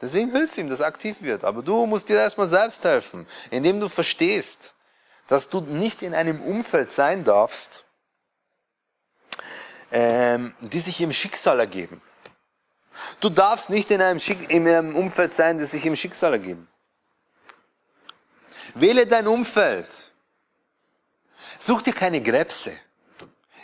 Deswegen 0.00 0.30
hilf 0.30 0.56
ihm, 0.58 0.68
dass 0.68 0.80
er 0.80 0.86
aktiv 0.86 1.16
wird. 1.20 1.44
Aber 1.44 1.62
du 1.62 1.86
musst 1.86 2.08
dir 2.08 2.16
erstmal 2.16 2.46
selbst 2.46 2.84
helfen, 2.84 3.26
indem 3.50 3.80
du 3.80 3.88
verstehst, 3.88 4.74
dass 5.26 5.48
du 5.48 5.60
nicht 5.60 6.02
in 6.02 6.14
einem 6.14 6.40
Umfeld 6.40 6.90
sein 6.90 7.24
darfst, 7.24 7.84
ähm, 9.90 10.54
die 10.60 10.78
sich 10.78 11.00
im 11.00 11.12
Schicksal 11.12 11.58
ergeben. 11.60 12.00
Du 13.20 13.28
darfst 13.28 13.70
nicht 13.70 13.90
in 13.90 14.00
einem, 14.00 14.20
Schick 14.20 14.50
in 14.50 14.66
einem 14.66 14.96
Umfeld 14.96 15.32
sein, 15.32 15.58
das 15.58 15.72
sich 15.72 15.84
im 15.84 15.96
Schicksal 15.96 16.32
ergeben. 16.32 16.68
Wähle 18.74 19.06
dein 19.06 19.26
Umfeld. 19.26 20.12
Such 21.58 21.82
dir 21.82 21.92
keine 21.92 22.20
Gräbse. 22.20 22.72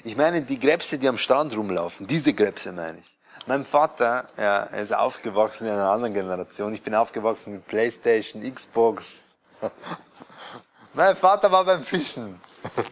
Ich 0.02 0.16
meine 0.16 0.42
die 0.42 0.58
Gräbse, 0.58 0.98
die 0.98 1.08
am 1.08 1.18
Strand 1.18 1.56
rumlaufen. 1.56 2.06
Diese 2.06 2.34
Gräbse 2.34 2.72
meine 2.72 2.98
ich. 2.98 3.13
Mein 3.46 3.66
Vater, 3.66 4.26
ja, 4.38 4.62
ist 4.62 4.94
aufgewachsen 4.94 5.66
in 5.66 5.72
einer 5.74 5.90
anderen 5.90 6.14
Generation. 6.14 6.72
Ich 6.72 6.82
bin 6.82 6.94
aufgewachsen 6.94 7.52
mit 7.52 7.66
Playstation, 7.66 8.42
Xbox. 8.42 9.34
mein 10.94 11.14
Vater 11.14 11.52
war 11.52 11.64
beim 11.64 11.84
Fischen. 11.84 12.40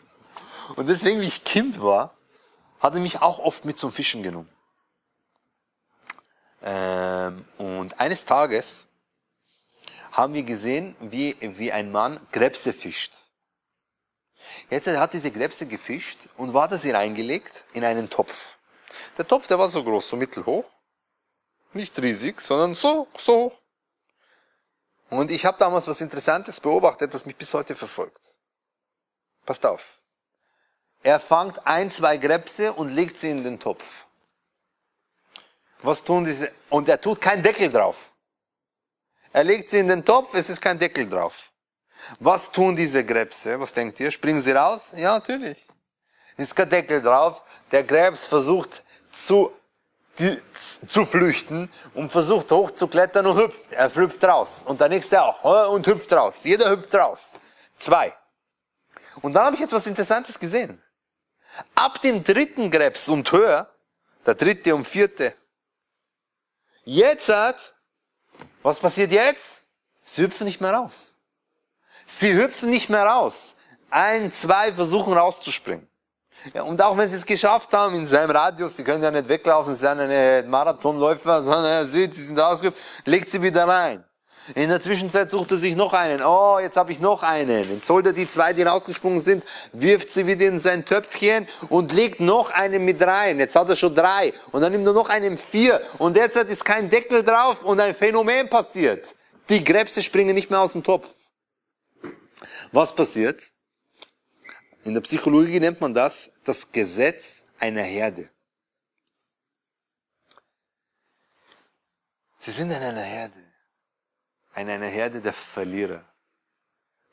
Und 0.77 0.89
deswegen, 0.89 1.23
wie 1.23 1.29
ich 1.29 1.45
Kind 1.45 1.83
war, 1.83 2.15
hat 2.81 2.95
er 2.95 3.01
mich 3.01 3.23
auch 3.23 3.39
oft 3.39 3.65
mit 3.65 3.79
zum 3.79 3.93
Fischen 3.93 4.23
genommen. 4.23 4.49
Ähm, 6.63 7.45
und 7.59 7.99
eines 7.99 8.25
Tages 8.25 8.87
haben 10.13 10.35
wir 10.35 10.43
gesehen, 10.43 10.97
wie, 11.01 11.37
wie 11.41 11.73
ein 11.73 11.91
Mann 11.91 12.21
Krebse 12.31 12.73
fischt. 12.73 13.15
Jetzt 14.71 14.87
hat 14.87 14.95
er 14.95 15.07
diese 15.09 15.31
Krebse 15.31 15.67
gefischt 15.67 16.19
und 16.37 16.55
war 16.55 16.69
das 16.69 16.83
sie 16.83 16.91
reingelegt 16.91 17.65
in 17.73 17.85
einen 17.85 18.11
Topf. 18.11 18.57
Der 19.16 19.26
Topf, 19.26 19.47
der 19.47 19.59
war 19.59 19.68
so 19.68 19.82
groß, 19.82 20.09
so 20.09 20.16
mittelhoch. 20.16 20.64
Nicht 21.72 21.99
riesig, 22.01 22.40
sondern 22.40 22.74
so, 22.74 23.09
so 23.18 23.34
hoch. 23.34 23.59
Und 25.11 25.30
ich 25.30 25.45
habe 25.45 25.59
damals 25.59 25.86
was 25.86 26.01
Interessantes 26.01 26.59
beobachtet, 26.61 27.12
das 27.12 27.26
mich 27.26 27.36
bis 27.36 27.53
heute 27.53 27.76
verfolgt. 27.76 28.20
Passt 29.45 29.64
auf. 29.66 30.01
Er 31.03 31.20
fangt 31.20 31.66
ein, 31.66 31.90
zwei 31.90 32.16
Gräbse 32.16 32.72
und 32.72 32.88
legt 32.90 33.18
sie 33.18 33.30
in 33.30 33.43
den 33.43 33.59
Topf. 33.59 34.07
Was 35.82 36.03
tun 36.05 36.24
diese? 36.24 36.51
Und 36.70 36.88
er 36.88 37.01
tut 37.01 37.20
keinen 37.20 37.43
Deckel 37.43 37.68
drauf. 37.68 38.12
Er 39.32 39.45
legt 39.45 39.68
sie 39.68 39.78
in 39.78 39.88
den 39.88 40.05
Topf, 40.05 40.34
es 40.34 40.49
ist 40.49 40.61
kein 40.61 40.78
Deckel 40.78 41.09
drauf. 41.09 41.53
Was 42.20 42.51
tun 42.51 42.76
diese 42.76 43.05
Gräbse? 43.05 43.59
Was 43.59 43.72
denkt 43.72 43.99
ihr? 44.01 44.11
Springen 44.11 44.40
sie 44.40 44.53
raus? 44.53 44.93
Ja, 44.97 45.14
natürlich. 45.14 45.66
Ist 46.43 46.57
kein 46.57 46.68
Deckel 46.68 47.01
drauf. 47.01 47.43
Der 47.70 47.86
Krebs 47.86 48.26
versucht 48.26 48.82
zu, 49.12 49.53
die, 50.18 50.43
zu 50.88 51.07
flüchten 51.07 51.70
und 51.95 52.11
versucht 52.11 52.51
hochzuklettern 52.51 53.26
und 53.26 53.36
hüpft. 53.36 53.72
Er 53.72 53.95
hüpft 53.95 54.24
raus. 54.24 54.64
Und 54.66 54.80
der 54.80 54.88
nächste 54.88 55.22
auch. 55.22 55.70
Und 55.70 55.86
hüpft 55.86 56.12
raus. 56.12 56.40
Jeder 56.43 56.70
hüpft 56.70 56.95
raus. 56.95 57.32
Zwei. 57.76 58.12
Und 59.20 59.34
dann 59.34 59.45
habe 59.45 59.57
ich 59.57 59.62
etwas 59.62 59.86
Interessantes 59.86 60.38
gesehen. 60.38 60.82
Ab 61.76 62.01
dem 62.01 62.24
dritten 62.24 62.70
Krebs 62.70 63.09
und 63.09 63.30
höher, 63.30 63.70
der 64.26 64.34
dritte 64.34 64.74
und 64.74 64.86
vierte, 64.86 65.34
jetzt 66.84 67.28
hat, 67.28 67.74
was 68.62 68.80
passiert 68.80 69.12
jetzt? 69.12 69.62
Sie 70.03 70.22
hüpfen 70.22 70.47
nicht 70.47 70.61
mehr 70.61 70.72
raus. 70.72 71.14
Sie 72.07 72.32
hüpfen 72.34 72.70
nicht 72.70 72.88
mehr 72.88 73.05
raus. 73.05 73.55
Ein, 73.90 74.32
zwei 74.32 74.72
versuchen 74.72 75.12
rauszuspringen. 75.12 75.88
Ja, 76.55 76.62
und 76.62 76.82
auch 76.82 76.97
wenn 76.97 77.09
sie 77.09 77.16
es 77.16 77.26
geschafft 77.26 77.72
haben 77.72 77.95
in 77.95 78.07
seinem 78.07 78.30
Radius, 78.30 78.76
sie 78.76 78.84
können 78.84 79.03
ja 79.03 79.11
nicht 79.11 79.28
weglaufen, 79.28 79.74
sie 79.74 79.80
sind 79.80 80.01
eine 80.01 80.45
Marathonläufer, 80.47 81.43
sondern 81.43 81.64
er 81.64 81.86
sieht, 81.86 82.14
sie 82.14 82.22
sind 82.22 82.38
rausgehüpft, 82.38 82.80
legt 83.05 83.30
sie 83.30 83.40
wieder 83.43 83.66
rein. 83.68 84.05
In 84.57 84.70
der 84.70 84.80
Zwischenzeit 84.80 85.30
sucht 85.30 85.53
er 85.53 85.57
sich 85.57 85.76
noch 85.76 85.93
einen. 85.93 86.20
Oh, 86.20 86.59
jetzt 86.61 86.76
habe 86.76 86.90
ich 86.90 86.99
noch 86.99 87.22
einen. 87.22 87.70
Jetzt 87.74 87.88
holt 87.88 88.07
er 88.07 88.12
die 88.12 88.26
zwei, 88.26 88.53
die 88.53 88.62
rausgesprungen 88.62 89.20
sind, 89.20 89.45
wirft 89.72 90.11
sie 90.11 90.26
wieder 90.26 90.47
in 90.47 90.59
sein 90.59 90.84
Töpfchen 90.84 91.47
und 91.68 91.93
legt 91.93 92.18
noch 92.18 92.51
einen 92.51 92.84
mit 92.84 93.01
rein. 93.01 93.38
Jetzt 93.38 93.55
hat 93.55 93.68
er 93.68 93.76
schon 93.76 93.95
drei. 93.95 94.32
Und 94.51 94.62
dann 94.62 94.72
nimmt 94.72 94.84
er 94.84 94.95
noch 94.95 95.09
einen 95.11 95.38
vier. 95.38 95.80
Und 95.99 96.16
derzeit 96.16 96.49
ist 96.49 96.64
kein 96.64 96.90
Deckel 96.90 97.22
drauf 97.22 97.62
und 97.62 97.78
ein 97.78 97.95
Phänomen 97.95 98.51
passiert. 98.51 99.14
Die 99.49 99.62
Krebse 99.62 100.03
springen 100.03 100.34
nicht 100.34 100.51
mehr 100.51 100.61
aus 100.61 100.72
dem 100.72 100.82
Topf. 100.82 101.09
Was 102.72 102.93
passiert? 102.93 103.52
In 104.85 104.95
der 104.95 105.01
Psychologie 105.01 105.61
nennt 105.61 105.80
man 105.80 105.95
das 105.95 106.30
das 106.45 106.70
Gesetz 106.70 107.45
einer 107.59 107.83
Herde. 107.83 108.28
Sie 112.39 112.51
sind 112.51 112.70
in 112.70 112.83
einer 112.83 113.03
Herde. 113.03 113.39
In 114.57 114.68
einer 114.68 114.87
Herde 114.87 115.20
der 115.20 115.33
Verlierer. 115.33 116.05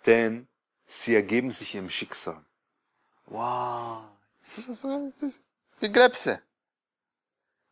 Denn 0.05 0.47
sie 0.85 1.15
ergeben 1.15 1.51
sich 1.51 1.75
ihrem 1.75 1.89
Schicksal. 1.89 2.43
Wow. 3.25 4.03
Die 5.81 5.91
Krebse. 5.91 6.41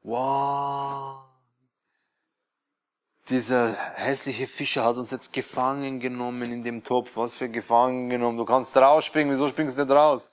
Wow 0.03 1.36
dieser 3.29 3.75
hässliche 3.95 4.47
Fischer 4.47 4.83
hat 4.83 4.97
uns 4.97 5.11
jetzt 5.11 5.33
gefangen 5.33 5.99
genommen 5.99 6.51
in 6.51 6.63
dem 6.63 6.83
Topf. 6.83 7.15
Was 7.15 7.35
für 7.35 7.49
gefangen 7.49 8.09
genommen? 8.09 8.37
Du 8.37 8.45
kannst 8.45 8.75
rausspringen, 8.75 9.33
wieso 9.33 9.47
springst 9.47 9.77
du 9.77 9.83
nicht 9.83 9.93
raus? 9.93 10.29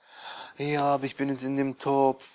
Ja, 0.57 0.83
aber 0.83 1.05
ich 1.05 1.15
bin 1.15 1.29
jetzt 1.29 1.43
in 1.43 1.57
dem 1.57 1.77
Topf 1.77 2.27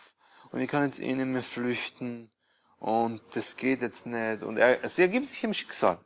und 0.52 0.60
ich 0.60 0.68
kann 0.68 0.84
jetzt 0.84 1.00
eh 1.00 1.12
nicht 1.12 1.26
mehr 1.26 1.42
flüchten 1.42 2.30
und 2.78 3.20
das 3.34 3.56
geht 3.56 3.82
jetzt 3.82 4.06
nicht. 4.06 4.42
Und 4.42 4.58
er, 4.58 4.86
sie 4.88 5.02
ergibt 5.02 5.26
sich 5.26 5.42
im 5.44 5.54
Schicksal. 5.54 5.98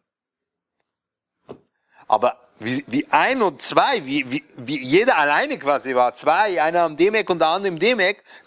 Aber 2.07 2.39
wie, 2.61 2.85
wie 2.87 3.07
ein 3.11 3.43
und 3.43 3.63
zwei, 3.63 4.05
wie, 4.07 4.31
wie, 4.31 4.45
wie 4.57 4.79
jeder 4.79 5.19
alleine 5.19 5.59
quasi 5.59 5.95
war, 5.95 6.15
zwei, 6.15 6.63
einer 6.63 6.83
am 6.83 6.97
dem 6.97 7.15
und 7.15 7.39
der 7.39 7.49
andere 7.49 7.73
im 7.73 7.79
dem 7.79 7.99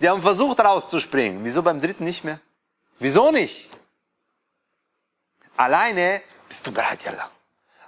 die 0.01 0.09
haben 0.09 0.21
versucht 0.21 0.59
rauszuspringen. 0.59 1.43
Wieso 1.43 1.61
beim 1.61 1.81
dritten 1.81 2.03
nicht 2.03 2.23
mehr? 2.23 2.39
Wieso 2.99 3.31
nicht? 3.31 3.69
Alleine 5.57 6.21
bist 6.47 6.65
du 6.65 6.71
bereit, 6.71 7.03
ja. 7.03 7.13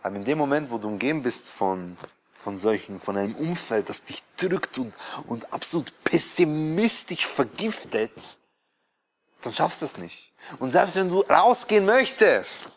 Aber 0.01 0.15
in 0.15 0.25
dem 0.25 0.37
Moment, 0.37 0.71
wo 0.71 0.77
du 0.77 0.87
umgeben 0.87 1.21
bist 1.21 1.49
von, 1.49 1.97
von 2.37 2.57
solchen, 2.57 2.99
von 2.99 3.15
einem 3.15 3.35
Umfeld, 3.35 3.89
das 3.89 4.03
dich 4.03 4.23
drückt 4.37 4.77
und, 4.79 4.93
und 5.27 5.53
absolut 5.53 5.93
pessimistisch 6.03 7.27
vergiftet, 7.27 8.11
dann 9.41 9.53
schaffst 9.53 9.81
du 9.81 9.85
es 9.85 9.97
nicht. 9.97 10.33
Und 10.59 10.71
selbst 10.71 10.95
wenn 10.95 11.09
du 11.09 11.21
rausgehen 11.21 11.85
möchtest, 11.85 12.69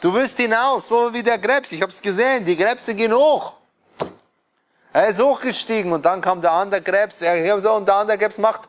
du 0.00 0.12
willst 0.12 0.36
hinaus, 0.38 0.88
so 0.88 1.12
wie 1.12 1.22
der 1.22 1.38
Krebs, 1.38 1.72
ich 1.72 1.82
hab's 1.82 2.02
gesehen, 2.02 2.44
die 2.44 2.56
Krebse 2.56 2.94
gehen 2.94 3.14
hoch. 3.14 3.56
Er 4.92 5.08
ist 5.08 5.20
hochgestiegen 5.20 5.92
und 5.92 6.04
dann 6.04 6.20
kam 6.20 6.40
der 6.40 6.52
andere 6.52 6.82
Krebs, 6.82 7.20
er, 7.20 7.60
so, 7.60 7.74
und 7.74 7.86
der 7.86 7.96
andere 7.96 8.18
Krebs 8.18 8.38
macht, 8.38 8.68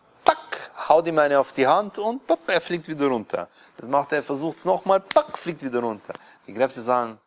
haut 0.77 1.07
ihm 1.07 1.17
eine 1.19 1.39
auf 1.39 1.53
die 1.53 1.67
Hand 1.67 1.97
und 1.97 2.25
pack, 2.27 2.39
er 2.47 2.61
fliegt 2.61 2.87
wieder 2.87 3.07
runter. 3.07 3.49
Das 3.77 3.89
macht 3.89 4.11
er, 4.13 4.23
versucht's 4.23 4.65
nochmal, 4.65 4.99
pack, 4.99 5.37
fliegt 5.37 5.63
wieder 5.63 5.79
runter. 5.79 6.13
Die 6.45 6.53
Krebse 6.53 6.81
sagen, 6.81 7.19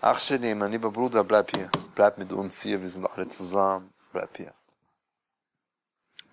ach 0.00 0.18
Shani, 0.18 0.54
mein 0.54 0.72
lieber 0.72 0.90
Bruder, 0.90 1.22
bleib 1.24 1.54
hier, 1.54 1.70
bleib 1.94 2.18
mit 2.18 2.32
uns 2.32 2.60
hier, 2.62 2.80
wir 2.80 2.88
sind 2.88 3.06
alle 3.06 3.28
zusammen, 3.28 3.92
bleib 4.12 4.36
hier. 4.36 4.52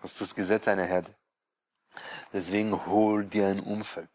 Das 0.02 0.14
ist 0.14 0.22
das 0.22 0.36
Gesetz 0.36 0.68
einer 0.68 0.86
Herde. 0.86 1.14
Deswegen 2.34 2.86
hol 2.88 3.26
dir 3.26 3.48
ein 3.48 3.60
Umfeld. 3.60 4.10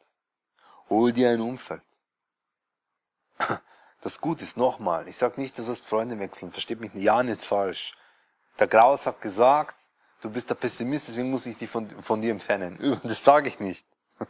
Hol 0.90 1.12
dir 1.12 1.30
ein 1.30 1.40
Umfeld. 1.40 1.82
Das 4.00 4.20
gut 4.20 4.40
ist, 4.42 4.56
nochmal, 4.56 5.08
ich 5.08 5.16
sag 5.16 5.38
nicht, 5.38 5.58
du 5.58 5.62
sollst 5.64 5.84
Freunde 5.84 6.16
wechseln, 6.20 6.52
versteht 6.52 6.78
mich 6.78 6.94
ja 6.94 7.20
nicht 7.24 7.40
falsch. 7.40 7.94
Der 8.60 8.68
Graus 8.68 9.06
hat 9.06 9.20
gesagt, 9.20 9.74
du 10.22 10.30
bist 10.30 10.48
der 10.50 10.54
Pessimist, 10.54 11.08
deswegen 11.08 11.30
muss 11.30 11.46
ich 11.46 11.56
dich 11.56 11.68
von, 11.68 11.88
von 12.02 12.20
dir 12.20 12.32
entfernen. 12.32 13.00
Das 13.02 13.22
sage 13.22 13.48
ich 13.48 13.60
nicht. 13.60 13.84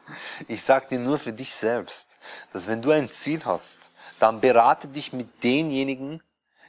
Ich 0.49 0.63
sag 0.63 0.89
dir 0.89 0.99
nur 0.99 1.19
für 1.19 1.33
dich 1.33 1.53
selbst, 1.53 2.17
dass 2.53 2.67
wenn 2.67 2.83
du 2.83 2.91
ein 2.91 3.11
Ziel 3.11 3.45
hast, 3.45 3.91
dann 4.19 4.41
berate 4.41 4.89
dich 4.89 5.13
mit 5.13 5.43
denjenigen, 5.43 6.23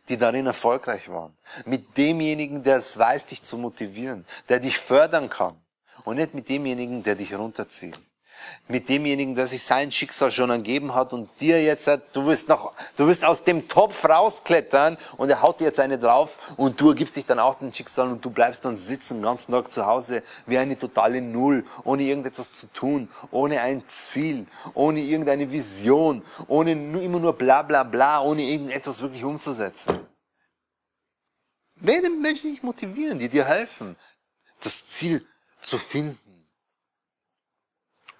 die 0.07 0.17
darin 0.17 0.47
erfolgreich 0.47 1.09
waren. 1.09 1.37
Mit 1.65 1.97
demjenigen, 1.97 2.63
der 2.63 2.77
es 2.77 2.97
weiß, 2.97 3.27
dich 3.27 3.43
zu 3.43 3.57
motivieren, 3.57 4.25
der 4.47 4.59
dich 4.59 4.77
fördern 4.77 5.29
kann. 5.29 5.55
Und 6.05 6.15
nicht 6.15 6.33
mit 6.33 6.49
demjenigen, 6.49 7.03
der 7.03 7.15
dich 7.15 7.35
runterzieht. 7.35 7.99
Mit 8.67 8.89
demjenigen, 8.89 9.35
der 9.35 9.47
sich 9.47 9.63
sein 9.63 9.91
Schicksal 9.91 10.31
schon 10.31 10.49
ergeben 10.49 10.95
hat 10.95 11.13
und 11.13 11.29
dir 11.39 11.61
jetzt, 11.63 11.89
du 12.13 12.25
wirst 12.25 12.47
noch, 12.49 12.73
du 12.97 13.07
wirst 13.07 13.25
aus 13.25 13.43
dem 13.43 13.67
Topf 13.67 14.05
rausklettern 14.05 14.97
und 15.17 15.29
er 15.29 15.41
haut 15.41 15.59
dir 15.59 15.65
jetzt 15.65 15.79
eine 15.79 15.97
drauf 15.97 16.53
und 16.57 16.79
du 16.79 16.89
ergibst 16.89 17.15
dich 17.15 17.25
dann 17.25 17.39
auch 17.39 17.55
dem 17.55 17.73
Schicksal 17.73 18.09
und 18.09 18.23
du 18.23 18.29
bleibst 18.29 18.65
dann 18.65 18.77
sitzen 18.77 19.15
den 19.17 19.23
ganzen 19.23 19.51
Tag 19.51 19.71
zu 19.71 19.85
Hause 19.85 20.23
wie 20.45 20.57
eine 20.57 20.77
totale 20.77 21.21
Null, 21.21 21.63
ohne 21.83 22.03
irgendetwas 22.03 22.53
zu 22.59 22.67
tun, 22.73 23.09
ohne 23.31 23.61
ein 23.61 23.85
Ziel, 23.87 24.45
ohne 24.73 25.01
irgendeine 25.01 25.51
Vision, 25.51 26.23
ohne 26.47 26.71
immer 26.71 27.19
nur 27.19 27.33
bla 27.33 27.61
bla 27.61 27.83
bla, 27.83 28.21
ohne 28.21 28.43
irgendetwas 28.43 29.01
wirklich 29.01 29.23
umzusetzen. 29.23 29.99
Werde 31.75 32.09
Menschen 32.09 32.51
dich 32.51 32.61
motivieren, 32.61 33.19
die 33.19 33.29
dir 33.29 33.45
helfen, 33.45 33.95
das 34.61 34.85
Ziel 34.87 35.25
zu 35.61 35.77
finden. 35.77 36.28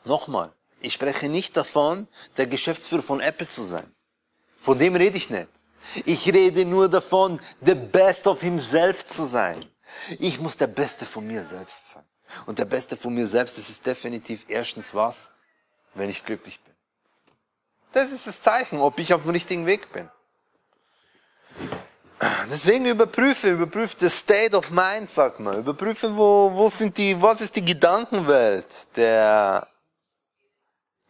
Nochmal, 0.06 0.52
ich 0.82 0.94
spreche 0.94 1.30
nicht 1.30 1.58
davon, 1.58 2.08
der 2.38 2.48
Geschäftsführer 2.48 3.04
von 3.04 3.20
Apple 3.20 3.48
zu 3.48 3.64
sein. 3.64 3.94
Von 4.62 4.80
dem 4.80 4.96
rede 4.96 5.18
ich 5.18 5.30
nicht. 5.30 5.50
Ich 6.06 6.32
rede 6.32 6.66
nur 6.66 6.90
davon, 6.90 7.40
the 7.62 7.76
best 7.76 8.28
of 8.28 8.42
himself 8.42 9.06
zu 9.06 9.26
sein. 9.26 9.64
Ich 10.20 10.40
muss 10.40 10.58
der 10.58 10.68
Beste 10.68 11.06
von 11.06 11.26
mir 11.26 11.44
selbst 11.44 11.90
sein. 11.90 12.04
Und 12.46 12.60
der 12.60 12.66
Beste 12.66 12.96
von 12.96 13.14
mir 13.14 13.28
selbst 13.28 13.58
ist 13.58 13.70
es 13.70 13.82
definitiv 13.82 14.46
erstens 14.48 14.94
was, 14.94 15.32
wenn 15.96 16.10
ich 16.10 16.24
glücklich 16.24 16.60
bin. 16.62 16.74
Das 17.92 18.12
ist 18.12 18.28
das 18.28 18.42
Zeichen, 18.42 18.80
ob 18.80 19.00
ich 19.00 19.14
auf 19.14 19.24
dem 19.24 19.32
richtigen 19.32 19.66
Weg 19.66 19.92
bin. 19.92 20.10
Deswegen 22.52 22.86
überprüfe, 22.86 23.52
überprüfe 23.52 23.96
the 24.00 24.10
state 24.10 24.56
of 24.56 24.70
mind, 24.72 25.10
sagt 25.10 25.40
man. 25.40 25.58
Überprüfe, 25.58 26.16
wo, 26.16 26.52
wo 26.54 26.70
sind 26.70 26.98
die, 26.98 27.20
was 27.20 27.42
ist 27.42 27.56
die 27.56 27.64
Gedankenwelt 27.64 28.96
der, 28.96 29.68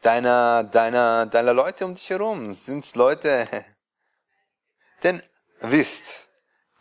deiner, 0.01 0.63
deiner, 0.63 1.25
deiner 1.25 1.53
Leute 1.53 1.85
um 1.85 1.95
dich 1.95 2.09
herum. 2.09 2.53
Sind 2.53 2.83
es 2.83 2.95
Leute, 2.95 3.47
denn 5.03 5.23
wisst, 5.59 6.29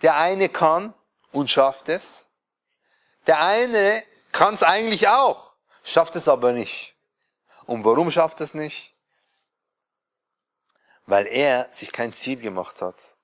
der 0.03 0.16
eine 0.16 0.49
kann 0.49 0.95
und 1.33 1.51
schafft 1.51 1.89
es. 1.89 2.27
Der 3.27 3.43
eine 3.43 4.03
kann 4.33 4.55
es 4.55 4.62
eigentlich 4.62 5.09
auch, 5.09 5.55
schafft 5.83 6.16
es 6.16 6.29
aber 6.29 6.53
nicht. 6.53 6.97
Und 7.66 7.85
warum 7.85 8.11
schafft 8.11 8.41
es 8.41 8.55
nicht? 8.55 8.95
Weil 11.07 11.27
er 11.27 11.71
sich 11.71 11.93
kein 11.93 12.12
Ziel 12.12 12.41
gemacht 12.41 12.81
hat 12.81 13.19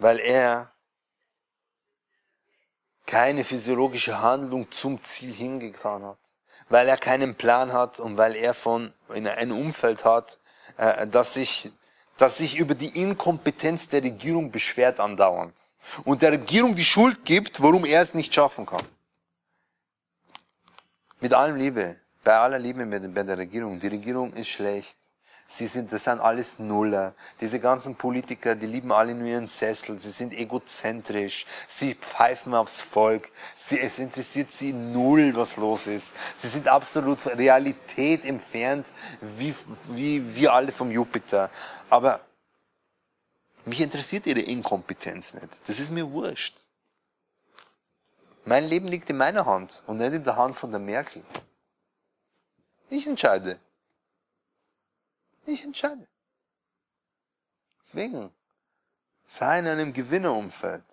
weil 0.00 0.18
er 0.18 0.72
keine 3.06 3.44
physiologische 3.44 4.20
Handlung 4.20 4.70
zum 4.72 5.02
Ziel 5.02 5.32
hingetan 5.32 6.02
hat, 6.04 6.19
weil 6.70 6.88
er 6.88 6.96
keinen 6.96 7.34
Plan 7.34 7.72
hat 7.72 8.00
und 8.00 8.16
weil 8.16 8.34
er 8.34 8.54
von 8.54 8.94
in 9.14 9.26
ein 9.26 9.52
Umfeld 9.52 10.04
hat, 10.04 10.38
äh, 10.78 11.06
das 11.06 11.34
sich, 11.34 11.70
das 12.16 12.38
sich 12.38 12.56
über 12.58 12.74
die 12.74 13.00
Inkompetenz 13.02 13.88
der 13.88 14.02
Regierung 14.02 14.50
beschwert 14.50 15.00
andauernd 15.00 15.52
und 16.04 16.22
der 16.22 16.32
Regierung 16.32 16.74
die 16.74 16.84
Schuld 16.84 17.24
gibt, 17.24 17.60
warum 17.60 17.84
er 17.84 18.02
es 18.02 18.14
nicht 18.14 18.32
schaffen 18.32 18.64
kann. 18.64 18.86
Mit 21.20 21.34
allem 21.34 21.56
Liebe, 21.56 21.96
bei 22.24 22.38
aller 22.38 22.58
Liebe 22.58 22.86
bei 22.86 23.22
der 23.22 23.36
Regierung, 23.36 23.78
die 23.78 23.88
Regierung 23.88 24.32
ist 24.32 24.48
schlecht. 24.48 24.96
Sie 25.52 25.66
sind, 25.66 25.90
das 25.90 26.04
sind 26.04 26.20
alles 26.20 26.60
Nuller. 26.60 27.12
Diese 27.40 27.58
ganzen 27.58 27.96
Politiker, 27.96 28.54
die 28.54 28.68
lieben 28.68 28.92
alle 28.92 29.16
nur 29.16 29.26
ihren 29.26 29.48
Sessel. 29.48 29.98
Sie 29.98 30.12
sind 30.12 30.32
egozentrisch. 30.32 31.44
Sie 31.66 31.96
pfeifen 31.96 32.54
aufs 32.54 32.80
Volk. 32.80 33.32
Sie, 33.56 33.80
es 33.80 33.98
interessiert 33.98 34.52
sie 34.52 34.72
null, 34.72 35.34
was 35.34 35.56
los 35.56 35.88
ist. 35.88 36.14
Sie 36.38 36.46
sind 36.46 36.68
absolut 36.68 37.26
Realität 37.26 38.24
entfernt, 38.24 38.86
wie, 39.20 39.52
wie 39.88 40.36
wir 40.36 40.52
alle 40.52 40.70
vom 40.70 40.92
Jupiter. 40.92 41.50
Aber 41.88 42.20
mich 43.64 43.80
interessiert 43.80 44.26
ihre 44.26 44.42
Inkompetenz 44.42 45.34
nicht. 45.34 45.68
Das 45.68 45.80
ist 45.80 45.90
mir 45.90 46.12
wurscht. 46.12 46.56
Mein 48.44 48.68
Leben 48.68 48.86
liegt 48.86 49.10
in 49.10 49.16
meiner 49.16 49.46
Hand 49.46 49.82
und 49.88 49.96
nicht 49.96 50.12
in 50.12 50.22
der 50.22 50.36
Hand 50.36 50.54
von 50.54 50.70
der 50.70 50.78
Merkel. 50.78 51.24
Ich 52.88 53.08
entscheide. 53.08 53.58
Ich 55.50 55.64
entscheide. 55.64 56.06
Deswegen, 57.82 58.32
sei 59.26 59.58
in 59.58 59.66
einem 59.66 59.92
Gewinnerumfeld. 59.92 60.84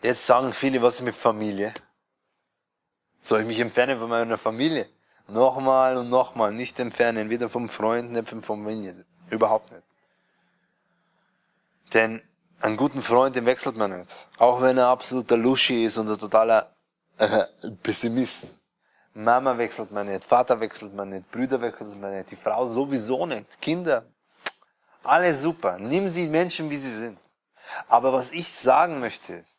Jetzt 0.00 0.24
sagen 0.24 0.54
viele, 0.54 0.80
was 0.80 0.94
ist 0.94 1.02
mit 1.02 1.14
Familie? 1.14 1.74
Soll 3.20 3.42
ich 3.42 3.46
mich 3.46 3.60
entfernen 3.60 3.98
von 3.98 4.08
meiner 4.08 4.38
Familie? 4.38 4.88
Nochmal 5.28 5.98
und 5.98 6.08
nochmal, 6.08 6.50
nicht 6.50 6.78
entfernen, 6.78 7.28
weder 7.28 7.50
vom 7.50 7.68
Freund, 7.68 8.12
nicht 8.12 8.30
vom 8.30 8.42
Familie. 8.42 9.04
Überhaupt 9.28 9.70
nicht. 9.70 9.84
Denn 11.92 12.22
einen 12.60 12.78
guten 12.78 13.02
Freund, 13.02 13.36
den 13.36 13.44
wechselt 13.44 13.76
man 13.76 13.98
nicht. 13.98 14.28
Auch 14.38 14.62
wenn 14.62 14.78
er 14.78 14.88
absoluter 14.88 15.36
Luschi 15.36 15.84
ist 15.84 15.98
und 15.98 16.08
ein 16.08 16.18
totaler 16.18 16.74
äh, 17.18 17.44
Pessimist. 17.82 18.59
Mama 19.14 19.58
wechselt 19.58 19.90
man 19.90 20.06
nicht, 20.06 20.24
Vater 20.24 20.60
wechselt 20.60 20.94
man 20.94 21.08
nicht, 21.08 21.30
Brüder 21.30 21.60
wechselt 21.60 21.98
man 21.98 22.16
nicht, 22.16 22.30
die 22.30 22.36
Frau 22.36 22.66
sowieso 22.66 23.26
nicht, 23.26 23.60
Kinder. 23.60 24.06
Alles 25.02 25.40
super. 25.40 25.78
Nimm 25.78 26.08
sie 26.08 26.26
Menschen, 26.26 26.70
wie 26.70 26.76
sie 26.76 26.96
sind. 26.96 27.18
Aber 27.88 28.12
was 28.12 28.30
ich 28.30 28.52
sagen 28.52 29.00
möchte 29.00 29.34
ist, 29.34 29.56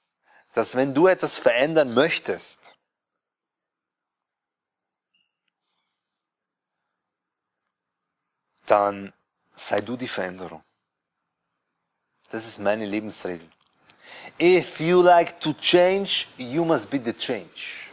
dass 0.54 0.76
wenn 0.76 0.94
du 0.94 1.08
etwas 1.08 1.38
verändern 1.38 1.94
möchtest, 1.94 2.76
dann 8.66 9.14
sei 9.54 9.82
du 9.82 9.98
die 9.98 10.08
Veränderung. 10.08 10.64
Das 12.30 12.46
ist 12.46 12.60
meine 12.60 12.86
Lebensregel. 12.86 13.50
If 14.40 14.80
you 14.80 15.02
like 15.02 15.40
to 15.42 15.54
change, 15.54 16.28
you 16.38 16.64
must 16.64 16.90
be 16.90 17.02
the 17.04 17.14
change. 17.14 17.90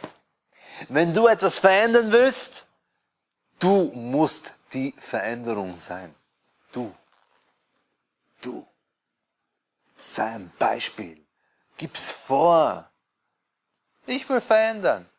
Wenn 0.87 1.13
du 1.13 1.27
etwas 1.27 1.57
verändern 1.57 2.11
willst, 2.11 2.67
du 3.59 3.91
musst 3.93 4.59
die 4.73 4.93
Veränderung 4.97 5.75
sein. 5.77 6.15
Du. 6.71 6.95
Du. 8.41 8.65
Sei 9.97 10.25
ein 10.25 10.53
Beispiel. 10.57 11.25
Gib's 11.77 12.11
vor. 12.11 12.89
Ich 14.05 14.27
will 14.29 14.41
verändern. 14.41 15.09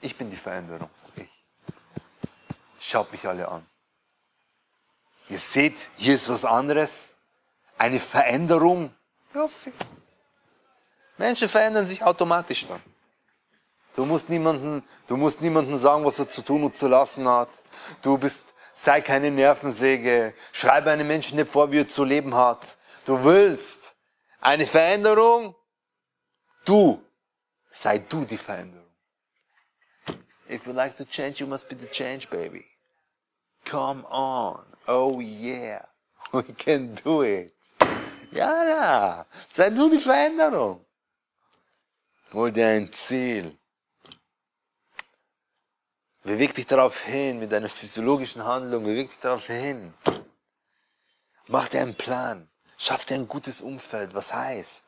Ich 0.00 0.16
bin 0.16 0.30
die 0.30 0.36
Veränderung. 0.36 0.90
Ich. 1.16 1.44
Schaut 2.80 3.10
mich 3.12 3.26
alle 3.26 3.48
an. 3.48 3.66
Ihr 5.28 5.38
seht, 5.38 5.90
hier 5.96 6.14
ist 6.14 6.28
was 6.28 6.44
anderes. 6.44 7.16
Eine 7.76 8.00
Veränderung? 8.00 8.94
Menschen 11.16 11.48
verändern 11.48 11.86
sich 11.86 12.02
automatisch 12.02 12.66
dann. 12.66 12.82
Du 13.98 14.04
musst 14.04 14.28
niemanden, 14.28 14.84
du 15.08 15.16
musst 15.16 15.40
niemanden 15.40 15.76
sagen, 15.76 16.04
was 16.04 16.20
er 16.20 16.28
zu 16.28 16.42
tun 16.42 16.62
und 16.62 16.76
zu 16.76 16.86
lassen 16.86 17.26
hat. 17.26 17.48
Du 18.00 18.16
bist, 18.16 18.54
sei 18.72 19.00
keine 19.00 19.28
Nervensäge. 19.28 20.34
Schreibe 20.52 20.92
einem 20.92 21.08
Menschen 21.08 21.36
nicht 21.36 21.50
vor, 21.50 21.72
wie 21.72 21.80
er 21.80 21.88
zu 21.88 22.04
leben 22.04 22.32
hat. 22.32 22.78
Du 23.04 23.24
willst 23.24 23.96
eine 24.40 24.68
Veränderung. 24.68 25.56
Du, 26.64 27.02
sei 27.72 27.98
du 27.98 28.24
die 28.24 28.38
Veränderung. 28.38 28.86
If 30.48 30.68
you 30.68 30.72
like 30.72 30.96
to 30.96 31.04
change, 31.04 31.40
you 31.40 31.48
must 31.48 31.68
be 31.68 31.74
the 31.76 31.88
change, 31.88 32.28
baby. 32.30 32.64
Come 33.64 34.04
on. 34.08 34.64
Oh 34.86 35.20
yeah. 35.20 35.84
We 36.32 36.44
can 36.56 36.94
do 37.02 37.24
it. 37.24 37.52
Ja, 38.30 38.64
ja. 38.64 39.26
Sei 39.50 39.70
du 39.70 39.90
die 39.90 39.98
Veränderung. 39.98 40.86
Hol 42.32 42.52
dir 42.52 42.68
ein 42.68 42.92
Ziel. 42.92 43.57
Beweg 46.24 46.54
dich 46.54 46.66
darauf 46.66 47.00
hin 47.02 47.38
mit 47.38 47.52
deiner 47.52 47.68
physiologischen 47.68 48.44
Handlung. 48.44 48.84
Beweg 48.84 49.08
dich 49.08 49.18
darauf 49.20 49.46
hin. 49.46 49.94
Mach 51.46 51.68
dir 51.68 51.80
einen 51.80 51.94
Plan. 51.94 52.48
Schaff 52.76 53.04
dir 53.04 53.14
ein 53.14 53.28
gutes 53.28 53.60
Umfeld. 53.60 54.14
Was 54.14 54.32
heißt? 54.32 54.84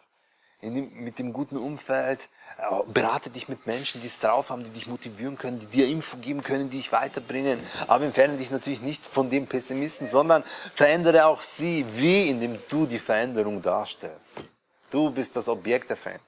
Dem, 0.63 0.93
mit 0.93 1.19
dem 1.19 1.33
guten 1.33 1.57
Umfeld, 1.57 2.29
äh, 2.59 2.83
berate 2.93 3.31
dich 3.31 3.49
mit 3.49 3.67
Menschen, 3.67 4.03
die 4.03 4.07
es 4.07 4.19
drauf 4.19 4.51
haben, 4.51 4.63
die 4.63 4.71
dich 4.71 4.87
motivieren 4.87 5.39
können, 5.39 5.59
die 5.59 5.67
dir 5.67 5.89
Info 5.89 6.19
geben 6.19 6.43
können, 6.43 6.69
die 6.69 6.77
dich 6.77 6.93
weiterbringen. 6.93 7.59
Aber 7.89 8.05
entferne 8.05 8.37
dich 8.37 8.51
natürlich 8.51 8.83
nicht 8.83 9.07
von 9.07 9.31
dem 9.31 9.47
Pessimisten, 9.47 10.07
sondern 10.07 10.45
verändere 10.75 11.25
auch 11.25 11.41
sie, 11.41 11.87
wie 11.93 12.29
indem 12.29 12.59
du 12.69 12.85
die 12.85 12.99
Veränderung 12.99 13.63
darstellst. 13.63 14.45
Du 14.91 15.11
bist 15.11 15.35
das 15.35 15.49
Objekt 15.49 15.89
der 15.89 15.97
Veränderung. 15.97 16.27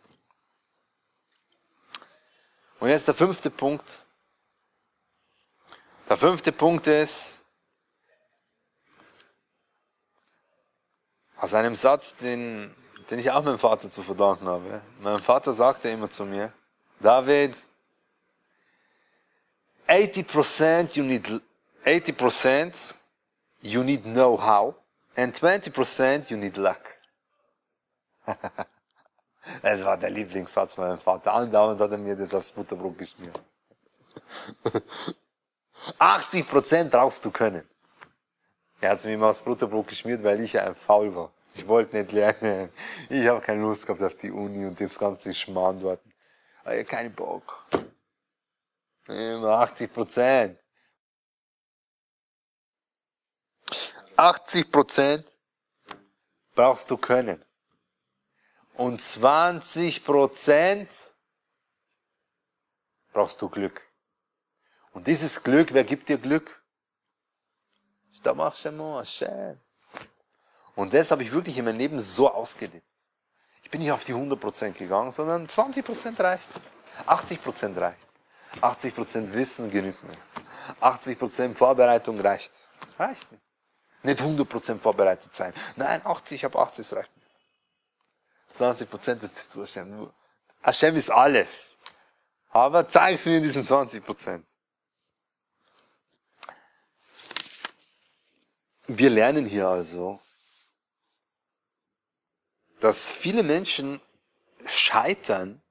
Und 2.81 2.89
jetzt 2.89 3.07
der 3.07 3.15
fünfte 3.15 3.51
Punkt. 3.51 4.07
Der 6.13 6.19
fünfte 6.19 6.53
Punkt 6.53 6.87
ist, 6.89 7.43
aus 11.39 11.55
einem 11.55 11.75
Satz, 11.75 12.17
den, 12.17 12.77
den 13.09 13.19
ich 13.19 13.31
auch 13.31 13.43
meinem 13.43 13.59
Vater 13.59 13.91
zu 13.91 14.03
verdanken 14.03 14.47
habe. 14.47 14.83
Mein 15.01 15.23
Vater 15.23 15.55
sagte 15.55 15.89
immer 15.89 16.11
zu 16.11 16.27
mir, 16.27 16.53
David, 17.01 17.57
80% 19.89 20.99
you 20.99 21.03
need, 21.03 21.41
80% 21.87 22.95
you 23.63 23.83
need 23.83 24.03
know-how 24.03 24.75
and 25.17 25.35
20% 25.35 26.29
you 26.29 26.37
need 26.37 26.59
luck. 26.59 26.83
Das 29.63 29.83
war 29.83 29.97
der 29.97 30.11
Lieblingssatz 30.11 30.75
von 30.75 30.89
meinem 30.89 31.01
Vater. 31.01 31.33
Andauernd 31.33 31.81
hat 31.81 31.91
er 31.91 31.97
mir 31.97 32.17
das 32.17 32.35
aufs 32.35 32.51
Butterbrot 32.51 32.99
geschmiert. 32.99 33.41
80% 35.99 36.91
brauchst 36.91 37.25
du 37.25 37.31
können. 37.31 37.69
Er 38.81 38.91
hat 38.91 39.05
mir 39.05 39.15
immer 39.15 39.29
aufs 39.29 39.43
Butterbrot 39.43 39.89
geschmiert, 39.89 40.23
weil 40.25 40.41
ich 40.41 40.55
ja 40.55 40.65
ein 40.65 40.75
Faul 40.75 41.15
war. 41.15 41.33
Ich 41.55 41.67
wollte 41.69 41.97
nicht 41.97 42.13
lernen. 42.13 42.71
Ich 43.09 43.27
habe 43.27 43.41
keine 43.41 43.63
Lust 43.63 43.87
gehabt 43.87 44.03
auf 44.03 44.17
die 44.17 44.31
Uni 44.31 44.65
und 44.67 44.81
das 44.81 44.99
ganze 44.99 45.35
Schmarrn 45.35 45.81
dort. 45.81 46.01
Ich 46.05 46.67
habe 46.67 46.85
keinen 46.85 47.15
Bock. 47.15 47.67
Immer 49.07 49.63
80% 49.63 50.57
80% 54.17 55.25
brauchst 56.55 56.91
du 56.91 56.97
können 56.97 57.45
und 58.75 59.01
20 59.01 60.05
Prozent 60.05 60.89
brauchst 63.13 63.41
du 63.43 63.49
Glück. 63.49 63.92
Und 64.93 65.07
dieses 65.07 65.43
Glück, 65.43 65.73
wer 65.73 65.85
gibt 65.85 66.09
dir 66.09 66.19
Glück? 66.19 66.63
Und 70.75 70.95
das 70.95 71.11
habe 71.11 71.23
ich 71.23 71.33
wirklich 71.33 71.59
in 71.59 71.65
meinem 71.65 71.79
Leben 71.79 72.01
so 72.01 72.33
ausgelebt. 72.33 72.87
Ich 73.63 73.71
bin 73.71 73.81
nicht 73.81 73.93
auf 73.93 74.05
die 74.05 74.15
100% 74.15 74.73
gegangen, 74.73 75.11
sondern 75.11 75.47
20% 75.47 76.23
reicht. 76.23 76.49
80% 77.07 77.81
reicht. 77.81 78.09
80% 78.61 79.33
Wissen 79.33 79.71
genügt 79.71 80.03
mir. 80.05 80.13
80% 80.81 81.55
Vorbereitung 81.55 82.21
reicht. 82.21 82.53
Reicht 82.99 83.31
mir. 83.33 83.41
Nicht 84.03 84.21
100% 84.21 84.79
vorbereitet 84.79 85.35
sein. 85.35 85.55
Nein, 85.77 86.05
80, 86.05 86.37
ich 86.37 86.45
habe 86.45 86.59
80, 86.59 86.89
das 86.89 86.99
reicht 86.99 87.17
mir. 87.17 87.23
20 88.55 88.91
Prozent, 88.91 89.23
das 89.23 89.31
bist 89.31 89.55
du 89.55 89.63
Hashem. 89.63 90.11
Hashem 90.63 90.97
ist 90.97 91.11
alles. 91.11 91.79
Aber 92.51 92.87
zeig 92.87 93.15
es 93.15 93.25
mir 93.25 93.39
in 93.39 93.43
diesen 93.43 93.65
20 93.65 94.05
Wir 98.87 99.11
lernen 99.11 99.47
hier 99.47 99.69
also, 99.69 100.21
dass 102.81 103.11
viele 103.11 103.43
Menschen 103.43 104.01
scheitern, 104.67 105.63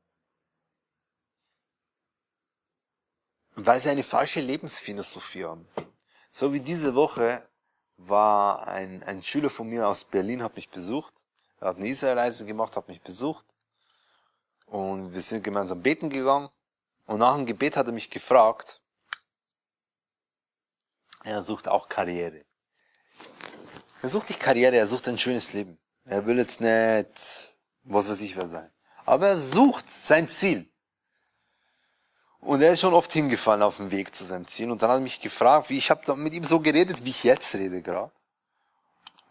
weil 3.55 3.81
sie 3.81 3.89
eine 3.89 4.03
falsche 4.03 4.41
Lebensphilosophie 4.41 5.45
haben. 5.45 5.67
So 6.29 6.53
wie 6.53 6.61
diese 6.61 6.95
Woche 6.95 7.47
war 7.97 8.67
ein, 8.67 9.03
ein 9.03 9.21
Schüler 9.21 9.49
von 9.49 9.67
mir 9.67 9.87
aus 9.87 10.05
Berlin, 10.05 10.41
hat 10.41 10.55
mich 10.55 10.69
besucht 10.69 11.21
er 11.61 11.67
hat 11.67 11.77
eine 11.77 11.87
Israelreise 11.87 12.43
gemacht, 12.43 12.75
hat 12.75 12.87
mich 12.87 13.01
besucht. 13.01 13.45
Und 14.65 15.13
wir 15.13 15.21
sind 15.21 15.43
gemeinsam 15.43 15.81
beten 15.81 16.09
gegangen. 16.09 16.49
Und 17.05 17.19
nach 17.19 17.35
dem 17.35 17.45
Gebet 17.45 17.77
hat 17.77 17.85
er 17.85 17.93
mich 17.93 18.09
gefragt, 18.09 18.81
er 21.23 21.43
sucht 21.43 21.67
auch 21.67 21.87
Karriere. 21.87 22.43
Er 24.01 24.09
sucht 24.09 24.29
nicht 24.29 24.39
Karriere, 24.39 24.75
er 24.75 24.87
sucht 24.87 25.07
ein 25.07 25.17
schönes 25.17 25.53
Leben. 25.53 25.77
Er 26.05 26.25
will 26.25 26.37
jetzt 26.37 26.61
nicht, 26.61 27.57
was 27.83 28.09
weiß 28.09 28.21
ich 28.21 28.35
wer 28.35 28.47
sein. 28.47 28.71
Aber 29.05 29.27
er 29.27 29.39
sucht 29.39 29.89
sein 29.89 30.27
Ziel. 30.27 30.67
Und 32.39 32.61
er 32.61 32.73
ist 32.73 32.79
schon 32.81 32.93
oft 32.93 33.11
hingefallen 33.11 33.61
auf 33.61 33.77
dem 33.77 33.91
Weg 33.91 34.15
zu 34.15 34.23
seinem 34.23 34.47
Ziel. 34.47 34.71
Und 34.71 34.81
dann 34.81 34.89
hat 34.89 34.97
er 34.97 35.01
mich 35.01 35.21
gefragt, 35.21 35.69
wie 35.69 35.77
ich 35.77 35.91
habe 35.91 36.15
mit 36.15 36.33
ihm 36.33 36.43
so 36.43 36.59
geredet, 36.59 37.05
wie 37.05 37.11
ich 37.11 37.23
jetzt 37.23 37.53
rede 37.53 37.81
gerade. 37.81 38.11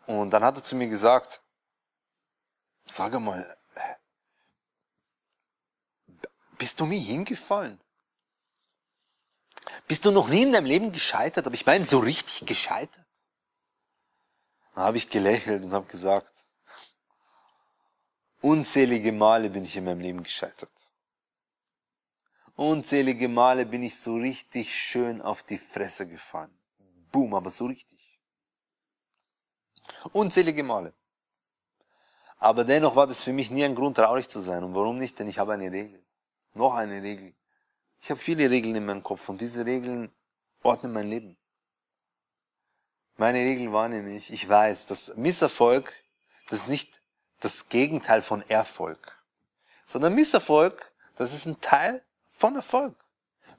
Und 0.07 0.31
dann 0.31 0.45
hat 0.45 0.57
er 0.57 0.65
zu 0.65 0.77
mir 0.77 0.87
gesagt, 0.87 1.43
Sag 2.91 3.19
mal, 3.21 3.57
bist 6.59 6.81
du 6.81 6.87
mir 6.87 6.99
hingefallen? 6.99 7.81
Bist 9.87 10.05
du 10.05 10.11
noch 10.11 10.29
nie 10.29 10.43
in 10.43 10.53
deinem 10.53 10.67
Leben 10.67 10.91
gescheitert? 10.91 11.47
Aber 11.47 11.55
ich 11.55 11.65
meine, 11.65 11.85
so 11.85 12.01
richtig 12.01 12.47
gescheitert? 12.47 13.00
Dann 14.75 14.85
habe 14.85 14.97
ich 14.97 15.09
gelächelt 15.09 15.65
und 15.65 15.73
habe 15.73 15.87
gesagt, 15.87 16.33
unzählige 18.41 19.13
Male 19.13 19.51
bin 19.51 19.65
ich 19.65 19.77
in 19.77 19.85
meinem 19.85 20.01
Leben 20.01 20.23
gescheitert. 20.23 20.73
Unzählige 22.57 23.29
Male 23.29 23.65
bin 23.65 23.83
ich 23.83 23.99
so 23.99 24.17
richtig 24.17 24.75
schön 24.75 25.23
auf 25.23 25.43
die 25.43 25.59
Fresse 25.59 26.07
gefallen. 26.07 26.55
Boom, 27.11 27.35
aber 27.35 27.51
so 27.51 27.67
richtig. 27.67 28.21
Unzählige 30.13 30.63
Male. 30.63 30.93
Aber 32.39 32.65
dennoch 32.65 32.97
war 32.97 33.07
das 33.07 33.23
für 33.23 33.33
mich 33.33 33.51
nie 33.51 33.65
ein 33.65 33.75
Grund, 33.75 33.97
traurig 33.97 34.29
zu 34.29 34.41
sein. 34.41 34.65
Und 34.65 34.75
warum 34.75 34.99
nicht? 34.99 35.19
Denn 35.19 35.29
ich 35.29 35.39
habe 35.39 35.53
eine 35.53 35.71
Regel. 35.71 36.03
Noch 36.55 36.75
eine 36.75 37.03
Regel. 37.03 37.35
Ich 38.01 38.11
habe 38.11 38.21
viele 38.21 38.49
Regeln 38.51 38.77
in 38.77 38.87
meinem 38.87 39.03
Kopf 39.03 39.29
und 39.29 39.41
diese 39.41 39.65
Regeln 39.67 40.11
ordnen 40.63 40.93
mein 40.93 41.09
Leben. 41.09 41.37
Meine 43.21 43.41
Regel 43.41 43.71
war 43.71 43.87
nämlich, 43.87 44.33
ich 44.33 44.49
weiß, 44.49 44.87
dass 44.87 45.15
Misserfolg, 45.17 45.93
das 46.49 46.61
ist 46.63 46.69
nicht 46.69 47.03
das 47.41 47.69
Gegenteil 47.69 48.23
von 48.23 48.41
Erfolg. 48.49 49.23
Sondern 49.85 50.15
Misserfolg, 50.15 50.91
das 51.17 51.35
ist 51.35 51.45
ein 51.45 51.61
Teil 51.61 52.03
von 52.27 52.57
Erfolg. 52.57 52.97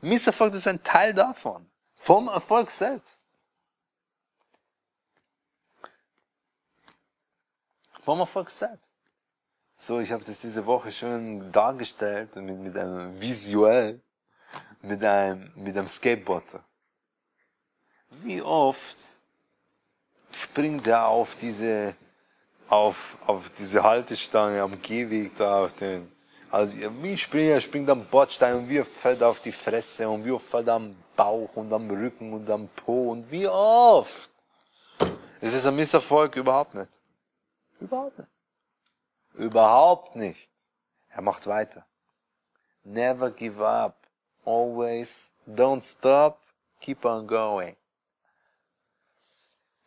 Misserfolg, 0.02 0.56
ist 0.56 0.68
ein 0.68 0.82
Teil 0.84 1.14
davon. 1.14 1.70
Vom 1.96 2.28
Erfolg 2.28 2.72
selbst. 2.72 3.22
vom 8.02 8.20
Erfolg 8.20 8.50
selbst. 8.50 8.84
So, 9.78 10.00
ich 10.00 10.12
habe 10.12 10.24
das 10.24 10.40
diese 10.40 10.66
Woche 10.66 10.92
schön 10.92 11.52
dargestellt 11.52 12.36
mit, 12.36 12.58
mit 12.58 12.76
einem 12.76 13.22
visuell, 13.22 14.02
mit 14.82 15.04
einem, 15.04 15.52
mit 15.54 15.78
einem 15.78 15.88
Skateboarder. 15.88 16.64
Wie 18.24 18.42
oft 18.42 19.21
springt 20.32 20.88
er 20.88 21.08
auf 21.08 21.36
diese, 21.36 21.96
auf, 22.70 23.18
auf 23.26 23.50
diese 23.52 23.84
Haltestange 23.84 24.62
am 24.62 24.82
Gehweg 24.82 25.36
da 25.38 25.66
auf 25.66 25.74
den, 25.74 26.12
also 26.50 26.78
wie 27.02 27.18
springt 27.18 27.50
er, 27.50 27.62
springt 27.62 27.90
am 27.90 28.06
Bordstein 28.06 28.56
und 28.56 28.70
wie 28.70 28.84
fällt 28.84 29.22
er 29.22 29.30
auf 29.30 29.40
die 29.40 29.52
Fresse 29.52 30.08
und 30.10 30.26
wie 30.26 30.32
oft 30.32 30.46
fällt 30.46 30.68
er 30.68 30.76
am 30.76 30.96
Bauch 31.16 31.56
und 31.56 31.72
am 31.72 31.90
Rücken 31.90 32.34
und 32.34 32.50
am 32.50 32.68
Po 32.68 33.12
und 33.12 33.30
wie 33.32 33.48
oft. 33.48 34.30
Es 35.40 35.54
ist 35.54 35.66
ein 35.66 35.76
Misserfolg 35.76 36.36
überhaupt 36.36 36.76
nicht. 36.76 36.90
Überhaupt 37.80 38.20
nicht. 38.20 38.30
Überhaupt 39.34 40.16
nicht. 40.16 40.50
Er 41.10 41.22
macht 41.22 41.48
weiter. 41.48 41.86
Never 42.84 43.32
give 43.32 43.66
up. 43.66 44.08
Always 44.46 45.34
don't 45.48 45.84
stop. 45.84 46.40
Keep 46.80 47.06
on 47.06 47.28
going. 47.28 47.76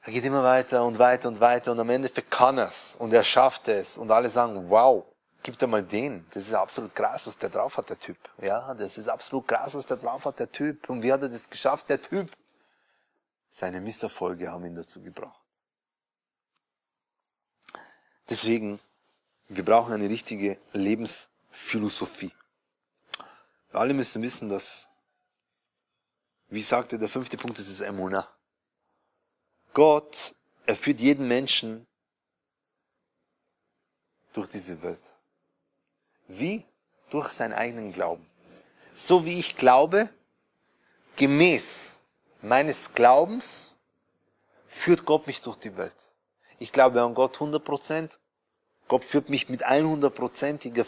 Er 0.06 0.12
geht 0.12 0.24
immer 0.24 0.44
weiter 0.44 0.84
und 0.84 0.98
weiter 0.98 1.28
und 1.28 1.40
weiter 1.40 1.72
und 1.72 1.80
am 1.80 1.88
Ende 1.88 2.10
kann 2.10 2.58
er 2.58 2.68
es 2.68 2.94
und 2.96 3.12
er 3.14 3.24
schafft 3.24 3.68
es 3.68 3.96
und 3.96 4.10
alle 4.10 4.28
sagen, 4.28 4.68
wow, 4.68 5.06
gib 5.42 5.58
dir 5.58 5.66
mal 5.66 5.82
den. 5.82 6.26
Das 6.34 6.46
ist 6.46 6.52
absolut 6.52 6.94
krass, 6.94 7.26
was 7.26 7.38
der 7.38 7.48
drauf 7.48 7.78
hat, 7.78 7.88
der 7.88 7.98
Typ. 7.98 8.18
Ja, 8.42 8.74
das 8.74 8.98
ist 8.98 9.08
absolut 9.08 9.48
krass, 9.48 9.74
was 9.74 9.86
der 9.86 9.96
drauf 9.96 10.26
hat, 10.26 10.38
der 10.38 10.52
Typ. 10.52 10.90
Und 10.90 11.02
wie 11.02 11.10
hat 11.10 11.22
er 11.22 11.30
das 11.30 11.48
geschafft, 11.48 11.88
der 11.88 12.02
Typ? 12.02 12.30
Seine 13.48 13.80
Misserfolge 13.80 14.50
haben 14.50 14.66
ihn 14.66 14.74
dazu 14.74 15.00
gebracht. 15.00 15.40
Deswegen, 18.28 18.80
wir 19.48 19.64
brauchen 19.64 19.94
eine 19.94 20.08
richtige 20.08 20.58
Lebensphilosophie. 20.72 22.32
Wir 23.70 23.80
alle 23.80 23.94
müssen 23.94 24.20
wissen, 24.20 24.50
dass, 24.50 24.90
wie 26.48 26.60
sagte 26.60 26.98
der 26.98 27.08
fünfte 27.08 27.38
Punkt, 27.38 27.58
das 27.58 27.68
ist 27.68 27.80
Emuna. 27.80 28.28
Gott, 29.74 30.34
er 30.66 30.76
jeden 31.00 31.26
Menschen 31.26 31.86
durch 34.32 34.48
diese 34.48 34.80
Welt. 34.82 35.02
Wie? 36.28 36.64
Durch 37.10 37.28
seinen 37.28 37.52
eigenen 37.52 37.92
Glauben. 37.92 38.24
So 38.94 39.26
wie 39.26 39.38
ich 39.38 39.56
glaube, 39.56 40.08
gemäß 41.16 42.00
meines 42.40 42.94
Glaubens 42.94 43.74
führt 44.68 45.04
Gott 45.04 45.26
mich 45.26 45.42
durch 45.42 45.56
die 45.56 45.76
Welt. 45.76 46.12
Ich 46.58 46.70
glaube 46.72 47.02
an 47.02 47.14
Gott 47.14 47.36
100%. 47.36 48.16
Gott 48.86 49.04
führt 49.04 49.28
mich 49.28 49.48
mit 49.48 49.66
100%iger, 49.66 50.86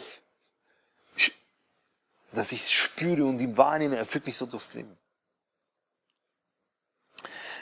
dass 2.32 2.53
ich 2.53 2.70
spüre 2.70 3.24
und 3.24 3.41
ihm 3.41 3.57
wahrnehme, 3.57 3.97
er 3.97 4.07
führt 4.07 4.26
mich 4.26 4.37
so 4.37 4.47
durchs 4.47 4.74
Leben. 4.74 4.97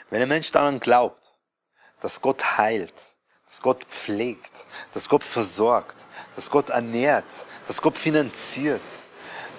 Wenn 0.09 0.21
ein 0.21 0.29
Mensch 0.29 0.51
daran 0.51 0.79
glaubt, 0.79 1.21
dass 1.99 2.21
Gott 2.21 2.57
heilt, 2.57 2.93
dass 3.45 3.61
Gott 3.61 3.83
pflegt, 3.85 4.65
dass 4.93 5.09
Gott 5.09 5.23
versorgt, 5.23 6.05
dass 6.35 6.49
Gott 6.49 6.69
ernährt, 6.69 7.45
dass 7.67 7.81
Gott 7.81 7.97
finanziert, 7.97 8.83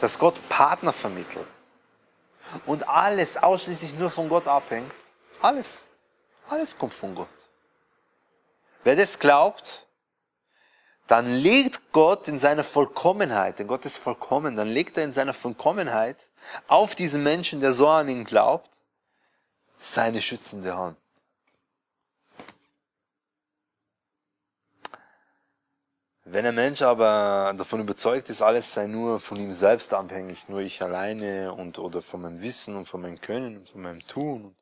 dass 0.00 0.18
Gott 0.18 0.36
Partner 0.48 0.92
vermittelt 0.92 1.46
und 2.66 2.88
alles 2.88 3.36
ausschließlich 3.36 3.94
nur 3.94 4.10
von 4.10 4.28
Gott 4.28 4.46
abhängt, 4.46 4.94
alles, 5.40 5.84
alles 6.48 6.76
kommt 6.76 6.94
von 6.94 7.14
Gott. 7.14 7.28
Wer 8.84 8.96
das 8.96 9.18
glaubt, 9.18 9.86
dann 11.06 11.26
legt 11.26 11.92
Gott 11.92 12.28
in 12.28 12.38
seiner 12.38 12.64
Vollkommenheit, 12.64 13.58
denn 13.58 13.66
Gott 13.66 13.84
ist 13.84 13.96
vollkommen, 13.96 14.56
dann 14.56 14.68
legt 14.68 14.96
er 14.96 15.04
in 15.04 15.12
seiner 15.12 15.34
Vollkommenheit 15.34 16.30
auf 16.66 16.94
diesen 16.94 17.22
Menschen, 17.22 17.60
der 17.60 17.72
so 17.72 17.88
an 17.88 18.08
ihn 18.08 18.24
glaubt, 18.24 18.70
seine 19.86 20.20
schützende 20.20 20.76
Hand. 20.76 20.98
Wenn 26.24 26.44
ein 26.44 26.56
Mensch 26.56 26.82
aber 26.82 27.54
davon 27.56 27.80
überzeugt 27.80 28.28
ist, 28.30 28.42
alles 28.42 28.72
sei 28.74 28.88
nur 28.88 29.20
von 29.20 29.38
ihm 29.38 29.52
selbst 29.52 29.94
abhängig, 29.94 30.48
nur 30.48 30.58
ich 30.58 30.82
alleine 30.82 31.52
und 31.52 31.78
oder 31.78 32.02
von 32.02 32.20
meinem 32.22 32.42
Wissen 32.42 32.74
und 32.74 32.86
von 32.86 33.00
meinem 33.00 33.20
Können 33.20 33.58
und 33.58 33.68
von 33.68 33.82
meinem 33.82 34.04
Tun, 34.08 34.56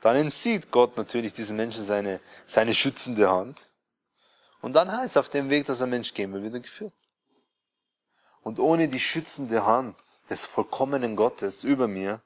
dann 0.00 0.14
entzieht 0.14 0.70
Gott 0.70 0.96
natürlich 0.96 1.32
diesem 1.32 1.56
Menschen 1.56 1.84
seine, 1.84 2.20
seine 2.46 2.72
schützende 2.72 3.28
Hand. 3.28 3.74
Und 4.60 4.74
dann 4.76 4.92
heißt 4.92 5.18
auf 5.18 5.28
dem 5.28 5.50
Weg, 5.50 5.66
dass 5.66 5.82
ein 5.82 5.90
Mensch 5.90 6.14
gehen 6.14 6.32
will, 6.32 6.44
wieder 6.44 6.60
geführt. 6.60 6.94
Und 8.42 8.60
ohne 8.60 8.86
die 8.86 9.00
schützende 9.00 9.66
Hand 9.66 9.96
des 10.30 10.46
vollkommenen 10.46 11.16
Gottes 11.16 11.64
über 11.64 11.88
mir 11.88 12.22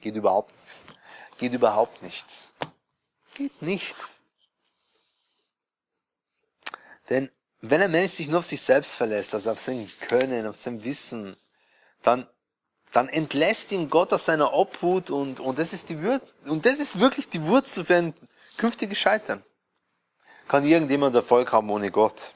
geht 0.00 0.16
überhaupt 0.16 0.52
nichts 0.62 0.84
geht 1.40 1.54
überhaupt 1.54 2.02
nichts. 2.02 2.52
Geht 3.34 3.62
nichts. 3.62 4.22
Denn 7.08 7.30
wenn 7.62 7.82
ein 7.82 7.90
Mensch 7.90 8.12
sich 8.12 8.28
nur 8.28 8.40
auf 8.40 8.46
sich 8.46 8.60
selbst 8.60 8.94
verlässt, 8.94 9.34
also 9.34 9.50
auf 9.50 9.58
sein 9.58 9.90
Können, 10.00 10.46
auf 10.46 10.56
sein 10.56 10.84
Wissen, 10.84 11.36
dann, 12.02 12.28
dann 12.92 13.08
entlässt 13.08 13.72
ihn 13.72 13.88
Gott 13.88 14.12
aus 14.12 14.26
seiner 14.26 14.52
Obhut 14.52 15.10
und, 15.10 15.40
und 15.40 15.58
das 15.58 15.72
ist 15.72 15.88
die 15.88 16.02
Wur 16.02 16.20
und 16.44 16.64
das 16.66 16.78
ist 16.78 17.00
wirklich 17.00 17.28
die 17.28 17.44
Wurzel 17.46 17.84
für 17.84 17.96
ein 17.96 18.14
künftiges 18.58 18.98
Scheitern. 18.98 19.42
Kann 20.46 20.66
irgendjemand 20.66 21.14
Erfolg 21.16 21.50
haben 21.52 21.70
ohne 21.70 21.90
Gott? 21.90 22.32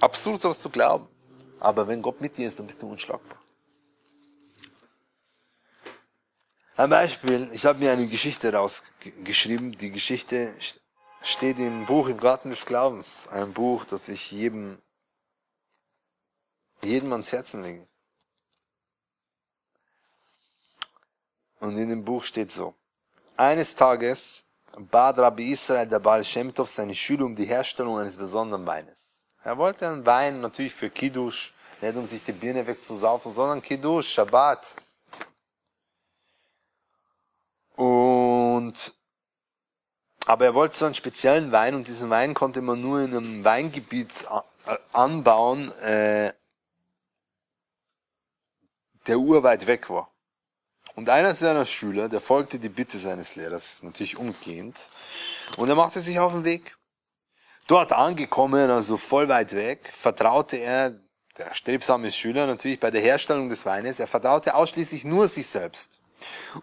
Absurd 0.00 0.40
sowas 0.40 0.58
zu 0.58 0.68
glauben. 0.68 1.08
Aber 1.60 1.86
wenn 1.86 2.02
Gott 2.02 2.20
mit 2.20 2.36
dir 2.36 2.48
ist, 2.48 2.58
dann 2.58 2.66
bist 2.66 2.82
du 2.82 2.90
unschlagbar. 2.90 3.41
Ein 6.74 6.88
Beispiel, 6.88 7.50
ich 7.52 7.66
habe 7.66 7.78
mir 7.80 7.92
eine 7.92 8.06
Geschichte 8.06 8.50
rausgeschrieben. 8.52 9.72
Die 9.72 9.90
Geschichte 9.90 10.50
steht 11.22 11.58
im 11.58 11.84
Buch 11.84 12.08
im 12.08 12.18
Garten 12.18 12.48
des 12.48 12.64
Glaubens. 12.64 13.28
Ein 13.28 13.52
Buch, 13.52 13.84
das 13.84 14.08
ich 14.08 14.30
jedem, 14.30 14.80
jedem 16.82 17.12
ans 17.12 17.30
Herzen 17.30 17.62
lege. 17.62 17.86
Und 21.60 21.76
in 21.76 21.90
dem 21.90 22.04
Buch 22.04 22.24
steht 22.24 22.50
so. 22.50 22.74
Eines 23.36 23.74
Tages 23.74 24.46
bat 24.78 25.18
Rabbi 25.18 25.52
Israel 25.52 25.86
der 25.86 25.98
Baal 25.98 26.24
Shem 26.24 26.54
Tov 26.54 26.70
seine 26.70 26.94
Schüler 26.94 27.26
um 27.26 27.36
die 27.36 27.44
Herstellung 27.44 27.98
eines 27.98 28.16
besonderen 28.16 28.64
Weines. 28.64 28.98
Er 29.42 29.58
wollte 29.58 29.86
einen 29.86 30.06
Wein 30.06 30.40
natürlich 30.40 30.72
für 30.72 30.88
Kiddush, 30.88 31.52
nicht 31.82 31.96
um 31.96 32.06
sich 32.06 32.24
die 32.24 32.32
Birne 32.32 32.66
wegzusaufen, 32.66 33.30
sondern 33.30 33.60
Kiddush, 33.60 34.08
Shabbat. 34.08 34.74
Und 37.76 38.94
aber 40.26 40.44
er 40.44 40.54
wollte 40.54 40.76
so 40.76 40.84
einen 40.84 40.94
speziellen 40.94 41.50
Wein 41.50 41.74
und 41.74 41.88
diesen 41.88 42.10
Wein 42.10 42.34
konnte 42.34 42.62
man 42.62 42.80
nur 42.80 43.00
in 43.00 43.16
einem 43.16 43.44
Weingebiet 43.44 44.24
anbauen, 44.92 45.70
äh, 45.80 46.32
der 49.06 49.18
urweit 49.18 49.66
weg 49.66 49.90
war. 49.90 50.12
Und 50.94 51.08
einer 51.08 51.34
seiner 51.34 51.66
Schüler, 51.66 52.08
der 52.08 52.20
folgte 52.20 52.58
die 52.58 52.68
Bitte 52.68 52.98
seines 52.98 53.34
Lehrers, 53.34 53.82
natürlich 53.82 54.16
umgehend, 54.16 54.88
und 55.56 55.68
er 55.68 55.74
machte 55.74 56.00
sich 56.00 56.20
auf 56.20 56.32
den 56.32 56.44
Weg. 56.44 56.76
Dort 57.66 57.92
angekommen, 57.92 58.70
also 58.70 58.96
voll 58.96 59.28
weit 59.28 59.52
weg, 59.52 59.86
vertraute 59.86 60.56
er, 60.56 60.94
der 61.38 61.54
strebsame 61.54 62.12
Schüler 62.12 62.46
natürlich 62.46 62.78
bei 62.78 62.90
der 62.90 63.00
Herstellung 63.00 63.48
des 63.48 63.64
Weines, 63.64 63.98
er 63.98 64.06
vertraute 64.06 64.54
ausschließlich 64.54 65.04
nur 65.04 65.28
sich 65.28 65.46
selbst 65.46 66.01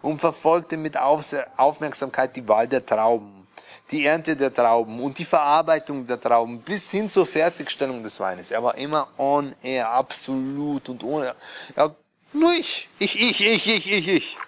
und 0.02 0.20
verfolgte 0.20 0.76
mit 0.76 0.96
Aufmerksamkeit 0.96 2.36
die 2.36 2.46
Wahl 2.46 2.68
der 2.68 2.84
Trauben, 2.84 3.46
die 3.90 4.04
Ernte 4.06 4.36
der 4.36 4.52
Trauben 4.52 5.00
und 5.00 5.18
die 5.18 5.24
Verarbeitung 5.24 6.06
der 6.06 6.20
Trauben 6.20 6.60
bis 6.60 6.90
hin 6.90 7.08
zur 7.08 7.26
Fertigstellung 7.26 8.02
des 8.02 8.18
Weines. 8.20 8.50
Er 8.50 8.62
war 8.62 8.76
immer 8.76 9.08
on 9.18 9.54
air, 9.62 9.88
absolut 9.90 10.88
und 10.88 11.02
ohne, 11.02 11.34
ja, 11.76 11.94
nur 12.32 12.52
ich, 12.52 12.88
ich, 12.98 13.20
ich, 13.20 13.40
ich, 13.40 13.66
ich, 13.66 13.92
ich, 13.92 14.08
ich. 14.08 14.38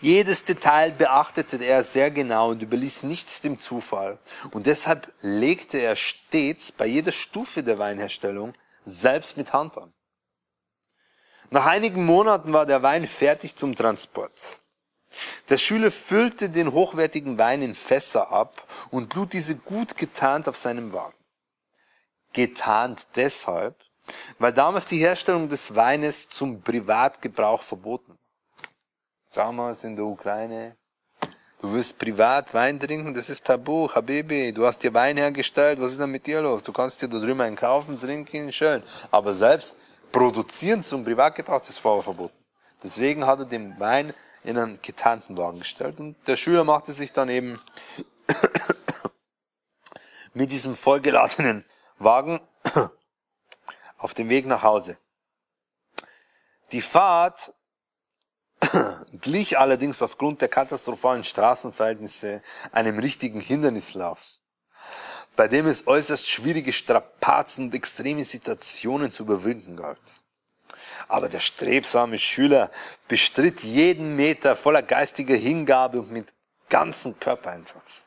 Jedes 0.00 0.44
Detail 0.44 0.92
beachtete 0.92 1.56
er 1.64 1.82
sehr 1.82 2.10
genau 2.12 2.50
und 2.50 2.62
überließ 2.62 3.02
nichts 3.02 3.40
dem 3.40 3.58
Zufall. 3.58 4.18
Und 4.52 4.66
deshalb 4.66 5.12
legte 5.20 5.78
er 5.78 5.96
stets 5.96 6.70
bei 6.70 6.86
jeder 6.86 7.10
Stufe 7.10 7.64
der 7.64 7.78
Weinherstellung 7.78 8.52
selbst 8.84 9.36
mit 9.36 9.52
Hand 9.52 9.76
an. 9.78 9.92
Nach 11.52 11.66
einigen 11.66 12.04
Monaten 12.04 12.52
war 12.52 12.64
der 12.64 12.82
Wein 12.82 13.08
fertig 13.08 13.56
zum 13.56 13.74
Transport. 13.74 14.60
Der 15.48 15.58
Schüler 15.58 15.90
füllte 15.90 16.48
den 16.48 16.70
hochwertigen 16.70 17.36
Wein 17.38 17.62
in 17.62 17.74
Fässer 17.74 18.30
ab 18.30 18.64
und 18.92 19.12
lud 19.14 19.32
diese 19.32 19.56
gut 19.56 19.96
getarnt 19.96 20.48
auf 20.48 20.56
seinem 20.56 20.92
Wagen. 20.92 21.16
Getarnt 22.32 23.08
deshalb, 23.16 23.74
weil 24.38 24.52
damals 24.52 24.86
die 24.86 24.98
Herstellung 24.98 25.48
des 25.48 25.74
Weines 25.74 26.28
zum 26.28 26.62
Privatgebrauch 26.62 27.62
verboten 27.62 28.12
war. 28.12 28.18
Damals 29.32 29.82
in 29.82 29.96
der 29.96 30.04
Ukraine, 30.04 30.76
du 31.60 31.72
wirst 31.72 31.98
privat 31.98 32.54
Wein 32.54 32.78
trinken, 32.78 33.12
das 33.12 33.28
ist 33.28 33.44
Tabu, 33.44 33.88
Habibi, 33.92 34.52
du 34.52 34.64
hast 34.66 34.78
dir 34.84 34.94
Wein 34.94 35.16
hergestellt, 35.16 35.80
was 35.80 35.90
ist 35.92 36.00
denn 36.00 36.12
mit 36.12 36.26
dir 36.26 36.42
los? 36.42 36.62
Du 36.62 36.72
kannst 36.72 37.02
dir 37.02 37.08
da 37.08 37.18
drüben 37.18 37.40
einen 37.40 37.56
kaufen, 37.56 38.00
trinken, 38.00 38.52
schön. 38.52 38.84
Aber 39.10 39.34
selbst 39.34 39.78
Produzieren 40.12 40.82
zum 40.82 41.04
Privatgebrauch 41.04 41.66
ist 41.68 41.78
vorher 41.78 42.02
verboten. 42.02 42.36
Deswegen 42.82 43.26
hat 43.26 43.40
er 43.40 43.44
den 43.44 43.78
Wein 43.78 44.14
in 44.42 44.58
einen 44.58 44.80
getarnten 44.80 45.36
Wagen 45.36 45.58
gestellt 45.58 46.00
und 46.00 46.16
der 46.26 46.36
Schüler 46.36 46.64
machte 46.64 46.92
sich 46.92 47.12
dann 47.12 47.28
eben 47.28 47.60
mit 50.34 50.50
diesem 50.50 50.76
vollgeladenen 50.76 51.64
Wagen 51.98 52.40
auf 53.98 54.14
dem 54.14 54.28
Weg 54.30 54.46
nach 54.46 54.62
Hause. 54.62 54.96
Die 56.72 56.80
Fahrt 56.80 57.52
glich 59.20 59.58
allerdings 59.58 60.02
aufgrund 60.02 60.40
der 60.40 60.48
katastrophalen 60.48 61.24
Straßenverhältnisse 61.24 62.42
einem 62.72 62.98
richtigen 62.98 63.40
Hindernislauf, 63.40 64.20
bei 65.40 65.48
dem 65.48 65.64
es 65.64 65.86
äußerst 65.86 66.28
schwierige 66.28 66.70
Strapazen 66.70 67.64
und 67.64 67.74
extreme 67.74 68.24
Situationen 68.24 69.10
zu 69.10 69.22
überwinden 69.22 69.74
galt. 69.74 69.96
Aber 71.08 71.30
der 71.30 71.40
strebsame 71.40 72.18
Schüler 72.18 72.70
bestritt 73.08 73.62
jeden 73.62 74.16
Meter 74.16 74.54
voller 74.54 74.82
geistiger 74.82 75.36
Hingabe 75.36 76.00
und 76.00 76.10
mit 76.10 76.28
ganzem 76.68 77.18
Körpereinsatz. 77.18 78.02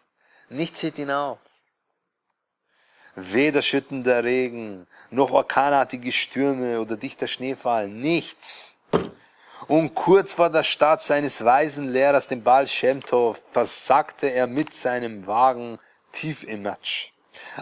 Nichts 0.50 0.82
hielt 0.82 1.00
ihn 1.00 1.10
auf. 1.10 1.40
Weder 3.16 3.64
schüttender 3.64 4.24
Regen, 4.24 4.86
noch 5.10 5.32
orkanartige 5.32 6.12
Stürme 6.12 6.80
oder 6.80 6.98
dichter 6.98 7.26
Schneefall, 7.26 7.88
nichts. 7.88 8.78
Und 9.66 9.96
kurz 9.96 10.34
vor 10.34 10.52
der 10.52 10.62
Start 10.62 11.02
seines 11.02 11.44
weisen 11.44 11.92
Lehrers, 11.92 12.28
dem 12.28 12.44
Baal 12.44 12.68
Shemtov, 12.68 13.42
versagte 13.52 14.32
er 14.32 14.46
mit 14.46 14.72
seinem 14.76 15.26
Wagen 15.26 15.80
tief 16.12 16.44
im 16.44 16.62
Matsch. 16.62 17.13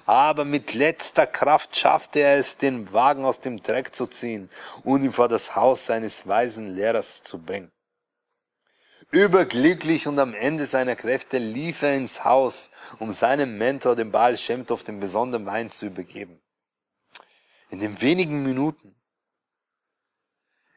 Aber 0.05 0.45
mit 0.45 0.73
letzter 0.73 1.27
Kraft 1.27 1.75
schaffte 1.75 2.19
er 2.19 2.37
es, 2.37 2.57
den 2.57 2.91
Wagen 2.93 3.25
aus 3.25 3.39
dem 3.39 3.61
Dreck 3.61 3.93
zu 3.93 4.07
ziehen 4.07 4.49
und 4.83 5.03
ihn 5.03 5.11
vor 5.11 5.27
das 5.27 5.55
Haus 5.55 5.85
seines 5.85 6.27
weisen 6.27 6.67
Lehrers 6.67 7.23
zu 7.23 7.41
bringen. 7.41 7.71
Überglücklich 9.11 10.07
und 10.07 10.17
am 10.19 10.33
Ende 10.33 10.65
seiner 10.65 10.95
Kräfte 10.95 11.37
lief 11.37 11.81
er 11.81 11.95
ins 11.95 12.23
Haus, 12.23 12.71
um 12.97 13.11
seinem 13.11 13.57
Mentor, 13.57 13.97
dem 13.97 14.09
Baal 14.09 14.37
Shemtov, 14.37 14.85
den 14.85 15.01
besonderen 15.01 15.45
Wein 15.45 15.69
zu 15.69 15.87
übergeben. 15.87 16.41
In 17.69 17.79
den 17.79 17.99
wenigen 18.01 18.41
Minuten, 18.43 18.95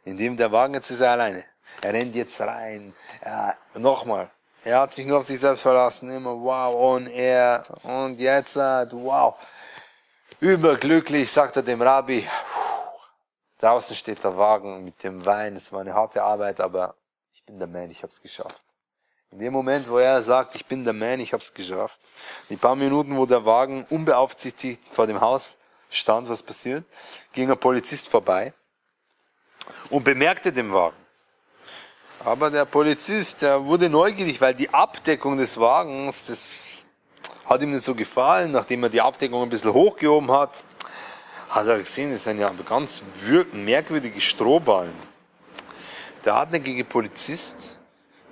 in 0.02 0.16
dem 0.16 0.36
der 0.36 0.50
Wagen 0.50 0.74
jetzt 0.74 0.90
ist 0.90 1.00
er 1.00 1.12
alleine, 1.12 1.44
er 1.80 1.92
rennt 1.92 2.16
jetzt 2.16 2.40
rein, 2.40 2.94
ja, 3.24 3.56
nochmal, 3.74 4.30
er 4.64 4.80
hat 4.80 4.94
sich 4.94 5.06
nur 5.06 5.18
auf 5.18 5.26
sich 5.26 5.38
selbst 5.38 5.62
verlassen, 5.62 6.10
immer 6.10 6.32
wow, 6.40 6.94
und 6.94 7.08
er, 7.08 7.64
und 7.82 8.18
jetzt, 8.18 8.56
wow. 8.56 9.36
Überglücklich, 10.40 11.30
sagt 11.30 11.56
er 11.56 11.62
dem 11.62 11.82
Rabbi, 11.82 12.26
draußen 13.58 13.94
steht 13.94 14.24
der 14.24 14.36
Wagen 14.36 14.84
mit 14.84 15.02
dem 15.02 15.24
Wein, 15.24 15.56
es 15.56 15.70
war 15.72 15.80
eine 15.80 15.94
harte 15.94 16.22
Arbeit, 16.22 16.60
aber 16.60 16.94
ich 17.32 17.44
bin 17.44 17.58
der 17.58 17.68
Man, 17.68 17.90
ich 17.90 18.02
habe 18.02 18.10
es 18.10 18.20
geschafft. 18.20 18.64
In 19.30 19.38
dem 19.38 19.52
Moment, 19.52 19.88
wo 19.88 19.98
er 19.98 20.22
sagt, 20.22 20.54
ich 20.54 20.64
bin 20.64 20.84
der 20.84 20.94
Man, 20.94 21.20
ich 21.20 21.32
habe 21.32 21.42
es 21.42 21.52
geschafft, 21.52 21.98
die 22.48 22.56
paar 22.56 22.76
Minuten, 22.76 23.16
wo 23.16 23.26
der 23.26 23.44
Wagen 23.44 23.84
unbeaufsichtigt 23.90 24.88
vor 24.88 25.06
dem 25.06 25.20
Haus 25.20 25.58
stand, 25.90 26.28
was 26.28 26.42
passiert, 26.42 26.84
ging 27.32 27.50
ein 27.50 27.58
Polizist 27.58 28.08
vorbei 28.08 28.54
und 29.90 30.04
bemerkte 30.04 30.52
den 30.52 30.72
Wagen. 30.72 31.03
Aber 32.24 32.50
der 32.50 32.64
Polizist, 32.64 33.42
der 33.42 33.62
wurde 33.62 33.90
neugierig, 33.90 34.40
weil 34.40 34.54
die 34.54 34.72
Abdeckung 34.72 35.36
des 35.36 35.60
Wagens, 35.60 36.26
das 36.26 36.86
hat 37.44 37.60
ihm 37.60 37.70
nicht 37.70 37.84
so 37.84 37.94
gefallen. 37.94 38.50
Nachdem 38.52 38.82
er 38.82 38.88
die 38.88 39.00
Abdeckung 39.02 39.42
ein 39.42 39.50
bisschen 39.50 39.74
hochgehoben 39.74 40.30
hat, 40.32 40.64
hat 41.50 41.66
er 41.66 41.76
gesehen, 41.76 42.12
das 42.12 42.24
sind 42.24 42.38
ja 42.38 42.50
ganz 42.66 43.02
merkwürdige 43.52 44.22
Strohballen. 44.22 44.94
Der 46.24 46.34
hartnäckige 46.34 46.86
Polizist, 46.86 47.78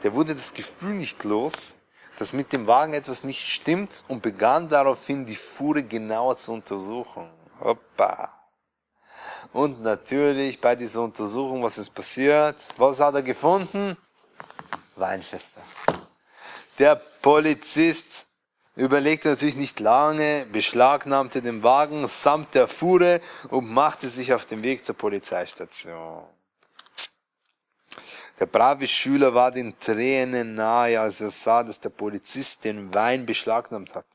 der 0.03 0.15
wurde 0.15 0.35
das 0.35 0.55
Gefühl 0.55 0.95
nicht 0.95 1.23
los, 1.25 1.77
dass 2.19 2.33
mit 2.33 2.51
dem 2.55 2.67
Wagen 2.67 2.95
etwas 2.95 3.25
nicht 3.25 3.47
stimmt 3.47 4.05
und 4.09 4.23
begann 4.23 4.71
daraufhin, 4.71 5.27
die 5.27 5.37
Fuhre 5.37 5.83
genauer 5.83 6.39
zu 6.39 6.53
untersuchen. 6.53 7.31
Hoppa. 7.61 8.42
Und 9.53 9.83
natürlich 9.83 10.61
bei 10.61 10.77
dieser 10.77 11.03
Untersuchung, 11.03 11.63
was 11.63 11.79
ist 11.79 11.95
passiert? 11.95 12.57
Was 12.77 13.01
hat 13.01 13.15
er 13.15 13.23
gefunden? 13.23 13.97
Winchester. 14.97 15.61
Der 16.79 16.97
Polizist 16.97 18.27
überlegte 18.77 19.29
natürlich 19.29 19.57
nicht 19.57 19.81
lange, 19.81 20.47
beschlagnahmte 20.51 21.43
den 21.43 21.63
Wagen 21.63 22.09
samt 22.09 22.55
der 22.55 22.69
Fuhre 22.69 23.21
und 23.51 23.71
machte 23.71 24.09
sich 24.09 24.33
auf 24.33 24.47
den 24.47 24.63
Weg 24.63 24.85
zur 24.85 24.97
Polizeistation. 24.97 26.25
Der 28.39 28.47
brave 28.47 28.89
Schüler 28.89 29.35
war 29.35 29.51
den 29.51 29.79
Tränen 29.79 30.55
nahe, 30.55 30.99
als 30.99 31.21
er 31.21 31.31
sah, 31.31 31.63
dass 31.63 31.79
der 31.79 31.91
Polizist 31.91 32.65
den 32.65 32.93
Wein 32.93 33.27
beschlagnahmt 33.27 33.95
hatte. 33.95 34.12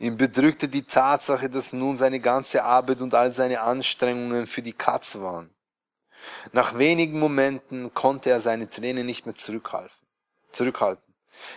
Ihn 0.00 0.16
bedrückte 0.16 0.68
die 0.68 0.82
Tatsache, 0.82 1.48
dass 1.48 1.72
nun 1.72 1.96
seine 1.96 2.18
ganze 2.18 2.64
Arbeit 2.64 3.00
und 3.00 3.14
all 3.14 3.32
seine 3.32 3.60
Anstrengungen 3.60 4.48
für 4.48 4.62
die 4.62 4.72
Katz 4.72 5.16
waren. 5.20 5.50
Nach 6.52 6.76
wenigen 6.76 7.20
Momenten 7.20 7.94
konnte 7.94 8.30
er 8.30 8.40
seine 8.40 8.68
Tränen 8.68 9.06
nicht 9.06 9.26
mehr 9.26 9.36
zurückhalten. 9.36 9.96
zurückhalten. 10.50 11.04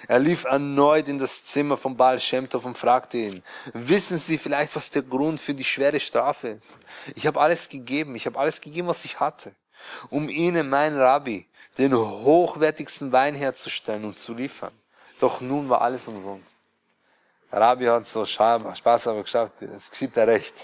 Er 0.07 0.19
lief 0.19 0.43
erneut 0.43 1.07
in 1.07 1.17
das 1.17 1.43
Zimmer 1.45 1.77
von 1.77 1.97
Baal 1.97 2.19
Shemtov 2.19 2.63
und 2.63 2.77
fragte 2.77 3.17
ihn, 3.17 3.43
wissen 3.73 4.19
Sie 4.19 4.37
vielleicht, 4.37 4.75
was 4.75 4.91
der 4.91 5.01
Grund 5.01 5.39
für 5.39 5.55
die 5.55 5.63
schwere 5.63 5.99
Strafe 5.99 6.49
ist? 6.49 6.79
Ich 7.15 7.25
habe 7.25 7.41
alles 7.41 7.67
gegeben, 7.67 8.15
ich 8.15 8.27
habe 8.27 8.37
alles 8.37 8.61
gegeben, 8.61 8.87
was 8.87 9.03
ich 9.03 9.19
hatte 9.19 9.55
um 10.09 10.29
ihnen, 10.29 10.69
mein 10.69 10.95
Rabbi, 10.95 11.47
den 11.77 11.95
hochwertigsten 11.95 13.11
Wein 13.11 13.35
herzustellen 13.35 14.05
und 14.05 14.17
zu 14.17 14.33
liefern. 14.33 14.73
Doch 15.19 15.41
nun 15.41 15.69
war 15.69 15.81
alles 15.81 16.07
umsonst. 16.07 16.53
Der 17.54 17.62
Rabbi 17.62 17.86
hat 17.86 18.08
so 18.08 18.26
Spaß 18.26 19.08
aber 19.08 19.22
geschafft, 19.22 19.62
es 19.62 19.91
geschieht 19.91 20.16
dir 20.16 20.26
recht. 20.28 20.56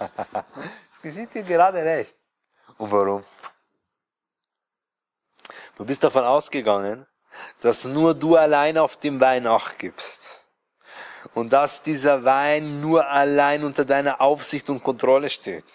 es 0.00 1.00
geschieht 1.00 1.32
dir 1.32 1.44
gerade 1.44 1.78
recht. 1.78 2.16
Und 2.76 2.90
warum? 2.90 3.24
Du 5.76 5.84
bist 5.84 6.02
davon 6.02 6.24
ausgegangen, 6.24 7.06
dass 7.60 7.84
nur 7.84 8.14
du 8.14 8.34
allein 8.34 8.78
auf 8.78 8.96
dem 8.96 9.20
Wein 9.20 9.48
gibst. 9.78 10.44
Und 11.34 11.52
dass 11.52 11.80
dieser 11.82 12.24
Wein 12.24 12.80
nur 12.80 13.06
allein 13.08 13.62
unter 13.62 13.84
deiner 13.84 14.20
Aufsicht 14.20 14.68
und 14.70 14.82
Kontrolle 14.82 15.30
steht. 15.30 15.72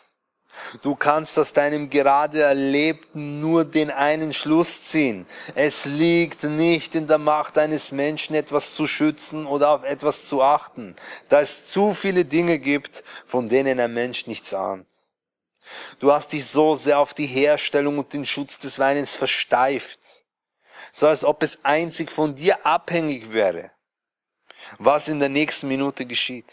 Du 0.82 0.95
kannst 0.95 1.38
aus 1.39 1.53
deinem 1.53 1.89
gerade 1.89 2.41
Erlebten 2.41 3.39
nur 3.39 3.64
den 3.66 3.91
einen 3.91 4.34
Schluss 4.34 4.84
ziehen. 4.84 5.26
Es 5.55 5.86
liegt 5.86 6.43
nicht 6.43 6.95
in 6.95 7.08
der 7.08 7.18
Macht 7.18 7.58
eines 7.58 7.91
Menschen, 7.91 8.36
etwas 8.36 8.76
zu 8.76 8.88
schützen 8.88 9.45
oder 9.45 9.70
auf 9.70 9.84
etwas 9.84 10.26
zu 10.26 10.41
achten, 10.41 10.95
da 11.30 11.41
es 11.41 11.68
zu 11.68 11.93
viele 11.93 12.26
Dinge 12.26 12.60
gibt, 12.60 13.03
von 13.26 13.49
denen 13.49 13.80
ein 13.80 13.93
Mensch 13.93 14.28
nichts 14.28 14.53
ahnt. 14.53 14.88
Du 15.99 16.12
hast 16.12 16.32
dich 16.32 16.45
so 16.45 16.76
sehr 16.76 16.99
auf 16.99 17.14
die 17.14 17.26
Herstellung 17.26 17.97
und 17.97 18.14
den 18.14 18.26
Schutz 18.26 18.60
des 18.60 18.80
Weines 18.80 19.16
versteift, 19.16 19.99
so 20.91 21.08
als 21.08 21.24
ob 21.24 21.43
es 21.43 21.60
einzig 21.64 22.12
von 22.12 22.36
dir 22.36 22.66
abhängig 22.66 23.34
wäre, 23.34 23.72
was 24.80 25.08
in 25.08 25.20
der 25.20 25.30
nächsten 25.30 25.68
Minute 25.68 26.05
geschieht. 26.05 26.51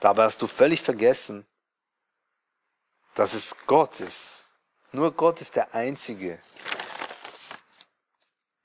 Dabei 0.00 0.24
hast 0.24 0.42
du 0.42 0.46
völlig 0.46 0.80
vergessen, 0.82 1.46
dass 3.14 3.34
es 3.34 3.56
Gott 3.66 4.00
ist. 4.00 4.46
Nur 4.92 5.12
Gott 5.12 5.40
ist 5.40 5.56
der 5.56 5.74
Einzige. 5.74 6.38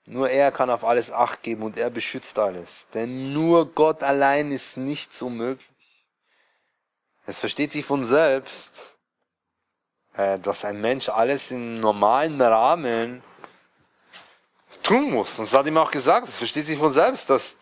Nur 0.06 0.30
er 0.30 0.52
kann 0.52 0.70
auf 0.70 0.84
alles 0.84 1.12
Acht 1.12 1.44
geben 1.44 1.64
und 1.64 1.78
er 1.78 1.90
beschützt 1.90 2.38
alles. 2.40 2.88
Denn 2.94 3.32
nur 3.32 3.72
Gott 3.74 4.02
allein 4.02 4.52
ist 4.52 4.78
nichts 4.78 5.22
unmöglich. 5.22 5.68
Es 7.26 7.38
versteht 7.38 7.72
sich 7.72 7.86
von 7.86 8.04
selbst, 8.04 8.98
äh, 10.14 10.40
dass 10.40 10.66
ein 10.66 10.82
Mensch 10.82 11.10
alles 11.10 11.52
im 11.52 11.80
normalen 11.80 12.42
Rahmen 12.42 13.22
tun 14.82 15.12
muss. 15.12 15.38
Und 15.38 15.46
das 15.46 15.54
hat 15.54 15.68
ihm 15.68 15.78
auch 15.78 15.92
gesagt, 15.92 16.28
es 16.28 16.40
versteht 16.40 16.66
sich 16.66 16.80
von 16.80 16.92
selbst, 16.92 17.30
dass, 17.30 17.58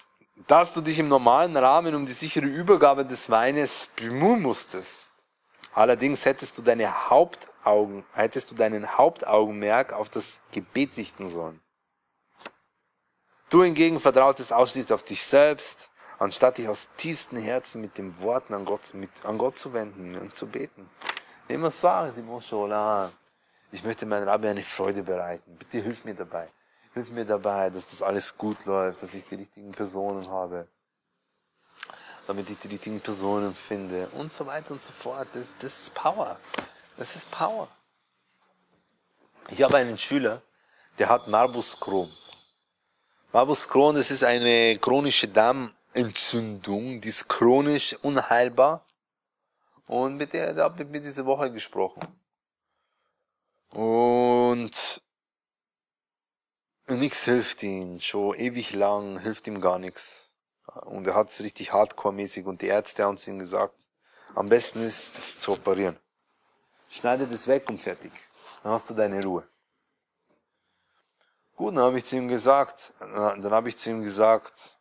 dass 0.47 0.73
du 0.73 0.79
dich 0.79 0.99
im 0.99 1.09
normalen 1.09 1.57
Rahmen 1.57 1.95
um 1.95 2.05
die 2.05 2.13
sichere 2.13 2.45
Übergabe 2.45 3.05
des 3.05 3.29
Weines 3.29 3.89
bemühen 3.95 4.41
musstest. 4.41 5.09
Allerdings 5.77 6.25
hättest 6.25 6.57
du 6.57 6.63
deine 6.63 7.07
Hauptaugen, 7.11 8.03
hättest 8.13 8.49
du 8.49 8.55
deinen 8.55 8.97
Hauptaugenmerk 8.97 9.93
auf 9.93 10.09
das 10.09 10.39
Gebet 10.51 10.97
richten 10.97 11.29
sollen. 11.29 11.61
Du 13.51 13.61
hingegen 13.61 13.99
vertrautest 13.99 14.51
ausschließlich 14.51 14.91
auf 14.91 15.03
dich 15.03 15.23
selbst, 15.23 15.91
anstatt 16.17 16.57
dich 16.57 16.67
aus 16.67 16.95
tiefstem 16.97 17.37
Herzen 17.37 17.79
mit 17.79 17.99
den 17.99 18.19
Worten 18.21 18.55
an 18.55 18.65
Gott, 18.65 18.95
mit, 18.95 19.23
an 19.23 19.37
Gott 19.37 19.59
zu 19.59 19.71
wenden 19.71 20.17
und 20.17 20.35
zu 20.35 20.47
beten. 20.47 20.89
Immer 21.47 21.69
sagen, 21.69 22.11
ich 23.71 23.83
möchte 23.83 24.07
meinem 24.07 24.27
Rabbi 24.27 24.47
eine 24.47 24.63
Freude 24.63 25.03
bereiten. 25.03 25.57
Bitte 25.59 25.77
hilf 25.77 26.05
mir 26.05 26.15
dabei. 26.15 26.49
Hilf 26.95 27.11
mir 27.11 27.23
dabei, 27.23 27.69
dass 27.69 27.91
das 27.91 28.01
alles 28.01 28.35
gut 28.35 28.65
läuft, 28.65 29.03
dass 29.03 29.13
ich 29.13 29.25
die 29.25 29.35
richtigen 29.35 29.73
Personen 29.73 30.27
habe 30.27 30.67
damit 32.27 32.49
ich 32.49 32.57
die 32.59 32.67
richtigen 32.67 32.99
Personen 32.99 33.55
finde 33.55 34.09
und 34.09 34.31
so 34.31 34.45
weiter 34.45 34.73
und 34.73 34.81
so 34.81 34.91
fort. 34.91 35.29
Das, 35.33 35.55
das 35.57 35.79
ist 35.79 35.93
Power. 35.93 36.37
Das 36.97 37.15
ist 37.15 37.31
Power. 37.31 37.69
Ich 39.49 39.63
habe 39.63 39.77
einen 39.77 39.97
Schüler, 39.97 40.41
der 40.99 41.07
hat 41.07 41.27
Marbus 41.27 41.79
Crohn. 41.79 42.11
Marbus 43.31 43.67
Crohn, 43.67 43.95
das 43.95 44.11
ist 44.11 44.23
eine 44.23 44.77
chronische 44.77 45.29
Darmentzündung, 45.29 46.99
die 46.99 47.07
ist 47.07 47.29
chronisch 47.29 47.93
unheilbar. 48.01 48.85
Und 49.85 50.17
mit 50.17 50.33
der, 50.33 50.53
der 50.53 50.65
habe 50.65 50.83
ich 50.83 50.89
mir 50.89 50.99
diese 50.99 51.25
Woche 51.25 51.49
gesprochen. 51.51 52.01
Und 53.69 55.01
nichts 56.87 57.23
hilft 57.23 57.63
ihm, 57.63 58.01
schon 58.01 58.35
ewig 58.35 58.73
lang 58.73 59.17
hilft 59.19 59.47
ihm 59.47 59.61
gar 59.61 59.79
nichts. 59.79 60.26
Und 60.85 61.07
er 61.07 61.15
hat 61.15 61.29
es 61.29 61.41
richtig 61.41 61.71
hardcore-mäßig 61.71 62.45
und 62.45 62.61
die 62.61 62.67
Ärzte 62.67 63.03
haben 63.03 63.17
zu 63.17 63.31
ihm 63.31 63.39
gesagt, 63.39 63.87
am 64.35 64.49
besten 64.49 64.81
ist 64.81 65.17
es 65.17 65.39
zu 65.39 65.53
operieren. 65.53 65.97
Schneide 66.89 67.27
das 67.27 67.47
weg 67.47 67.69
und 67.69 67.81
fertig. 67.81 68.11
Dann 68.63 68.73
hast 68.73 68.89
du 68.89 68.93
deine 68.93 69.23
Ruhe. 69.23 69.47
Gut, 71.55 71.75
dann 71.75 71.83
habe 71.83 71.97
ich 71.97 72.05
zu 72.05 72.17
ihm 72.17 72.27
gesagt, 72.27 72.93
dann 72.99 73.51
habe 73.51 73.69
ich 73.69 73.77
zu 73.77 73.89
ihm 73.89 74.03
gesagt, 74.03 74.77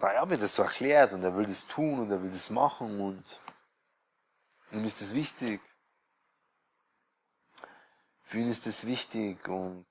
naja, 0.00 0.24
mir 0.24 0.38
das 0.38 0.54
so 0.54 0.62
erklärt 0.62 1.12
und 1.12 1.22
er 1.22 1.36
will 1.36 1.46
das 1.46 1.66
tun 1.66 1.98
und 2.00 2.10
er 2.10 2.22
will 2.22 2.30
das 2.30 2.50
machen 2.50 3.00
und 3.00 3.40
ihm 4.70 4.84
ist 4.84 5.00
das 5.00 5.12
wichtig. 5.12 5.60
Für 8.22 8.38
ihn 8.38 8.48
ist 8.48 8.66
das 8.66 8.86
wichtig 8.86 9.46
und 9.48 9.86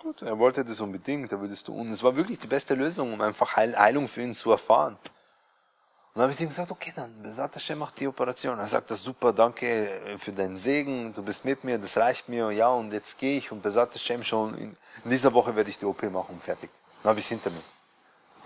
gut, 0.00 0.22
er 0.22 0.38
wollte 0.38 0.64
das 0.64 0.80
unbedingt, 0.80 1.30
will 1.30 1.48
das 1.48 1.62
tun. 1.62 1.80
Und 1.80 1.92
es 1.92 2.02
war 2.02 2.14
wirklich 2.16 2.38
die 2.38 2.46
beste 2.46 2.74
Lösung, 2.74 3.12
um 3.12 3.20
einfach 3.20 3.56
Heilung 3.56 4.08
für 4.08 4.22
ihn 4.22 4.34
zu 4.34 4.50
erfahren. 4.50 4.94
Und 4.94 6.16
dann 6.16 6.22
habe 6.24 6.32
ich 6.32 6.40
ihm 6.40 6.48
gesagt, 6.48 6.70
okay, 6.72 6.92
dann 6.96 7.22
Besat 7.22 7.54
Hashem 7.54 7.78
macht 7.78 8.00
die 8.00 8.08
Operation. 8.08 8.58
Er 8.58 8.66
sagt, 8.66 8.90
das 8.90 9.02
super, 9.02 9.32
danke 9.32 10.18
für 10.18 10.32
deinen 10.32 10.56
Segen, 10.56 11.14
du 11.14 11.22
bist 11.22 11.44
mit 11.44 11.62
mir, 11.62 11.78
das 11.78 11.96
reicht 11.96 12.28
mir, 12.28 12.50
ja, 12.50 12.68
und 12.68 12.92
jetzt 12.92 13.16
gehe 13.18 13.38
ich 13.38 13.52
und 13.52 13.62
Besat 13.62 13.94
Hashem 13.94 14.24
schon, 14.24 14.54
in, 14.54 14.76
in, 15.04 15.10
dieser 15.10 15.32
Woche 15.32 15.54
werde 15.54 15.70
ich 15.70 15.78
die 15.78 15.84
OP 15.84 16.02
machen, 16.10 16.40
fertig. 16.40 16.70
Dann 17.02 17.10
habe 17.10 17.20
ich 17.20 17.26
es 17.26 17.28
hinter 17.28 17.50
mir. 17.50 17.62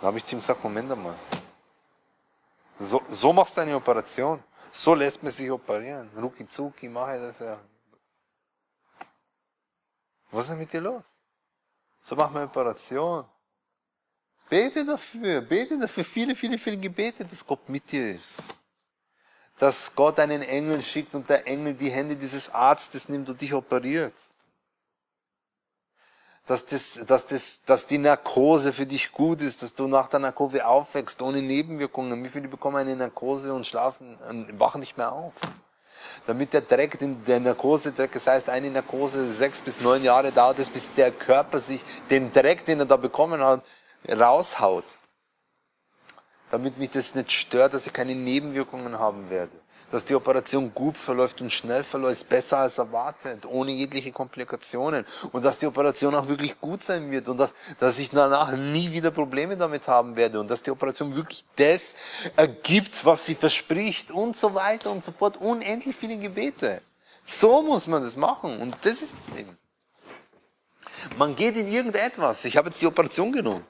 Dann 0.00 0.08
habe 0.08 0.18
ich 0.18 0.24
zu 0.24 0.36
ihm 0.36 0.40
gesagt, 0.40 0.62
Moment 0.62 0.92
einmal. 0.92 1.14
So, 2.78 3.00
so 3.08 3.32
machst 3.32 3.56
du 3.56 3.62
eine 3.62 3.76
Operation. 3.76 4.42
So 4.70 4.94
lässt 4.94 5.22
man 5.22 5.32
sich 5.32 5.50
operieren. 5.50 6.10
Ruki 6.20 6.46
zuki, 6.46 6.88
mache 6.88 7.20
das 7.20 7.38
ja. 7.38 7.58
Was 10.30 10.44
ist 10.44 10.50
denn 10.50 10.58
mit 10.58 10.72
dir 10.72 10.80
los? 10.80 11.04
So 12.06 12.14
macht 12.16 12.34
man 12.34 12.42
eine 12.42 12.50
Operation. 12.50 13.24
Bete 14.50 14.84
dafür, 14.84 15.40
bete 15.40 15.78
dafür 15.78 16.04
viele, 16.04 16.34
viele, 16.34 16.58
viele 16.58 16.76
Gebete, 16.76 17.24
dass 17.24 17.46
Gott 17.46 17.66
mit 17.66 17.90
dir 17.90 18.16
ist. 18.16 18.42
Dass 19.58 19.94
Gott 19.94 20.20
einen 20.20 20.42
Engel 20.42 20.82
schickt 20.82 21.14
und 21.14 21.26
der 21.30 21.46
Engel 21.46 21.72
die 21.72 21.90
Hände 21.90 22.14
dieses 22.14 22.50
Arztes 22.50 23.08
nimmt 23.08 23.30
und 23.30 23.40
dich 23.40 23.54
operiert. 23.54 24.12
Dass, 26.46 26.66
das, 26.66 27.00
dass, 27.06 27.24
das, 27.24 27.62
dass 27.64 27.86
die 27.86 27.96
Narkose 27.96 28.74
für 28.74 28.84
dich 28.84 29.10
gut 29.10 29.40
ist, 29.40 29.62
dass 29.62 29.74
du 29.74 29.88
nach 29.88 30.08
der 30.08 30.20
Narkose 30.20 30.66
aufwächst, 30.66 31.22
ohne 31.22 31.40
Nebenwirkungen. 31.40 32.22
Wie 32.22 32.28
viele 32.28 32.48
bekommen 32.48 32.76
eine 32.76 32.94
Narkose 32.94 33.54
und 33.54 33.66
schlafen, 33.66 34.18
wachen 34.58 34.80
nicht 34.80 34.98
mehr 34.98 35.10
auf? 35.10 35.32
Damit 36.26 36.52
der 36.52 36.62
Dreck, 36.62 36.98
der 37.26 37.40
Narkose-Dreck, 37.40 38.12
das 38.12 38.26
heißt, 38.26 38.48
eine 38.48 38.70
Narkose 38.70 39.30
sechs 39.30 39.60
bis 39.60 39.80
neun 39.80 40.02
Jahre 40.02 40.32
dauert 40.32 40.58
es, 40.58 40.70
bis 40.70 40.92
der 40.94 41.10
Körper 41.10 41.58
sich 41.58 41.82
den 42.10 42.32
Dreck, 42.32 42.64
den 42.64 42.80
er 42.80 42.86
da 42.86 42.96
bekommen 42.96 43.42
hat, 43.42 43.62
raushaut. 44.08 44.84
Damit 46.50 46.78
mich 46.78 46.90
das 46.90 47.14
nicht 47.14 47.32
stört, 47.32 47.74
dass 47.74 47.86
ich 47.86 47.92
keine 47.92 48.14
Nebenwirkungen 48.14 48.98
haben 48.98 49.28
werde. 49.30 49.63
Dass 49.90 50.04
die 50.04 50.14
Operation 50.14 50.72
gut 50.74 50.96
verläuft 50.96 51.40
und 51.40 51.52
schnell 51.52 51.84
verläuft, 51.84 52.28
besser 52.28 52.58
als 52.58 52.78
erwartet, 52.78 53.46
ohne 53.46 53.70
jegliche 53.72 54.12
Komplikationen. 54.12 55.04
Und 55.32 55.44
dass 55.44 55.58
die 55.58 55.66
Operation 55.66 56.14
auch 56.14 56.28
wirklich 56.28 56.60
gut 56.60 56.82
sein 56.82 57.10
wird 57.10 57.28
und 57.28 57.38
dass, 57.38 57.50
dass 57.78 57.98
ich 57.98 58.10
danach 58.10 58.56
nie 58.56 58.92
wieder 58.92 59.10
Probleme 59.10 59.56
damit 59.56 59.86
haben 59.88 60.16
werde 60.16 60.40
und 60.40 60.50
dass 60.50 60.62
die 60.62 60.70
Operation 60.70 61.14
wirklich 61.14 61.44
das 61.56 61.94
ergibt, 62.36 63.04
was 63.04 63.26
sie 63.26 63.34
verspricht 63.34 64.10
und 64.10 64.36
so 64.36 64.54
weiter 64.54 64.90
und 64.90 65.04
so 65.04 65.12
fort. 65.12 65.36
Unendlich 65.38 65.94
viele 65.94 66.16
Gebete. 66.16 66.82
So 67.24 67.62
muss 67.62 67.86
man 67.86 68.02
das 68.02 68.16
machen 68.16 68.60
und 68.60 68.76
das 68.82 69.02
ist 69.02 69.28
es 69.28 69.36
eben. 69.36 69.56
Man 71.16 71.34
geht 71.36 71.56
in 71.56 71.70
irgendetwas. 71.70 72.44
Ich 72.44 72.56
habe 72.56 72.68
jetzt 72.68 72.80
die 72.80 72.86
Operation 72.86 73.32
genommen. 73.32 73.64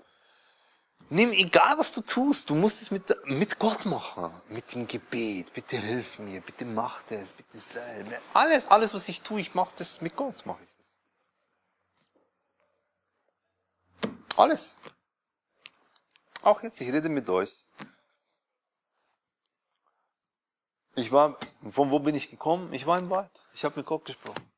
Nimm, 1.11 1.33
egal 1.33 1.79
was 1.79 1.93
du 1.93 2.01
tust, 2.01 2.49
du 2.49 2.55
musst 2.55 2.81
es 2.83 2.91
mit, 2.91 3.15
mit 3.27 3.59
Gott 3.59 3.85
machen, 3.85 4.33
mit 4.49 4.75
dem 4.75 4.87
Gebet. 4.87 5.53
Bitte 5.53 5.77
hilf 5.77 6.19
mir, 6.19 6.41
bitte 6.41 6.65
mach 6.65 7.03
das, 7.05 7.35
bitte 7.35 7.59
sei. 7.59 8.05
Alles, 8.33 8.67
alles, 8.69 8.95
was 8.95 9.09
ich 9.09 9.21
tue, 9.21 9.41
ich 9.41 9.55
mache 9.55 9.75
das 9.77 10.01
mit 10.01 10.17
Gott, 10.17 10.47
mache 10.47 10.63
ich 10.63 10.69
das. 14.01 14.19
Alles. 14.37 14.77
Auch 16.43 16.63
jetzt, 16.63 16.81
ich 16.81 16.91
rede 16.93 17.09
mit 17.09 17.29
euch. 17.29 17.65
Ich 20.97 21.13
war, 21.13 21.39
von 21.69 21.91
wo 21.91 21.99
bin 21.99 22.15
ich 22.15 22.31
gekommen? 22.31 22.73
Ich 22.73 22.87
war 22.87 22.99
im 22.99 23.11
Wald. 23.11 23.31
Ich 23.53 23.65
habe 23.65 23.77
mit 23.77 23.87
Gott 23.87 24.05
gesprochen. 24.05 24.51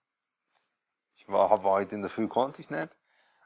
Ich 1.17 1.27
war, 1.29 1.51
war 1.51 1.73
heute 1.73 1.95
in 1.95 2.03
der 2.03 2.11
Früh, 2.11 2.29
konnte 2.29 2.61
ich 2.61 2.71
nicht. 2.71 2.97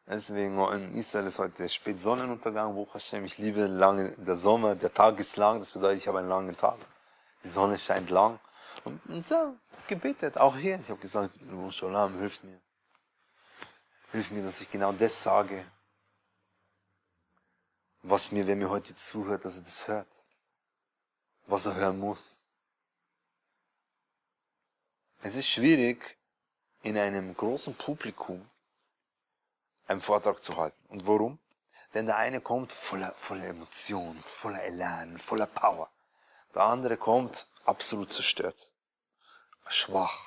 Deswegen 0.07 0.59
in 0.59 0.95
Israel 0.95 1.27
ist 1.27 1.39
heute 1.39 1.69
spät 1.69 2.01
Sonnenuntergang, 2.01 2.75
Buch 2.75 2.93
Hashem. 2.95 3.25
Ich 3.25 3.39
liebe 3.39 3.67
lange, 3.67 4.11
der 4.17 4.37
Sommer, 4.37 4.75
der 4.75 4.93
Tag 4.93 5.21
ist 5.21 5.37
lang, 5.37 5.61
das 5.61 5.71
bedeutet, 5.71 5.99
ich 5.99 6.09
habe 6.09 6.19
einen 6.19 6.29
langen 6.29 6.57
Tag. 6.57 6.79
Die 7.45 7.49
Sonne 7.49 7.79
scheint 7.79 8.11
lang. 8.11 8.41
Und, 8.85 9.01
und 9.07 9.27
so, 9.27 9.57
gebetet, 9.87 10.39
auch 10.39 10.57
hier. 10.57 10.81
Ich 10.81 10.89
habe 10.89 11.01
gesagt, 11.01 11.39
Shalom, 11.71 12.19
hilf 12.19 12.43
mir. 12.43 12.61
Hilf 14.13 14.31
mir, 14.31 14.43
dass 14.43 14.61
ich 14.61 14.71
genau 14.71 14.93
das 14.93 15.23
sage, 15.23 15.65
was 18.03 18.33
mir, 18.33 18.47
wer 18.47 18.57
mir 18.57 18.71
heute 18.71 18.95
zuhört, 18.95 19.45
dass 19.45 19.57
er 19.57 19.63
das 19.63 19.87
hört. 19.87 20.09
Was 21.47 21.67
er 21.67 21.77
hören 21.77 21.99
muss. 21.99 22.43
Es 25.23 25.35
ist 25.35 25.49
schwierig, 25.49 26.17
in 26.83 26.97
einem 26.97 27.37
großen 27.37 27.75
Publikum 27.75 28.49
einen 29.91 30.01
Vortrag 30.01 30.43
zu 30.43 30.57
halten. 30.57 30.79
Und 30.89 31.07
warum? 31.07 31.39
Denn 31.95 32.07
der 32.07 32.17
eine 32.17 32.41
kommt 32.41 32.73
voller, 32.73 33.13
voller 33.19 33.47
Emotion, 33.47 34.17
voller 34.25 34.63
Elan, 34.63 35.19
voller 35.19 35.47
Power. 35.47 35.89
Der 36.55 36.63
andere 36.63 36.97
kommt 36.97 37.47
absolut 37.65 38.13
zerstört, 38.13 38.69
schwach, 39.69 40.19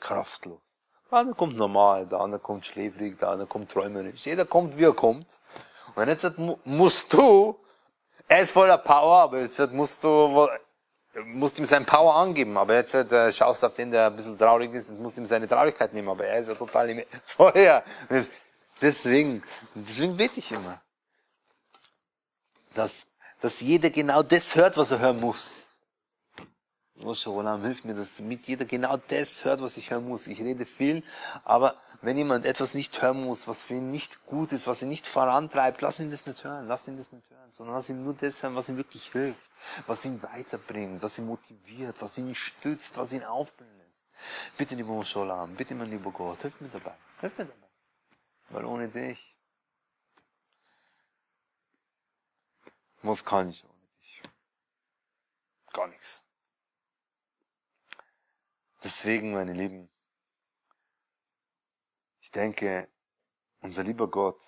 kraftlos. 0.00 0.60
Der 1.10 1.18
andere 1.18 1.36
kommt 1.36 1.56
normal, 1.56 2.06
der 2.06 2.20
andere 2.20 2.40
kommt 2.40 2.64
schläfrig, 2.64 3.18
der 3.18 3.28
andere 3.28 3.46
kommt 3.46 3.70
träumerisch. 3.70 4.24
Jeder 4.24 4.46
kommt, 4.46 4.76
wie 4.78 4.84
er 4.84 4.94
kommt. 4.94 5.26
Und 5.94 6.08
jetzt 6.08 6.26
musst 6.64 7.12
du, 7.12 7.56
er 8.26 8.40
ist 8.40 8.52
voller 8.52 8.78
Power, 8.78 9.18
aber 9.20 9.40
jetzt 9.40 9.60
musst 9.72 10.02
du, 10.02 10.48
musst 11.24 11.58
ihm 11.58 11.66
seine 11.66 11.84
Power 11.84 12.14
angeben. 12.16 12.56
Aber 12.56 12.74
jetzt 12.74 12.94
äh, 12.94 13.32
schaust 13.32 13.62
du 13.62 13.66
auf 13.66 13.74
den, 13.74 13.90
der 13.90 14.06
ein 14.06 14.16
bisschen 14.16 14.36
traurig 14.36 14.72
ist, 14.72 14.88
jetzt 14.88 15.00
musst 15.00 15.16
du 15.16 15.20
ihm 15.20 15.26
seine 15.26 15.46
Traurigkeit 15.46 15.92
nehmen. 15.92 16.08
Aber 16.08 16.24
er 16.26 16.40
ist 16.40 16.48
ja 16.48 16.54
total 16.54 16.90
im 16.90 17.04
Feuer. 17.24 17.84
Deswegen, 18.80 19.42
deswegen 19.74 20.16
bete 20.16 20.40
ich 20.40 20.52
immer, 20.52 20.80
dass, 22.74 23.06
dass 23.40 23.60
jeder 23.60 23.90
genau 23.90 24.22
das 24.22 24.54
hört, 24.54 24.76
was 24.76 24.90
er 24.90 24.98
hören 24.98 25.20
muss. 25.20 25.64
Olam, 26.96 27.62
hilf 27.62 27.84
mir, 27.84 27.94
dass 27.94 28.20
mit 28.20 28.46
jeder 28.46 28.64
genau 28.64 28.96
das 28.96 29.44
hört, 29.44 29.60
was 29.60 29.76
ich 29.76 29.90
hören 29.90 30.08
muss. 30.08 30.26
Ich 30.26 30.40
rede 30.40 30.64
viel, 30.64 31.02
aber 31.44 31.76
wenn 32.02 32.16
jemand 32.16 32.46
etwas 32.46 32.74
nicht 32.74 33.02
hören 33.02 33.24
muss, 33.24 33.48
was 33.48 33.62
für 33.62 33.74
ihn 33.74 33.90
nicht 33.90 34.24
gut 34.26 34.52
ist, 34.52 34.66
was 34.66 34.82
ihn 34.82 34.88
nicht 34.88 35.06
vorantreibt, 35.06 35.82
lass 35.82 35.98
ihn 35.98 36.10
das 36.10 36.24
nicht 36.24 36.44
hören, 36.44 36.66
lass 36.68 36.86
ihn 36.86 36.96
das 36.96 37.12
nicht 37.12 37.28
hören, 37.30 37.52
sondern 37.52 37.74
lass 37.76 37.88
ihn 37.88 38.04
nur 38.04 38.14
das 38.14 38.42
hören, 38.42 38.54
was 38.54 38.68
ihm 38.68 38.76
wirklich 38.76 39.10
hilft, 39.10 39.50
was 39.86 40.04
ihn 40.04 40.22
weiterbringt, 40.22 41.02
was 41.02 41.18
ihn 41.18 41.26
motiviert, 41.26 42.00
was 42.00 42.16
ihn 42.16 42.34
stützt, 42.34 42.96
was 42.96 43.12
ihn 43.12 43.24
aufblühen 43.24 43.76
lässt. 43.76 44.56
Bitte, 44.56 44.74
lieber 44.74 45.04
Olam, 45.16 45.54
bitte, 45.56 45.74
mein 45.74 45.90
lieber 45.90 46.10
Gott, 46.10 46.42
hilf 46.42 46.60
mir 46.60 46.68
dabei, 46.68 46.94
hilf 47.20 47.36
mir 47.36 47.46
dabei. 47.46 47.63
Weil 48.54 48.66
ohne 48.66 48.88
dich, 48.88 49.36
was 53.02 53.24
kann 53.24 53.50
ich 53.50 53.64
ohne 53.64 53.88
dich? 53.98 54.22
Gar 55.72 55.88
nichts. 55.88 56.24
Deswegen, 58.84 59.32
meine 59.32 59.54
Lieben, 59.54 59.90
ich 62.20 62.30
denke, 62.30 62.88
unser 63.58 63.82
lieber 63.82 64.08
Gott, 64.08 64.40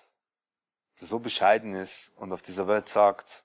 der 1.01 1.07
so 1.09 1.19
bescheiden 1.19 1.73
ist 1.75 2.15
und 2.15 2.31
auf 2.31 2.41
dieser 2.41 2.69
Welt 2.69 2.87
sagt, 2.87 3.43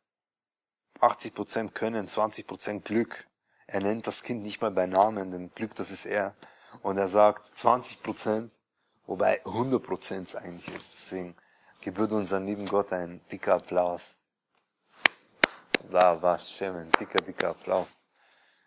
80% 1.01 1.73
Können, 1.73 2.07
20% 2.07 2.83
Glück. 2.83 3.27
Er 3.67 3.81
nennt 3.81 4.07
das 4.07 4.23
Kind 4.23 4.43
nicht 4.43 4.61
mal 4.61 4.71
bei 4.71 4.87
Namen, 4.87 5.33
denn 5.33 5.53
Glück, 5.57 5.75
das 5.75 5.91
ist 5.91 6.07
er. 6.07 6.37
Und 6.83 6.99
er 6.99 7.09
sagt, 7.09 7.47
20% 7.47 8.53
Wobei 9.07 9.43
100% 9.45 10.23
es 10.23 10.37
eigentlich 10.37 10.69
ist. 10.75 10.95
Deswegen 10.95 11.37
gebührt 11.81 12.13
unserem 12.13 12.47
lieben 12.47 12.67
Gott 12.67 12.93
ein 12.93 13.21
dicker 13.31 13.55
Applaus. 13.55 14.15
Da 15.91 16.21
war 16.23 16.39
schön, 16.39 16.77
ein 16.77 16.93
dicker, 16.93 17.21
dicker 17.21 17.51
Applaus. 17.51 17.89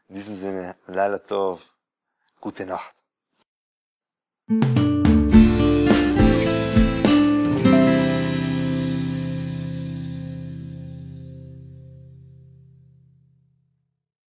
In 0.10 0.16
diesem 0.16 0.36
Sinne, 0.36 0.76
Laila 0.88 1.20
Tov, 1.20 1.62
gute 2.40 2.66
Nacht. 2.66 2.96